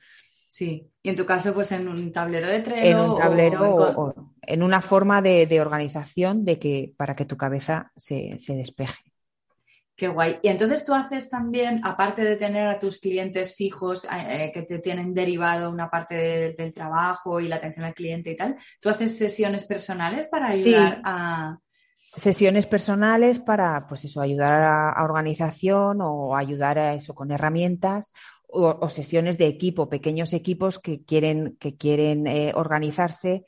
Sí, 0.49 0.91
y 1.01 1.09
en 1.09 1.15
tu 1.15 1.25
caso, 1.25 1.53
pues 1.53 1.71
en 1.71 1.87
un 1.87 2.11
tablero 2.11 2.47
de 2.47 2.59
Trello. 2.59 2.85
En 2.85 2.99
un 3.11 3.17
tablero 3.17 3.75
o, 3.75 4.13
en, 4.41 4.61
una 4.61 4.81
forma 4.81 5.21
de, 5.21 5.61
organización 5.61 6.43
de 6.43 6.59
que, 6.59 6.93
para 6.97 7.15
que 7.15 7.23
tu 7.23 7.37
cabeza 7.37 7.93
se 7.95 8.35
despeje. 8.49 9.08
Qué 9.99 10.07
guay. 10.07 10.39
Y 10.41 10.47
entonces 10.47 10.85
tú 10.85 10.93
haces 10.93 11.29
también, 11.29 11.81
aparte 11.83 12.23
de 12.23 12.37
tener 12.37 12.65
a 12.67 12.79
tus 12.79 13.01
clientes 13.01 13.53
fijos 13.53 14.05
eh, 14.05 14.07
eh, 14.45 14.51
que 14.53 14.61
te 14.61 14.79
tienen 14.79 15.13
derivado 15.13 15.69
una 15.69 15.89
parte 15.89 16.55
del 16.57 16.73
trabajo 16.73 17.41
y 17.41 17.49
la 17.49 17.57
atención 17.57 17.83
al 17.83 17.93
cliente 17.93 18.31
y 18.31 18.37
tal, 18.37 18.55
¿tú 18.79 18.87
haces 18.87 19.17
sesiones 19.17 19.65
personales 19.65 20.27
para 20.27 20.47
ayudar 20.47 21.01
a... 21.03 21.57
Sesiones 22.15 22.65
personales 22.65 23.39
para, 23.39 23.85
pues 23.87 24.05
eso, 24.05 24.21
ayudar 24.21 24.53
a, 24.53 25.03
organización 25.03 25.99
o 26.01 26.33
ayudar 26.33 26.79
a 26.79 26.93
eso 26.93 27.13
con 27.13 27.31
herramientas 27.31 28.13
o, 28.47 28.87
sesiones 28.89 29.37
de 29.37 29.47
equipo, 29.47 29.89
pequeños 29.89 30.31
equipos 30.31 30.79
que 30.79 31.03
quieren, 31.03 31.57
que 31.59 31.75
quieren 31.75 32.25
eh, 32.25 32.53
organizarse 32.55 33.45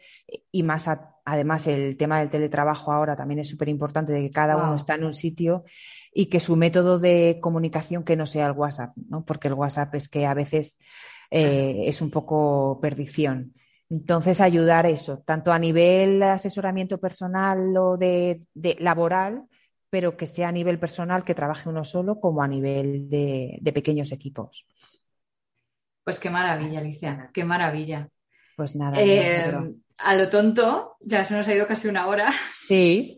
y 0.52 0.64
más 0.64 0.90
además 1.26 1.68
el 1.68 1.98
tema 1.98 2.20
del 2.20 2.30
teletrabajo 2.30 2.92
ahora 2.92 3.16
también 3.16 3.40
es 3.40 3.50
súper 3.50 3.70
importante 3.70 4.14
de 4.14 4.22
que 4.22 4.32
cada 4.32 4.58
uno 4.58 4.76
está 4.76 4.96
en 4.96 5.04
un 5.04 5.14
sitio 5.14 5.64
y 6.14 6.28
que 6.28 6.40
su 6.40 6.56
método 6.56 7.00
de 7.00 7.40
comunicación 7.42 8.04
que 8.04 8.16
no 8.16 8.26
sea 8.26 8.48
el 8.48 8.54
WhatsApp, 8.54 8.92
¿no? 9.10 9.24
porque 9.24 9.48
el 9.48 9.54
WhatsApp 9.54 9.96
es 9.96 10.10
que 10.10 10.26
a 10.26 10.34
veces 10.34 10.80
eh, 11.32 11.84
es 11.86 12.02
un 12.02 12.12
poco 12.12 12.80
perdición. 12.82 13.54
Entonces, 13.90 14.40
ayudar 14.40 14.86
eso, 14.86 15.20
tanto 15.26 15.52
a 15.52 15.60
nivel 15.60 16.24
asesoramiento 16.24 16.98
personal 16.98 17.76
o 17.76 17.98
de, 17.98 18.46
laboral, 18.80 19.44
pero 19.90 20.16
que 20.16 20.28
sea 20.28 20.48
a 20.48 20.52
nivel 20.54 20.80
personal, 20.80 21.24
que 21.24 21.36
trabaje 21.36 21.68
uno 21.68 21.84
solo, 21.84 22.20
como 22.20 22.42
a 22.42 22.48
nivel 22.48 23.10
de, 23.10 23.60
pequeños 23.74 24.14
equipos. 24.14 24.66
Pues 26.06 26.20
qué 26.20 26.30
maravilla, 26.30 26.80
Alicia, 26.80 27.30
qué 27.34 27.44
maravilla. 27.44 28.08
Pues 28.56 28.78
nada. 28.78 28.98
Eh, 28.98 29.74
a 30.04 30.16
lo 30.16 30.30
tonto, 30.30 30.98
ya 31.02 31.26
se 31.26 31.36
nos 31.36 31.48
ha 31.48 31.54
ido 31.54 31.68
casi 31.68 31.88
una 31.88 32.08
hora. 32.08 32.32
Sí. 32.68 33.18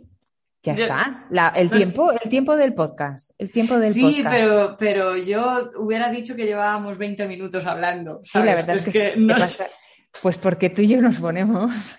Ya 0.63 0.73
está. 0.73 1.27
el, 1.55 1.69
tiempo, 1.69 2.11
el 2.13 2.29
tiempo 2.29 2.55
del 2.55 2.73
podcast. 2.73 3.31
El 3.38 3.51
tiempo 3.51 3.77
del 3.77 3.93
sí, 3.93 4.23
pero, 4.23 4.77
pero 4.79 5.17
yo 5.17 5.71
hubiera 5.77 6.09
dicho 6.09 6.38
que 6.38 6.45
llevábamos 6.45 6.97
20 6.97 7.27
minutos 7.27 7.65
hablando. 7.65 8.21
Sí, 8.23 8.38
la 8.38 8.55
verdad 8.55 8.77
es, 8.77 8.86
que, 8.86 9.13
Pues 10.21 10.38
porque 10.38 10.69
tú 10.69 10.81
y 10.81 10.88
yo 10.88 11.01
nos 11.01 11.17
ponemos. 11.17 11.97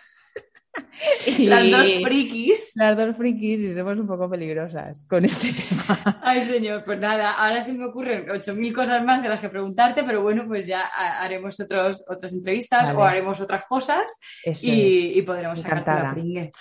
las 1.38 1.70
dos 1.70 1.86
frikis. 2.02 2.72
Las 2.76 2.96
dos 2.96 3.16
frikis 3.16 3.60
y 3.60 3.74
somos 3.74 3.98
un 3.98 4.06
poco 4.06 4.28
peligrosas 4.28 5.04
con 5.08 5.24
este 5.24 5.52
tema. 5.68 6.20
Ay, 6.22 6.42
señor, 6.42 6.84
pues 6.84 6.98
nada, 6.98 7.32
ahora 7.32 7.62
sí 7.62 7.72
me 7.72 7.86
ocurren 7.86 8.26
8.000 8.26 8.72
cosas 8.74 9.04
más 9.04 9.22
de 9.22 9.28
las 9.28 9.40
que 9.40 9.48
preguntarte, 9.48 10.04
pero 10.04 10.22
bueno, 10.22 10.44
pues 10.46 10.66
ya 10.66 10.86
haremos 10.86 11.58
otros, 11.60 12.04
otras 12.08 12.32
entrevistas 12.32 12.90
o 12.94 13.02
haremos 13.02 13.40
otras 13.40 13.64
cosas 13.64 14.18
y, 14.62 15.20
podremos 15.22 15.60
sacarte 15.60 15.90
la 15.90 16.12
pringue. 16.12 16.52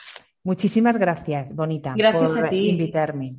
Muchísimas 0.43 0.97
gracias, 0.97 1.55
Bonita, 1.55 1.93
gracias 1.95 2.31
por 2.31 2.45
a 2.47 2.49
ti. 2.49 2.69
invitarme. 2.69 3.35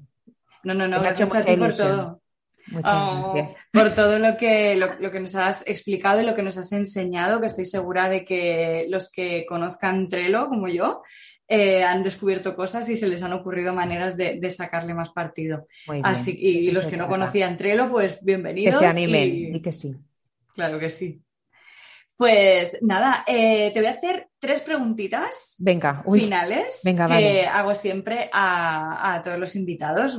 No, 0.62 0.72
no, 0.72 0.88
no, 0.88 1.00
gracias 1.00 1.34
a 1.34 1.42
ti 1.42 1.56
por 1.56 1.74
todo. 1.74 2.23
Muchas 2.68 2.92
oh, 2.94 3.32
gracias. 3.34 3.60
Por 3.72 3.94
todo 3.94 4.18
lo 4.18 4.36
que, 4.36 4.76
lo, 4.76 5.10
que 5.10 5.20
nos 5.20 5.34
has 5.34 5.66
explicado 5.66 6.20
y 6.20 6.24
lo 6.24 6.34
que 6.34 6.42
nos 6.42 6.56
has 6.56 6.72
enseñado, 6.72 7.40
que 7.40 7.46
estoy 7.46 7.64
segura 7.64 8.08
de 8.08 8.24
que 8.24 8.86
los 8.88 9.10
que 9.10 9.44
conozcan 9.46 10.08
Trello, 10.08 10.48
como 10.48 10.68
yo, 10.68 11.02
eh, 11.46 11.84
han 11.84 12.02
descubierto 12.02 12.56
cosas 12.56 12.88
y 12.88 12.96
se 12.96 13.06
les 13.06 13.22
han 13.22 13.34
ocurrido 13.34 13.74
maneras 13.74 14.16
de, 14.16 14.50
sacarle 14.50 14.94
más 14.94 15.10
partido. 15.10 15.66
Así 16.02 16.36
y, 16.38 16.70
los 16.72 16.86
que 16.86 16.96
no 16.96 17.08
conocían 17.08 17.56
Trello, 17.58 17.90
pues 17.90 18.18
bienvenidos. 18.22 18.74
Que 18.74 18.78
se 18.78 18.86
animen 18.86 19.56
y 19.56 19.60
que 19.60 19.72
sí. 19.72 19.94
Claro 20.54 20.78
que 20.78 20.90
sí. 20.90 21.20
Pues 22.24 22.78
nada, 22.80 23.22
eh, 23.26 23.70
te 23.74 23.80
voy 23.80 23.88
a 23.88 23.92
hacer 23.92 24.28
tres 24.38 24.62
preguntitas 24.62 25.56
Venga, 25.58 26.02
finales 26.10 26.80
que 26.82 27.46
hago 27.46 27.74
siempre 27.74 28.30
a, 28.32 29.20
todos 29.22 29.38
los 29.38 29.54
invitados 29.54 30.18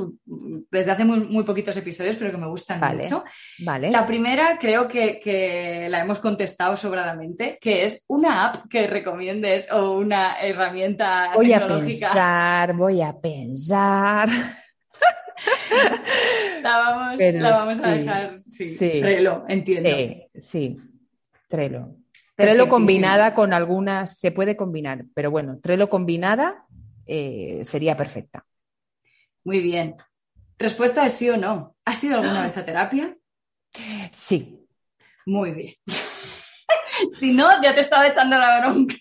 desde 0.70 0.92
hace 0.92 1.04
muy, 1.04 1.44
poquitos 1.44 1.76
episodios, 1.78 2.16
pero 2.18 2.30
que 2.30 2.38
me 2.38 2.48
gustan 2.48 2.80
mucho. 2.96 3.24
Vale. 3.58 3.90
La 3.90 4.06
primera 4.06 4.60
creo 4.60 4.88
que, 4.88 5.88
la 5.90 6.02
hemos 6.02 6.20
contestado 6.20 6.76
sobradamente, 6.76 7.58
que 7.60 7.86
es 7.86 8.04
una 8.06 8.50
app 8.50 8.70
que 8.70 8.86
recomiendes 8.86 9.72
o 9.72 9.98
una 9.98 10.40
herramienta 10.40 11.32
voy 11.34 11.50
tecnológica. 11.50 12.06
a 12.06 12.12
pensar, 12.12 12.74
voy 12.74 13.02
a 13.02 13.20
pensar. 13.20 14.30
la 16.62 16.78
vamos, 16.78 17.20
la 17.20 17.50
vamos 17.50 17.80
a 17.80 17.90
dejar, 17.90 18.40
sí, 18.42 18.70
sí. 18.70 19.02
entiendo. 19.48 19.90
sí. 20.36 20.80
Trello. 21.56 21.96
Trello 22.36 22.68
combinada 22.68 23.34
con 23.34 23.54
algunas, 23.54 24.20
se 24.20 24.32
puede 24.32 24.58
combinar, 24.58 25.06
pero 25.14 25.32
bueno, 25.32 25.60
Trello 25.62 25.90
combinada 25.90 26.66
eh, 27.06 27.62
sería 27.64 27.96
perfecta. 27.96 28.46
Muy 29.44 29.62
bien. 29.62 29.96
Respuesta 30.58 31.06
es 31.06 31.14
sí 31.14 31.30
o 31.30 31.38
no. 31.38 31.76
¿Has 31.86 32.04
ido 32.04 32.16
alguna 32.16 32.44
vez 32.44 32.58
a 32.58 32.66
terapia? 32.66 33.16
Sí. 34.12 34.68
Muy 35.26 35.52
bien. 35.52 35.74
si 37.12 37.34
no, 37.34 37.48
ya 37.62 37.74
te 37.74 37.82
estaba 37.82 38.08
echando 38.08 38.38
la 38.38 38.60
bronca. 38.60 38.96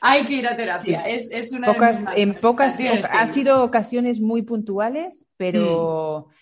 Hay 0.00 0.24
que 0.24 0.34
ir 0.34 0.48
a 0.48 0.56
terapia. 0.56 1.02
Es, 1.02 1.52
una 1.52 1.72
en 2.16 2.34
pocas, 2.34 2.78
ha 3.10 3.26
sido 3.26 3.62
ocasiones 3.62 4.20
muy 4.20 4.42
puntuales, 4.42 5.26
pero, 5.36 6.28
mm. 6.28 6.34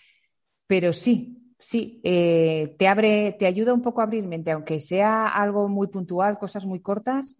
pero 0.67 0.93
sí, 0.93 1.42
sí, 1.63 2.01
eh, 2.03 2.75
te 2.77 2.87
abre, 2.87 3.35
te 3.39 3.45
ayuda 3.45 3.73
un 3.73 3.81
poco 3.81 4.01
a 4.01 4.03
abrir 4.03 4.25
mente, 4.25 4.51
aunque 4.51 4.79
sea 4.79 5.27
algo 5.27 5.69
muy 5.69 5.87
puntual, 5.87 6.37
cosas 6.37 6.65
muy 6.65 6.81
cortas, 6.81 7.37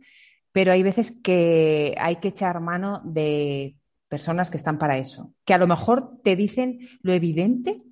pero 0.54 0.72
hay 0.72 0.82
veces 0.82 1.12
que 1.22 1.94
hay 2.00 2.16
que 2.18 2.30
echar 2.30 2.62
mano 2.62 3.02
de 3.04 3.76
personas 4.08 4.50
que 4.50 4.58
están 4.58 4.78
para 4.78 4.98
eso, 4.98 5.34
que 5.44 5.54
a 5.54 5.58
lo 5.58 5.68
mejor 5.68 6.22
te 6.24 6.36
dicen 6.36 6.80
lo 7.02 7.12
evidente, 7.12 7.84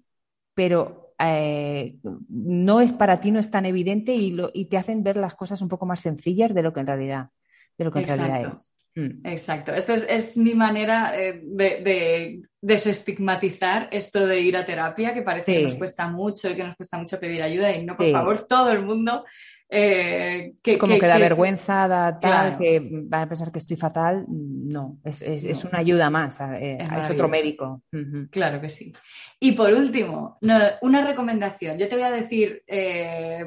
pero 0.54 1.14
eh, 1.20 1.98
no 2.30 2.80
es 2.80 2.94
para 2.94 3.20
ti, 3.20 3.32
no 3.32 3.40
es 3.40 3.52
tan 3.52 3.66
evidente 3.66 4.14
y, 4.14 4.32
lo, 4.32 4.52
y, 4.54 4.66
te 4.66 4.78
hacen 4.78 5.04
ver 5.04 5.18
las 5.18 5.36
cosas 5.36 5.62
un 5.62 5.68
poco 5.68 5.86
más 5.86 6.00
sencillas 6.00 6.54
de 6.54 6.64
lo 6.64 6.72
que 6.72 6.80
en 6.80 6.88
realidad, 6.88 7.30
de 7.78 7.86
lo 7.86 7.92
que 7.92 8.00
en 8.00 8.08
realidad 8.08 8.54
es. 8.54 8.74
Mm. 8.96 9.26
Exacto. 9.26 9.74
Esta 9.74 9.94
es, 9.94 10.36
mi 10.38 10.54
manera 10.54 11.14
eh, 11.18 11.40
de, 11.44 12.42
desestigmatizar 12.62 13.88
esto 13.92 14.28
de 14.28 14.42
ir 14.42 14.58
a 14.58 14.66
terapia, 14.66 15.14
que 15.14 15.22
parece 15.22 15.54
que 15.54 15.64
nos 15.64 15.76
cuesta 15.76 16.08
mucho 16.08 16.50
y 16.50 16.56
que 16.56 16.64
nos 16.64 16.76
cuesta 16.76 16.98
mucho 16.98 17.20
pedir 17.20 17.42
ayuda. 17.42 17.72
Y 17.72 17.86
no, 17.86 17.96
por 17.96 18.12
favor, 18.12 18.46
todo 18.48 18.72
el 18.72 18.84
mundo. 18.84 19.26
Eh, 19.74 20.56
que, 20.62 20.72
es 20.72 20.78
como 20.78 21.00
que, 21.00 21.08
da 21.08 21.18
vergüenza, 21.18 21.88
da 21.88 22.20
tal, 22.20 22.58
que 22.58 22.82
van 22.84 23.22
a 23.22 23.30
pensar 23.30 23.54
que 23.54 23.60
estoy 23.60 23.78
fatal. 23.78 24.26
No, 24.28 24.98
es, 25.06 25.64
una 25.64 25.80
ayuda 25.80 26.10
más, 26.10 26.42
eh, 26.42 26.78
es, 27.00 27.10
otro 27.10 27.30
médico. 27.30 27.82
Claro 28.30 28.60
que 28.60 28.70
sí. 28.70 28.94
Y 29.40 29.54
por 29.54 29.72
último, 29.72 30.38
una 30.82 31.08
recomendación. 31.08 31.78
Yo 31.78 31.88
te 31.88 31.96
voy 31.96 32.04
a 32.04 32.12
decir 32.12 32.64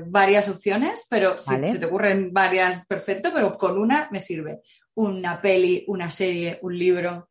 varias 0.07 0.49
opciones, 0.49 1.07
pero 1.11 1.39
si 1.39 1.55
se 1.67 1.79
te 1.79 1.85
ocurren 1.85 2.33
varias, 2.33 2.87
perfecto, 2.87 3.31
pero 3.33 3.59
con 3.59 3.79
una 3.79 4.09
me 4.11 4.19
sirve 4.19 4.63
una 4.95 5.41
peli, 5.41 5.85
una 5.89 6.11
serie, 6.11 6.59
un 6.63 6.79
libro? 6.79 7.29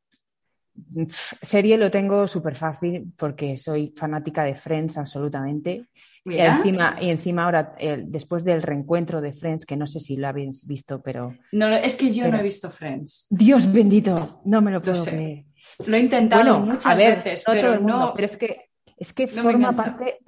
Serie 1.41 1.78
lo 1.78 1.91
tengo 1.91 2.28
súper 2.28 2.55
fácil 2.55 3.14
porque 3.16 3.57
soy 3.57 3.93
fanática 3.95 4.43
de 4.43 4.55
Friends 4.55 4.97
absolutamente. 4.97 5.86
Y 6.26 6.38
encima, 6.38 6.95
y 7.01 7.09
encima 7.09 7.43
ahora, 7.43 7.76
después 8.05 8.45
del 8.45 8.61
reencuentro 8.61 9.20
de 9.20 9.34
Friends, 9.34 9.66
que 9.66 9.76
no 9.76 9.86
sé 9.86 9.99
si 9.99 10.16
lo 10.16 10.30
habéis 10.30 10.66
visto, 10.66 11.01
pero... 11.01 11.36
No, 11.51 11.68
es 11.68 11.95
que 11.95 12.14
yo 12.14 12.30
no 12.30 12.39
he 12.39 12.43
visto 12.43 12.72
Friends. 12.72 13.28
Dios 13.30 13.72
bendito, 13.72 14.41
no 14.45 14.61
me 14.61 14.72
lo 14.72 14.82
puedo 14.82 15.03
creer. 15.03 15.43
Lo 15.86 15.97
he 15.97 15.99
intentado 15.99 16.59
muchas 16.61 16.97
veces, 16.97 17.43
pero 17.45 17.78
no... 17.80 18.14
Pero 18.16 18.26
es 18.26 18.38
que 18.38 18.73
es 19.04 19.12
que 19.12 19.28
forma 19.28 19.74
parte, 19.74 20.20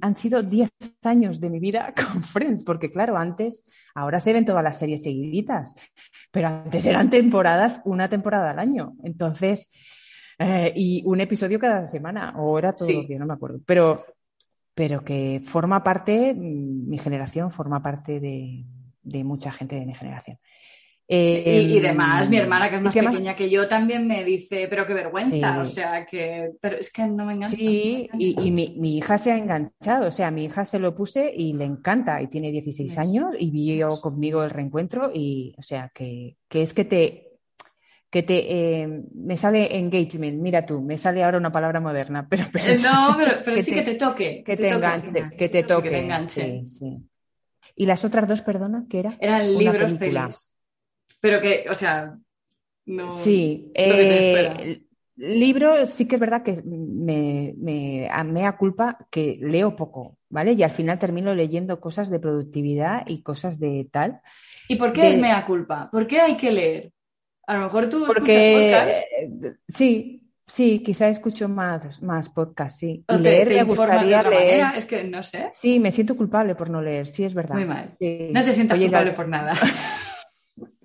han 0.00 0.16
sido 0.16 0.42
10 0.42 0.68
años 1.04 1.38
de 1.38 1.50
mi 1.50 1.60
vida 1.60 1.94
con 2.12 2.20
Friends, 2.20 2.64
porque 2.64 2.90
claro, 2.90 3.16
antes, 3.16 3.64
ahora 3.94 4.18
se 4.18 4.32
ven 4.32 4.44
todas 4.44 4.64
las 4.64 4.76
series 4.76 5.04
seguiditas, 5.04 5.72
pero 6.32 6.48
antes 6.48 6.84
eran 6.84 7.10
temporadas, 7.10 7.80
una 7.84 8.08
temporada 8.08 8.50
al 8.50 8.58
año. 8.58 8.94
Entonces, 9.04 9.68
eh, 10.40 10.72
y 10.74 11.04
un 11.06 11.20
episodio 11.20 11.60
cada 11.60 11.84
semana, 11.86 12.34
o 12.36 12.58
era 12.58 12.72
todo 12.72 12.88
sí. 12.88 13.06
no 13.16 13.24
me 13.24 13.34
acuerdo. 13.34 13.60
Pero, 13.64 13.98
pero 14.74 15.04
que 15.04 15.40
forma 15.44 15.84
parte, 15.84 16.34
mm, 16.34 16.88
mi 16.88 16.98
generación 16.98 17.52
forma 17.52 17.80
parte 17.80 18.18
de, 18.18 18.64
de 19.04 19.22
mucha 19.22 19.52
gente 19.52 19.76
de 19.76 19.86
mi 19.86 19.94
generación 19.94 20.38
y, 21.06 21.16
y, 21.16 21.80
demás, 21.80 22.30
mi 22.30 22.38
hermana 22.38 22.70
que 22.70 22.76
es 22.76 22.82
más 22.82 22.94
pequeña 22.94 23.36
que 23.36 23.50
yo 23.50 23.68
también 23.68 24.06
me 24.06 24.24
dice, 24.24 24.68
pero 24.68 24.86
qué 24.86 24.94
vergüenza, 24.94 25.60
o 25.60 25.64
sea 25.66 26.06
que, 26.06 26.52
pero 26.60 26.78
es 26.78 26.90
que 26.90 27.06
no 27.06 27.26
me 27.26 27.34
engancha. 27.34 27.56
Sí, 27.56 28.08
y, 28.18 28.50
mi, 28.50 28.74
mi, 28.78 28.96
hija 28.96 29.18
se 29.18 29.32
ha 29.32 29.36
enganchado, 29.36 30.08
o 30.08 30.10
sea, 30.10 30.30
mi 30.30 30.44
hija 30.44 30.64
se 30.64 30.78
lo 30.78 30.94
puse 30.94 31.30
y 31.34 31.52
le 31.52 31.64
encanta, 31.64 32.22
y 32.22 32.28
tiene 32.28 32.50
16 32.50 32.96
años 32.96 33.34
y 33.38 33.50
vio 33.50 34.00
conmigo 34.00 34.42
el 34.42 34.50
reencuentro 34.50 35.10
y, 35.12 35.54
o 35.58 35.62
sea, 35.62 35.90
que, 35.94 36.38
que 36.48 36.62
es 36.62 36.72
que 36.72 36.86
te, 36.86 37.34
que 38.08 38.22
te 38.22 38.80
eh, 38.82 39.02
me 39.14 39.36
sale 39.36 39.76
engagement, 39.76 40.40
mira 40.40 40.64
tú, 40.64 40.80
me 40.80 40.96
sale 40.96 41.22
ahora 41.22 41.36
una 41.36 41.52
palabra 41.52 41.80
moderna, 41.80 42.26
pero, 42.30 42.44
eh, 42.44 42.76
no, 42.82 43.14
pero, 43.18 43.42
pero 43.44 43.58
sí 43.58 43.74
que 43.74 43.82
te 43.82 43.96
toque, 43.96 44.42
que 44.42 44.56
te, 44.56 44.68
enganche, 44.68 45.30
que 45.36 45.48
te 45.50 45.64
toque, 45.64 45.90
que 45.90 45.96
te 45.96 45.98
enganche. 45.98 46.62
Sí, 46.64 46.66
sí. 46.66 47.08
Y 47.76 47.86
las 47.86 48.04
otras 48.04 48.26
dos, 48.28 48.40
perdona, 48.40 48.86
¿qué 48.88 49.00
era? 49.00 49.16
Eran 49.20 49.58
libros, 49.58 49.92
películas. 49.94 50.53
Pero 51.24 51.40
que, 51.40 51.64
o 51.70 51.72
sea, 51.72 52.18
no. 52.84 53.10
Sí, 53.10 53.72
eh, 53.72 54.82
libro 55.16 55.86
sí 55.86 56.06
que 56.06 56.16
es 56.16 56.20
verdad 56.20 56.42
que 56.42 56.60
me, 56.62 57.54
me, 57.56 58.10
me 58.26 58.42
da 58.42 58.58
culpa 58.58 58.98
que 59.10 59.38
leo 59.40 59.74
poco, 59.74 60.18
¿vale? 60.28 60.52
Y 60.52 60.62
al 60.62 60.70
final 60.70 60.98
termino 60.98 61.34
leyendo 61.34 61.80
cosas 61.80 62.10
de 62.10 62.20
productividad 62.20 63.04
y 63.06 63.22
cosas 63.22 63.58
de 63.58 63.88
tal. 63.90 64.20
¿Y 64.68 64.76
por 64.76 64.92
qué 64.92 65.08
es 65.08 65.18
mea 65.18 65.46
culpa? 65.46 65.88
¿Por 65.90 66.06
qué 66.06 66.20
hay 66.20 66.36
que 66.36 66.52
leer? 66.52 66.92
A 67.46 67.54
lo 67.54 67.60
mejor 67.60 67.88
tú 67.88 68.04
Porque, 68.06 69.06
sí, 69.66 70.28
sí, 70.46 70.80
quizá 70.80 71.08
escucho 71.08 71.48
más, 71.48 72.02
más 72.02 72.28
podcast, 72.28 72.80
sí. 72.80 73.02
Y 73.08 73.16
leer 73.16 73.48
me 73.48 73.62
gustaría 73.62 74.22
leer. 74.24 74.76
Es 74.76 74.84
que 74.84 75.04
no 75.04 75.22
sé. 75.22 75.48
Sí, 75.54 75.80
me 75.80 75.90
siento 75.90 76.18
culpable 76.18 76.54
por 76.54 76.68
no 76.68 76.82
leer, 76.82 77.06
sí, 77.06 77.24
es 77.24 77.32
verdad. 77.32 77.54
Muy 77.54 77.64
mal. 77.64 77.88
No 77.98 78.44
te 78.44 78.52
sientas 78.52 78.78
culpable 78.78 79.12
por 79.12 79.26
nada. 79.26 79.54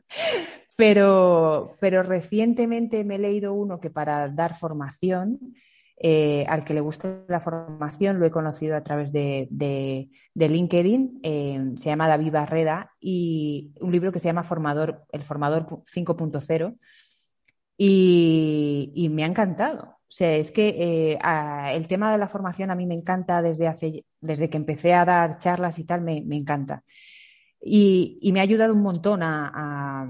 Pero, 0.76 1.76
pero 1.82 2.04
recientemente 2.04 3.04
me 3.04 3.16
he 3.16 3.20
leído 3.20 3.54
uno 3.54 3.82
que 3.82 3.90
para 3.90 4.30
dar 4.30 4.56
formación, 4.56 5.54
eh, 6.02 6.46
al 6.48 6.64
que 6.64 6.74
le 6.74 6.80
gusta 6.80 7.26
la 7.28 7.42
formación, 7.42 8.18
lo 8.18 8.26
he 8.26 8.32
conocido 8.32 8.78
a 8.78 8.84
través 8.84 9.12
de, 9.12 9.50
LinkedIn, 10.36 11.20
eh, 11.22 11.74
se 11.76 11.90
llama 11.90 12.08
David 12.08 12.32
Barreda, 12.32 12.94
y 13.02 13.74
un 13.82 13.92
libro 13.92 14.14
que 14.14 14.20
se 14.20 14.30
llama 14.30 14.44
Formador, 14.44 15.04
El 15.12 15.24
Formador 15.24 15.68
5.0, 15.68 16.78
y, 17.76 19.10
me 19.12 19.26
ha 19.26 19.28
encantado. 19.28 19.98
O 20.08 20.12
sea, 20.12 20.34
es 20.34 20.52
que 20.52 20.70
eh, 20.70 21.20
el 21.74 21.88
tema 21.88 22.14
de 22.14 22.18
la 22.18 22.30
formación 22.30 22.72
a 22.72 22.76
mí 22.76 22.86
me 22.86 22.96
encanta 22.96 23.42
desde, 23.42 23.68
hace, 23.68 24.06
desde 24.22 24.50
que 24.50 24.58
empecé 24.58 24.94
a 24.94 25.04
dar 25.04 25.40
charlas 25.40 25.78
y 25.78 25.84
tal, 25.84 26.02
me, 26.02 26.22
me 26.22 26.38
encanta. 26.38 26.84
Y, 27.62 28.30
me 28.32 28.40
ha 28.40 28.44
ayudado 28.44 28.74
un 28.74 28.82
montón 28.82 29.22
a, 29.22 30.08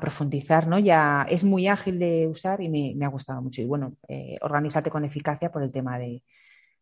profundizar, 0.00 0.66
¿no? 0.68 0.78
Ya 0.78 1.26
es 1.28 1.44
muy 1.44 1.66
ágil 1.66 1.98
de 1.98 2.26
usar 2.28 2.60
y 2.62 2.68
me, 2.68 3.04
ha 3.04 3.08
gustado 3.08 3.42
mucho. 3.42 3.60
Y 3.60 3.66
bueno, 3.66 3.96
eh, 4.08 4.36
organízate 4.40 4.90
con 4.90 5.04
eficacia 5.04 5.50
por 5.50 5.62
el 5.62 5.70
tema 5.70 5.98
de, 5.98 6.22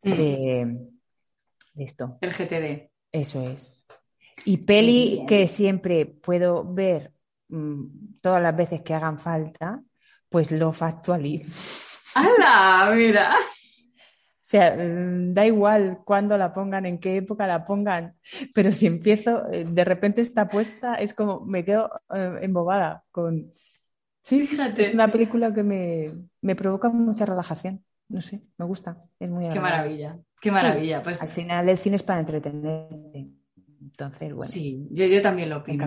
mm. 0.02 1.80
esto. 1.80 2.18
El 2.20 2.32
GTD. 2.32 2.90
Eso 3.10 3.48
es. 3.48 3.84
Y 4.44 4.58
peli 4.58 5.24
que 5.26 5.48
siempre 5.48 6.06
puedo 6.06 6.62
ver 6.64 7.12
mm, 7.48 8.18
todas 8.20 8.42
las 8.42 8.56
veces 8.56 8.82
que 8.82 8.94
hagan 8.94 9.18
falta, 9.18 9.82
pues 10.28 10.52
lo 10.52 10.72
factualizo. 10.72 11.86
¡Hala! 12.14 12.94
Mira. 12.94 13.36
O 14.46 14.48
sea, 14.48 14.76
mm, 14.76 15.34
da 15.34 15.44
igual 15.44 16.02
cuándo 16.04 16.38
la 16.38 16.54
pongan, 16.54 16.86
en 16.86 17.00
qué 17.00 17.16
época 17.16 17.48
la 17.48 17.66
pongan, 17.66 18.14
pero 18.54 18.70
si 18.70 18.86
empiezo, 18.86 19.50
eh, 19.52 19.66
de 19.68 19.84
repente 19.84 20.22
está 20.22 20.48
puesta, 20.48 20.94
es 20.94 21.14
como 21.14 21.44
me 21.44 21.64
quedo 21.64 21.90
eh, 22.14 22.38
embobada 22.42 23.02
con... 23.10 23.50
Sí, 24.22 24.48
es 24.76 24.94
una 24.94 25.10
película 25.10 25.52
que 25.52 25.64
me, 25.64 26.54
provoca 26.54 26.88
mucha 26.88 27.26
relajación. 27.26 27.84
No 28.08 28.22
sé, 28.22 28.40
me 28.56 28.64
gusta, 28.64 29.02
es 29.18 29.28
muy 29.28 29.48
Qué 29.48 29.58
maravilla, 29.58 30.16
qué 30.40 30.52
maravilla. 30.52 31.02
pues... 31.02 31.22
Al 31.22 31.28
final 31.28 31.68
el 31.68 31.78
cine 31.78 31.96
es 31.96 32.04
para 32.04 32.20
entretenerte. 32.20 33.26
Entonces, 33.80 34.32
bueno. 34.32 34.50
Sí, 34.50 34.86
yo, 34.90 35.06
yo 35.06 35.22
también 35.22 35.50
lo 35.50 35.58
opino. 35.58 35.84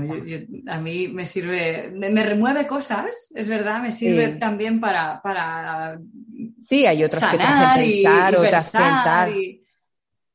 a 0.68 0.80
mí 0.80 1.08
me 1.08 1.26
sirve, 1.26 1.92
me, 1.92 2.24
remueve 2.24 2.68
cosas, 2.68 3.32
es 3.34 3.48
verdad, 3.48 3.82
me 3.82 3.92
sirve 3.92 4.38
también 4.38 4.80
para, 4.80 5.22
para 5.22 6.00
Sí, 6.60 6.86
hay 6.86 7.04
otras 7.04 7.32
que 7.32 7.38
te 7.38 7.44
pensar, 7.44 8.36
otras 8.36 8.72
pensar. 8.72 9.30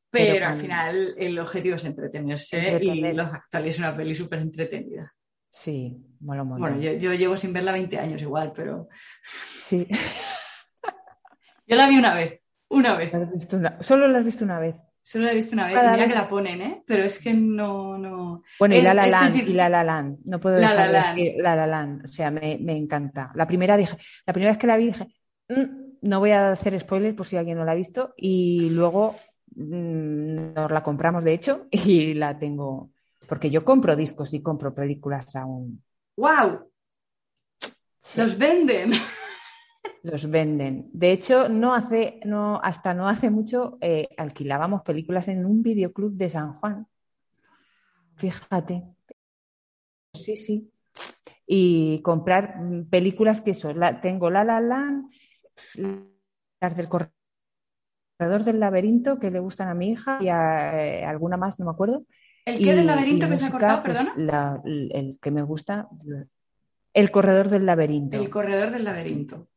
Pero, 0.09 0.47
al 0.47 0.55
final 0.55 1.15
el 1.17 1.37
objetivo 1.39 1.75
es 1.75 1.85
entretenerse 1.85 2.79
y 2.81 3.01
Los 3.13 3.33
Actuales 3.33 3.75
es 3.75 3.79
una 3.79 3.95
peli 3.95 4.15
súper 4.15 4.39
entretenida. 4.39 5.13
Sí, 5.49 5.95
mola 6.19 6.43
un 6.43 6.59
Bueno, 6.59 6.79
yo, 6.79 6.93
yo, 6.93 7.13
llevo 7.13 7.37
sin 7.37 7.53
verla 7.53 7.71
20 7.71 7.97
años 7.97 8.21
igual, 8.21 8.51
pero... 8.55 8.89
Sí. 9.57 9.87
yo 11.67 11.75
la 11.75 11.87
vi 11.87 11.97
una 11.97 12.13
vez, 12.13 12.41
una 12.69 12.97
vez. 12.97 13.11
Solo 13.81 14.07
la 14.07 14.19
has 14.19 14.25
visto 14.25 14.43
una 14.45 14.59
vez. 14.59 14.81
Solo 15.05 15.25
la 15.25 15.33
he 15.33 15.35
visto 15.35 15.53
una 15.53 15.67
vez, 15.67 15.77
mira 15.77 16.07
que 16.07 16.15
la 16.15 16.27
ponen, 16.27 16.61
¿eh? 16.63 16.83
Pero 16.83 17.03
es 17.03 17.19
que 17.19 17.31
no, 17.31 17.95
no... 17.95 18.41
Bueno, 18.57 18.73
y 18.73 18.81
La 18.81 18.95
La 18.95 19.05
este 19.05 19.15
Land, 19.15 19.35
y 19.35 19.53
La 19.53 19.69
La 19.69 19.83
Land, 19.83 20.17
no 20.25 20.39
puedo 20.39 20.55
dejar 20.55 20.75
la 20.75 20.87
la 20.87 21.13
de 21.13 21.21
decir 21.21 21.43
La 21.43 21.55
La 21.55 21.67
Land, 21.67 22.05
o 22.05 22.07
sea, 22.07 22.31
me, 22.31 22.57
me, 22.59 22.75
encanta. 22.75 23.31
La 23.35 23.45
primera 23.45 23.77
dije, 23.77 23.95
la 24.25 24.33
primera 24.33 24.51
vez 24.51 24.57
que 24.57 24.65
la 24.65 24.77
vi 24.77 24.87
dije, 24.87 25.07
mm, 25.49 25.63
no 26.01 26.19
voy 26.19 26.31
a 26.31 26.53
hacer 26.53 26.79
spoilers 26.79 27.15
por 27.15 27.27
si 27.27 27.37
alguien 27.37 27.55
no 27.55 27.65
la 27.65 27.73
ha 27.73 27.75
visto 27.75 28.15
y 28.17 28.71
luego 28.71 29.15
mm, 29.55 30.53
nos 30.55 30.71
la 30.71 30.81
compramos 30.81 31.23
de 31.23 31.33
hecho 31.33 31.67
y 31.69 32.15
la 32.15 32.39
tengo 32.39 32.89
porque 33.27 33.51
yo 33.51 33.63
compro 33.63 33.95
discos 33.95 34.33
y 34.33 34.41
compro 34.41 34.73
películas 34.73 35.35
aún. 35.35 35.83
¡Wow! 36.17 36.71
Los 38.15 38.37
venden. 38.39 38.93
Los 40.05 40.29
venden. 40.29 40.87
De 40.93 41.11
hecho, 41.11 41.49
no 41.49 41.73
hace, 41.73 42.19
no, 42.25 42.61
hasta 42.61 42.93
no 42.93 43.09
hace 43.09 43.31
mucho 43.31 43.79
eh, 43.81 44.07
alquilábamos 44.17 44.83
películas 44.83 45.27
en 45.29 45.47
un 45.47 45.63
videoclub 45.63 46.13
de 46.13 46.29
San 46.29 46.53
Juan. 46.59 46.85
Fíjate. 48.15 48.83
Sí, 50.13 50.35
sí. 50.35 50.71
Y 51.47 52.03
comprar 52.03 52.61
mm, 52.61 52.87
películas 52.87 53.41
que 53.41 53.55
son, 53.55 53.79
la, 53.79 53.99
tengo 53.99 54.29
La 54.29 54.43
La 54.43 54.61
Land, 54.61 55.09
las 56.61 56.77
del 56.77 56.87
Corredor 56.87 58.43
del 58.43 58.59
laberinto 58.59 59.17
que 59.17 59.31
le 59.31 59.39
gustan 59.39 59.69
a 59.69 59.73
mi 59.73 59.89
hija 59.89 60.19
y 60.21 60.29
a, 60.29 60.85
eh, 60.85 61.03
alguna 61.03 61.35
más, 61.35 61.59
no 61.59 61.65
me 61.65 61.71
acuerdo. 61.71 62.05
¿El 62.45 62.59
qué 62.59 62.75
del 62.75 62.85
laberinto 62.85 63.27
que 63.27 63.37
se 63.37 63.45
ha 63.45 63.51
cortado, 63.51 63.81
pues, 63.81 63.97
perdona? 63.97 64.61
el 64.63 65.17
que 65.19 65.31
me 65.31 65.41
gusta, 65.41 65.89
El 66.93 67.09
corredor 67.09 67.49
del 67.49 67.65
laberinto. 67.65 68.17
El 68.17 68.29
corredor 68.29 68.69
del 68.69 68.83
laberinto. 68.83 69.47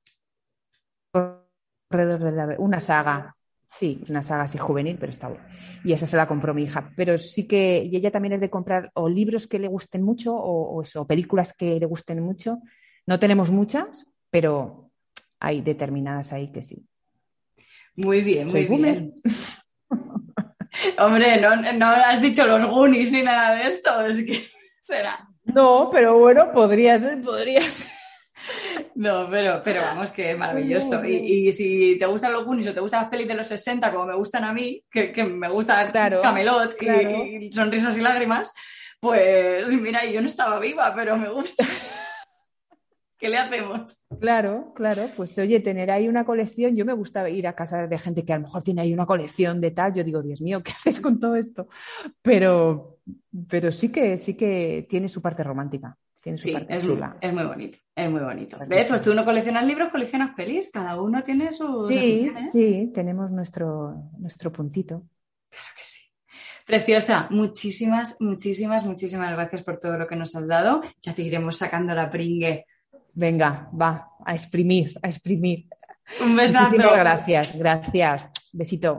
Corredor 1.89 2.23
del 2.23 2.37
laberinto. 2.37 2.63
Una 2.63 2.81
saga. 2.81 3.35
Sí, 3.67 4.03
una 4.09 4.23
saga 4.23 4.45
así 4.45 4.57
juvenil, 4.57 4.97
pero 4.99 5.11
está 5.11 5.29
bien. 5.29 5.43
Y 5.85 5.93
esa 5.93 6.07
se 6.07 6.17
la 6.17 6.27
compró 6.27 6.55
mi 6.55 6.63
hija. 6.63 6.91
Pero 6.97 7.19
sí 7.19 7.47
que, 7.47 7.83
y 7.85 7.97
ella 7.97 8.11
también 8.11 8.35
es 8.35 8.41
de 8.41 8.51
comprar 8.51 8.91
o 8.95 9.09
libros 9.09 9.47
que 9.47 9.59
le 9.59 9.69
gusten 9.69 10.03
mucho 10.03 10.35
o, 10.35 10.83
eso, 10.83 11.07
películas 11.07 11.53
que 11.53 11.79
le 11.79 11.87
gusten 11.87 12.23
mucho. 12.23 12.59
No 13.07 13.19
tenemos 13.19 13.51
muchas, 13.51 14.07
pero 14.31 14.91
hay 15.39 15.61
determinadas 15.61 16.33
ahí 16.33 16.51
que 16.51 16.63
sí. 16.63 16.87
Muy 17.97 18.23
bien, 18.23 18.49
muy 18.49 18.65
bien. 18.65 19.15
Hombre, 20.99 21.41
no, 21.41 21.73
no 21.73 21.87
has 21.87 22.21
dicho 22.23 22.47
los 22.47 22.65
Goonies 22.65 23.13
ni 23.13 23.23
nada 23.23 23.57
de 23.57 23.69
esto, 23.69 24.01
es 24.03 24.25
que 24.25 24.47
será. 24.81 25.29
No, 25.45 25.91
pero 25.91 26.19
bueno, 26.19 26.53
podría 26.53 26.99
ser, 26.99 27.21
podría 27.21 27.63
ser. 27.63 27.98
No, 28.99 29.29
pero, 29.31 29.61
pero 29.63 29.81
vamos, 29.81 30.11
que 30.11 30.35
maravilloso. 30.35 31.05
Y, 31.05 31.53
si 31.53 31.97
te 32.01 32.07
gustan 32.07 32.33
los 32.33 32.45
Goonies 32.45 32.67
o 32.67 32.75
te 32.75 32.81
gustan 32.81 33.03
las 33.03 33.11
pelis 33.11 33.29
de 33.29 33.35
los 33.35 33.47
60, 33.47 33.93
como 33.93 34.07
me 34.07 34.17
gustan 34.17 34.43
a 34.43 34.53
mí, 34.53 34.83
que, 34.91 35.23
me 35.23 35.49
gusta 35.49 35.87
Camelot 35.87 36.75
Y, 36.83 37.53
Sonrisas 37.53 37.97
y 37.97 38.01
Lágrimas, 38.01 38.53
pues 38.99 39.69
mira, 39.69 40.05
yo 40.05 40.21
no 40.21 40.27
estaba 40.27 40.59
viva, 40.59 40.93
pero 40.97 41.17
me 41.17 41.29
gusta. 41.29 41.65
¿Qué 43.19 43.29
le 43.29 43.39
hacemos? 43.39 44.05
Claro, 44.21 44.73
claro. 44.75 45.09
Pues 45.17 45.39
oye, 45.39 45.61
tener 45.61 45.93
ahí 45.93 46.09
una 46.09 46.25
colección, 46.25 46.75
yo 46.75 46.85
me 46.85 46.93
gusta 46.93 47.29
ir 47.31 47.47
a 47.47 47.55
casa 47.55 47.87
de 47.87 47.99
gente 48.01 48.25
que 48.25 48.33
a 48.33 48.39
lo 48.39 48.43
mejor 48.43 48.65
tiene 48.65 48.83
ahí 48.83 48.93
una 48.93 49.07
colección 49.07 49.61
de 49.61 49.71
tal. 49.71 49.95
Yo 49.95 50.03
digo, 50.03 50.23
Dios 50.23 50.41
mío, 50.41 50.61
¿qué 50.65 50.73
haces 50.73 50.99
con 50.99 51.21
todo 51.21 51.37
esto? 51.37 51.69
Pero, 52.21 52.99
pero 53.49 53.71
sí 53.71 53.93
que 53.93 54.19
sí 54.19 54.35
que 54.35 54.89
tiene 54.91 55.09
su 55.09 55.23
parte 55.23 55.45
romántica. 55.45 55.97
Tiene 56.29 56.39
su 56.39 56.49
sí, 56.49 56.53
parte 56.53 56.77
es, 56.77 56.83
chula. 56.83 57.17
es 57.21 57.33
muy 57.33 57.45
bonito, 57.45 57.79
es 57.95 58.11
muy 58.11 58.21
bonito. 58.21 58.59
¿Ves? 58.67 58.89
Pues 58.89 59.03
tú 59.03 59.15
no 59.15 59.25
coleccionas 59.25 59.65
libros, 59.65 59.91
coleccionas 59.91 60.35
pelis, 60.35 60.71
cada 60.71 61.01
uno 61.01 61.23
tiene 61.23 61.53
su. 61.53 61.87
Sí, 61.89 62.31
sí, 62.53 62.91
tenemos 62.95 63.31
nuestro, 63.31 63.95
nuestro 64.19 64.53
puntito. 64.53 65.05
Claro 65.51 65.69
que 65.77 65.85
sí. 65.85 65.99
Preciosa, 66.67 67.29
muchísimas, 67.31 68.21
muchísimas, 68.21 68.85
muchísimas 68.85 69.33
gracias 69.33 69.63
por 69.63 69.79
todo 69.79 69.97
lo 69.97 70.07
que 70.07 70.17
nos 70.17 70.37
has 70.37 70.47
dado. 70.47 70.83
Ya 71.01 71.15
te 71.15 71.23
iremos 71.23 71.57
sacando 71.57 71.95
la 71.95 72.11
pringue 72.11 72.67
Venga, 73.19 73.69
va, 73.75 74.11
a 74.25 74.35
exprimir, 74.35 74.97
a 75.03 75.09
exprimir. 75.09 75.67
Un 76.21 76.37
besazo. 76.37 76.71
Muchísimas 76.71 76.99
gracias, 76.99 77.59
gracias. 77.59 78.27
Besito. 78.53 78.97